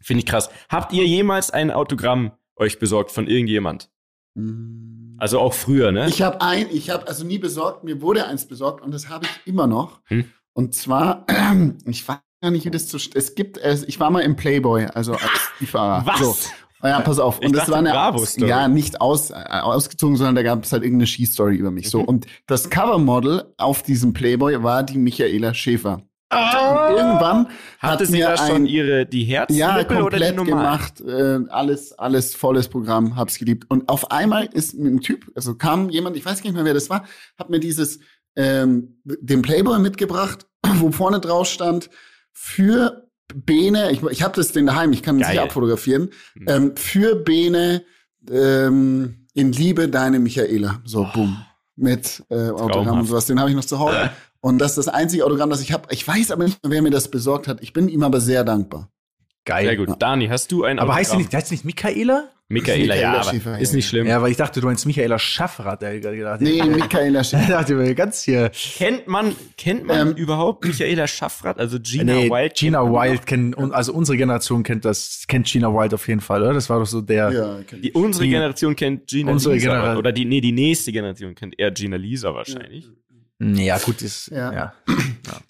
Finde 0.00 0.20
ich 0.20 0.26
krass. 0.26 0.48
Habt 0.70 0.94
ihr 0.94 1.06
jemals 1.06 1.50
ein 1.50 1.70
Autogramm 1.70 2.32
euch 2.56 2.78
besorgt 2.78 3.10
von 3.10 3.26
irgendjemand? 3.26 3.90
Mm. 4.34 5.16
Also 5.18 5.38
auch 5.40 5.54
früher, 5.54 5.92
ne? 5.92 6.08
Ich 6.08 6.22
habe 6.22 6.40
ein, 6.40 6.68
ich 6.70 6.90
habe 6.90 7.06
also 7.06 7.24
nie 7.24 7.38
besorgt, 7.38 7.84
mir 7.84 8.00
wurde 8.00 8.26
eins 8.26 8.46
besorgt 8.48 8.82
und 8.82 8.92
das 8.92 9.08
habe 9.10 9.26
ich 9.26 9.46
immer 9.46 9.66
noch. 9.66 10.00
Hm? 10.06 10.24
Und 10.54 10.74
zwar, 10.74 11.26
ich 11.86 12.08
weiß 12.08 12.18
gar 12.44 12.50
nicht, 12.50 12.64
wie 12.64 12.70
das 12.70 12.88
zu, 12.88 12.98
es 13.14 13.34
gibt, 13.34 13.58
ich 13.58 13.98
war 13.98 14.10
mal 14.10 14.20
im 14.20 14.36
Playboy, 14.36 14.86
also 14.86 15.12
als 15.12 15.70
Fahrer. 15.70 16.06
Was? 16.06 16.18
So. 16.20 16.36
Ja, 16.82 17.00
pass 17.00 17.18
auf. 17.18 17.38
Und 17.38 17.46
ich 17.46 17.52
das 17.52 17.70
war 17.70 17.78
eine, 17.78 18.46
ja, 18.46 18.68
nicht 18.68 19.00
aus, 19.00 19.30
äh, 19.30 19.34
ausgezogen, 19.34 20.16
sondern 20.16 20.34
da 20.34 20.42
gab 20.42 20.64
es 20.64 20.72
halt 20.72 20.82
irgendeine 20.82 21.06
Ski-Story 21.06 21.56
über 21.56 21.70
mich. 21.70 21.86
Mhm. 21.86 21.90
So. 21.90 22.00
Und 22.02 22.26
das 22.46 22.68
Covermodel 22.68 23.54
auf 23.56 23.82
diesem 23.82 24.12
Playboy 24.12 24.62
war 24.62 24.82
die 24.82 24.98
Michaela 24.98 25.54
Schäfer. 25.54 26.02
Oh. 26.30 26.36
Irgendwann 26.36 27.48
hatte 27.78 28.04
sie 28.04 28.18
da 28.20 28.36
schon 28.36 28.66
ihre 28.66 29.06
die 29.06 29.24
Herzen 29.24 29.56
ja 29.56 29.84
komplett 29.84 30.36
gemacht, 30.36 31.00
äh, 31.00 31.38
alles 31.48 31.92
alles 31.92 32.34
volles 32.34 32.68
Programm, 32.68 33.14
hab's 33.14 33.38
geliebt. 33.38 33.66
Und 33.68 33.88
auf 33.88 34.10
einmal 34.10 34.46
ist 34.46 34.74
ein 34.74 35.00
Typ, 35.00 35.30
also 35.36 35.54
kam 35.54 35.90
jemand, 35.90 36.16
ich 36.16 36.24
weiß 36.24 36.42
nicht 36.42 36.54
mehr 36.54 36.64
wer 36.64 36.74
das 36.74 36.90
war, 36.90 37.04
hat 37.38 37.50
mir 37.50 37.60
dieses 37.60 38.00
ähm, 38.36 39.00
den 39.04 39.42
Playboy 39.42 39.78
mitgebracht, 39.78 40.46
wo 40.78 40.90
vorne 40.90 41.20
drauf 41.20 41.46
stand 41.46 41.88
für 42.34 43.08
Bene, 43.34 43.90
ich, 43.90 44.02
ich 44.02 44.22
habe 44.22 44.36
das 44.36 44.52
den 44.52 44.66
daheim, 44.66 44.92
ich 44.92 45.02
kann 45.02 45.18
es 45.20 45.28
nicht 45.28 45.40
abfotografieren, 45.40 46.10
mhm. 46.34 46.46
ähm, 46.46 46.76
für 46.76 47.16
Bene 47.16 47.84
ähm, 48.30 49.26
in 49.32 49.52
Liebe 49.52 49.88
deine 49.88 50.18
Michaela. 50.18 50.82
So, 50.84 51.02
oh. 51.02 51.12
boom. 51.14 51.44
Mit 51.76 52.22
äh, 52.28 52.50
Autogramm 52.50 53.00
und 53.00 53.06
sowas. 53.06 53.26
Den 53.26 53.40
habe 53.40 53.50
ich 53.50 53.56
noch 53.56 53.64
zu 53.64 53.78
Hause. 53.80 54.10
Und 54.40 54.58
das 54.58 54.72
ist 54.76 54.86
das 54.86 54.94
einzige 54.94 55.24
Autogramm, 55.24 55.48
das 55.48 55.62
ich 55.62 55.72
habe. 55.72 55.88
Ich 55.90 56.06
weiß 56.06 56.30
aber 56.30 56.44
nicht 56.44 56.62
mehr, 56.62 56.70
wer 56.70 56.82
mir 56.82 56.90
das 56.90 57.10
besorgt 57.10 57.48
hat. 57.48 57.62
Ich 57.62 57.72
bin 57.72 57.88
ihm 57.88 58.02
aber 58.02 58.20
sehr 58.20 58.44
dankbar. 58.44 58.90
Geil. 59.46 59.64
Sehr 59.64 59.76
gut. 59.76 59.88
Ja. 59.88 59.96
Dani, 59.96 60.26
hast 60.28 60.52
du 60.52 60.64
ein 60.64 60.78
Aber 60.78 60.90
Autogramm? 60.90 60.98
heißt 60.98 61.10
sie 61.12 61.16
nicht, 61.16 61.34
heißt 61.34 61.50
nicht 61.50 61.64
Michaela? 61.64 62.28
Michaela, 62.48 62.94
ja, 62.94 63.22
Schäfer, 63.24 63.58
ist 63.58 63.72
nicht 63.72 63.88
schlimm. 63.88 64.06
Ja, 64.06 64.20
weil 64.20 64.30
ich 64.30 64.36
dachte, 64.36 64.60
du 64.60 64.66
meinst 64.66 64.84
Michaela 64.84 65.18
Schaffrath. 65.18 65.80
Gedacht, 65.80 66.42
nee, 66.42 66.62
Michaela 66.68 67.24
Schaffrath. 67.24 67.50
dachte 67.50 67.74
mir 67.74 67.94
ganz 67.94 68.22
hier. 68.22 68.50
Kennt 68.50 69.06
man, 69.06 69.34
kennt 69.56 69.86
man 69.86 70.08
ähm, 70.08 70.14
überhaupt 70.14 70.62
Michaela 70.64 71.06
Schaffrath? 71.06 71.58
Also 71.58 71.78
Gina 71.80 72.12
nee, 72.12 72.30
Wild? 72.30 72.54
Gina 72.54 72.82
Wild 72.82 73.24
kennt, 73.24 73.56
also 73.56 73.94
unsere 73.94 74.18
Generation 74.18 74.62
kennt 74.62 74.84
das, 74.84 75.24
kennt 75.26 75.46
Gina 75.46 75.72
Wild 75.72 75.94
auf 75.94 76.06
jeden 76.06 76.20
Fall, 76.20 76.42
oder? 76.42 76.52
Das 76.52 76.68
war 76.68 76.80
doch 76.80 76.86
so 76.86 77.00
der. 77.00 77.32
Ja, 77.32 77.58
die, 77.78 77.92
unsere 77.92 78.24
die, 78.24 78.30
Generation 78.30 78.76
kennt 78.76 79.06
Gina 79.06 79.32
unsere 79.32 79.54
Lisa. 79.54 79.68
Generation. 79.68 79.96
Oder 79.96 80.12
die, 80.12 80.26
nee, 80.26 80.42
die 80.42 80.52
nächste 80.52 80.92
Generation 80.92 81.34
kennt 81.34 81.58
eher 81.58 81.70
Gina 81.70 81.96
Lisa 81.96 82.34
wahrscheinlich. 82.34 82.90
Ja, 83.40 83.78
gut, 83.78 84.00
ist, 84.02 84.28
ja. 84.28 84.52
ja. 84.52 84.74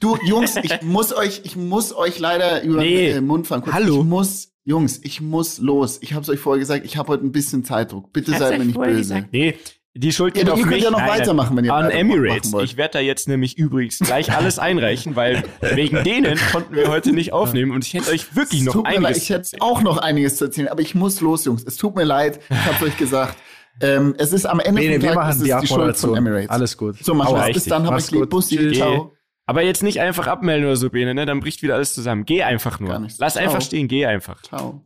Du, 0.01 0.17
Jungs, 0.25 0.57
ich 0.63 0.83
muss 0.83 1.15
euch, 1.15 1.43
ich 1.45 1.57
muss 1.57 1.95
euch 1.95 2.19
leider 2.19 2.63
über 2.63 2.81
nee. 2.81 3.13
den 3.13 3.27
Mund 3.27 3.47
fahren. 3.47 3.63
Hallo. 3.71 4.01
Ich 4.01 4.05
muss 4.05 4.54
Jungs, 4.65 5.01
ich 5.03 5.21
muss 5.21 5.59
los. 5.59 5.99
Ich 6.01 6.15
habe 6.15 6.23
es 6.23 6.29
euch 6.31 6.41
vorher 6.41 6.59
gesagt, 6.59 6.87
ich 6.87 6.97
habe 6.97 7.09
heute 7.09 7.25
ein 7.25 7.33
bisschen 7.33 7.65
Zeitdruck. 7.65 8.13
Bitte 8.13 8.33
seid 8.37 8.59
mir 8.59 8.65
nicht 8.65 8.79
böse. 8.79 8.97
Gesagt. 8.97 9.29
Nee, 9.33 9.57
die 9.97 10.11
Schuld 10.11 10.35
geht 10.35 10.47
ja, 10.47 10.55
auf 10.55 10.59
ihr 10.59 10.65
mich. 10.65 10.73
könnt 10.73 10.85
ja 10.85 10.91
noch 10.91 10.99
Nein, 10.99 11.21
weitermachen, 11.21 11.57
wenn 11.57 11.67
ihr 11.67 11.75
An 11.75 11.91
Emirates. 11.91 12.53
Ich 12.63 12.77
werde 12.77 12.95
da 12.95 13.01
jetzt 13.01 13.29
nämlich 13.29 13.59
übrigens 13.59 13.99
gleich 13.99 14.33
alles 14.33 14.59
einreichen, 14.59 15.17
weil 15.17 15.45
wegen 15.61 16.03
denen 16.03 16.39
konnten 16.51 16.75
wir 16.75 16.89
heute 16.89 17.13
nicht 17.13 17.33
aufnehmen 17.33 17.71
und 17.73 17.85
ich 17.85 17.95
hätte 17.95 18.11
euch 18.11 18.35
wirklich 18.35 18.61
es 18.61 18.67
noch 18.67 18.85
einiges 18.85 19.03
leid, 19.03 19.17
Ich 19.19 19.31
hätte 19.31 19.57
auch 19.61 19.83
noch 19.83 19.99
einiges 19.99 20.37
zu 20.37 20.47
erzählen, 20.47 20.69
aber 20.69 20.81
ich 20.81 20.95
muss 20.95 21.21
los, 21.21 21.45
Jungs. 21.45 21.63
Es 21.63 21.77
tut 21.77 21.95
mir 21.95 22.05
leid. 22.05 22.41
Ich 22.49 22.57
habe 22.57 22.87
euch 22.87 22.97
gesagt. 22.97 23.37
Ähm, 23.81 24.15
es 24.19 24.33
ist 24.33 24.47
am 24.47 24.61
Ende 24.61 24.81
nee, 24.81 24.99
nee, 24.99 25.07
vom 25.07 25.15
Tag, 25.15 25.35
die, 25.37 25.53
die 25.61 25.67
Schuld 25.67 25.97
von 25.97 26.17
Emirates. 26.17 26.49
Alles 26.49 26.77
gut. 26.77 26.97
So, 27.03 27.13
machen 27.13 27.35
wir 27.35 27.53
Bis 27.53 27.65
dann, 27.65 27.87
hab 27.87 27.99
ich 27.99 28.11
lieb. 28.11 28.31
Bussi, 28.31 28.73
ciao. 28.73 29.13
Aber 29.47 29.63
jetzt 29.63 29.83
nicht 29.83 30.01
einfach 30.01 30.27
abmelden 30.27 30.67
oder 30.67 30.77
so, 30.77 30.91
Bene, 30.91 31.15
ne? 31.15 31.27
Dann 31.27 31.41
bricht 31.41 31.63
wieder 31.63 31.75
alles 31.75 31.95
zusammen. 31.95 32.25
Geh 32.25 32.43
einfach 32.43 32.81
nur. 32.81 33.07
Lass 33.19 33.35
ciao. 33.35 33.45
einfach 33.45 33.61
stehen, 33.61 33.89
geh 33.89 34.07
einfach. 34.07 34.41
Ciao 34.43 34.83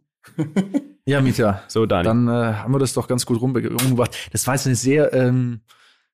ja, 1.04 1.20
Mieter. 1.20 1.62
So, 1.68 1.86
Dani. 1.86 2.04
Dann 2.04 2.28
äh, 2.28 2.30
haben 2.30 2.72
wir 2.72 2.78
das 2.78 2.92
doch 2.92 3.08
ganz 3.08 3.26
gut 3.26 3.40
rumgebracht. 3.40 4.16
Das 4.32 4.46
war 4.46 4.54
jetzt 4.54 4.66
eine 4.66 4.76
sehr, 4.76 5.12
ähm, 5.12 5.60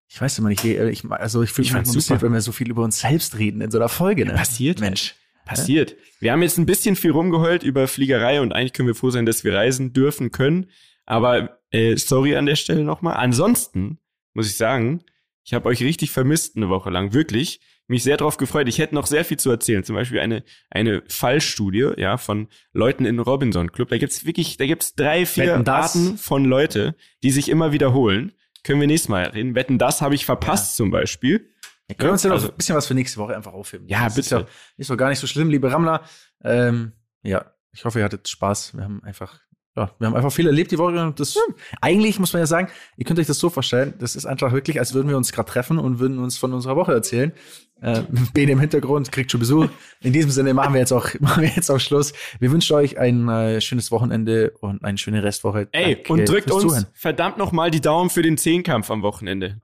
ich 0.08 0.20
weiß 0.20 0.38
immer 0.38 0.48
nicht, 0.48 0.64
äh, 0.64 0.88
ich, 0.90 1.04
also 1.10 1.42
ich 1.42 1.50
fühle 1.50 1.68
mich 1.68 1.76
ein 1.76 1.92
bisschen, 1.92 2.22
wenn 2.22 2.32
wir 2.32 2.40
so 2.40 2.52
viel 2.52 2.70
über 2.70 2.82
uns 2.82 3.00
selbst 3.00 3.38
reden 3.38 3.60
in 3.60 3.70
so 3.70 3.78
einer 3.78 3.88
Folge. 3.88 4.24
Ne? 4.24 4.32
Ja, 4.32 4.36
passiert, 4.38 4.80
Mensch. 4.80 5.16
Passiert. 5.44 5.90
Ja? 5.90 5.96
Wir 6.20 6.32
haben 6.32 6.42
jetzt 6.42 6.58
ein 6.58 6.66
bisschen 6.66 6.96
viel 6.96 7.10
rumgeheult 7.10 7.62
über 7.62 7.88
Fliegerei 7.88 8.40
und 8.40 8.52
eigentlich 8.52 8.72
können 8.72 8.88
wir 8.88 8.94
froh 8.94 9.10
sein, 9.10 9.26
dass 9.26 9.44
wir 9.44 9.54
reisen 9.54 9.92
dürfen 9.92 10.30
können. 10.30 10.70
Aber 11.06 11.58
äh, 11.70 11.96
sorry 11.96 12.36
an 12.36 12.46
der 12.46 12.56
Stelle 12.56 12.84
nochmal. 12.84 13.16
Ansonsten 13.16 13.98
muss 14.32 14.46
ich 14.46 14.56
sagen, 14.56 15.02
ich 15.44 15.52
habe 15.52 15.68
euch 15.68 15.82
richtig 15.82 16.10
vermisst 16.10 16.56
eine 16.56 16.70
Woche 16.70 16.88
lang, 16.88 17.12
wirklich 17.12 17.60
mich 17.86 18.02
sehr 18.02 18.16
darauf 18.16 18.36
gefreut. 18.36 18.68
Ich 18.68 18.78
hätte 18.78 18.94
noch 18.94 19.06
sehr 19.06 19.24
viel 19.24 19.38
zu 19.38 19.50
erzählen. 19.50 19.84
Zum 19.84 19.94
Beispiel 19.94 20.20
eine, 20.20 20.42
eine 20.70 21.02
Fallstudie, 21.08 21.92
ja, 21.96 22.16
von 22.16 22.48
Leuten 22.72 23.04
in 23.04 23.18
Robinson 23.18 23.72
Club. 23.72 23.88
Da 23.88 23.98
gibt's 23.98 24.24
wirklich, 24.24 24.56
da 24.56 24.66
gibt's 24.66 24.94
drei, 24.94 25.26
vier 25.26 25.66
Arten 25.66 26.16
von 26.16 26.44
Leute, 26.44 26.94
die 27.22 27.30
sich 27.30 27.48
immer 27.48 27.72
wiederholen. 27.72 28.32
Können 28.62 28.80
wir 28.80 28.86
nächstes 28.86 29.08
Mal 29.08 29.24
reden. 29.24 29.54
Wetten, 29.54 29.78
das 29.78 30.00
habe 30.00 30.14
ich 30.14 30.24
verpasst 30.24 30.74
ja. 30.74 30.84
zum 30.84 30.90
Beispiel. 30.90 31.50
Ja, 31.88 31.96
können 31.96 32.08
wir 32.08 32.12
uns 32.12 32.22
ja 32.22 32.30
noch 32.30 32.36
also, 32.36 32.48
ein 32.48 32.56
bisschen 32.56 32.76
was 32.76 32.86
für 32.86 32.94
nächste 32.94 33.18
Woche 33.18 33.36
einfach 33.36 33.52
aufheben. 33.52 33.86
Ja, 33.88 34.04
das 34.04 34.14
bitte. 34.14 34.26
Ist, 34.26 34.30
ja, 34.30 34.46
ist 34.78 34.90
doch 34.90 34.96
gar 34.96 35.10
nicht 35.10 35.18
so 35.18 35.26
schlimm, 35.26 35.50
liebe 35.50 35.70
Rammler. 35.70 36.02
Ähm, 36.42 36.92
ja, 37.22 37.52
ich 37.72 37.84
hoffe, 37.84 37.98
ihr 37.98 38.04
hattet 38.04 38.28
Spaß. 38.28 38.74
Wir 38.74 38.84
haben 38.84 39.02
einfach 39.04 39.40
ja, 39.76 39.90
wir 39.98 40.06
haben 40.06 40.14
einfach 40.14 40.32
viel 40.32 40.46
erlebt 40.46 40.70
die 40.70 40.78
Woche. 40.78 41.12
Das, 41.16 41.36
eigentlich 41.80 42.20
muss 42.20 42.32
man 42.32 42.40
ja 42.40 42.46
sagen, 42.46 42.68
ihr 42.96 43.04
könnt 43.04 43.18
euch 43.18 43.26
das 43.26 43.38
so 43.38 43.50
vorstellen, 43.50 43.94
das 43.98 44.14
ist 44.14 44.24
einfach 44.24 44.52
wirklich, 44.52 44.78
als 44.78 44.94
würden 44.94 45.08
wir 45.08 45.16
uns 45.16 45.32
gerade 45.32 45.50
treffen 45.50 45.78
und 45.78 45.98
würden 45.98 46.18
uns 46.18 46.38
von 46.38 46.52
unserer 46.52 46.76
Woche 46.76 46.92
erzählen. 46.92 47.32
Äh, 47.80 48.02
Bene 48.34 48.52
im 48.52 48.60
Hintergrund 48.60 49.10
kriegt 49.10 49.32
schon 49.32 49.40
Besuch. 49.40 49.68
In 50.00 50.12
diesem 50.12 50.30
Sinne 50.30 50.54
machen 50.54 50.74
wir 50.74 50.80
jetzt 50.80 50.92
auch, 50.92 51.08
machen 51.20 51.42
wir 51.42 51.50
jetzt 51.50 51.70
auch 51.70 51.80
Schluss. 51.80 52.12
Wir 52.38 52.52
wünschen 52.52 52.76
euch 52.76 52.98
ein 52.98 53.28
äh, 53.28 53.60
schönes 53.60 53.90
Wochenende 53.90 54.52
und 54.60 54.84
eine 54.84 54.96
schöne 54.96 55.24
Restwoche. 55.24 55.68
Ey, 55.72 55.96
Danke 55.96 56.12
und 56.12 56.28
drückt 56.28 56.50
uns 56.52 56.62
Zuhören. 56.62 56.86
verdammt 56.94 57.38
nochmal 57.38 57.72
die 57.72 57.80
Daumen 57.80 58.10
für 58.10 58.22
den 58.22 58.38
Zehnkampf 58.38 58.90
am 58.90 59.02
Wochenende. 59.02 59.60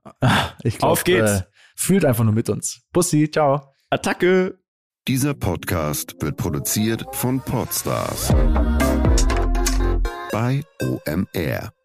Ich 0.63 0.77
glaub, 0.77 0.91
Auf 0.91 1.03
geht's. 1.05 1.31
Äh, 1.31 1.43
fühlt 1.75 2.03
einfach 2.03 2.25
nur 2.25 2.33
mit 2.33 2.49
uns. 2.49 2.81
Bussi, 2.91 3.31
ciao. 3.31 3.73
Attacke. 3.89 4.59
Dieser 5.07 5.33
Podcast 5.33 6.21
wird 6.21 6.37
produziert 6.37 7.03
von 7.13 7.39
Podstars 7.39 8.31
OMR. 10.81 11.80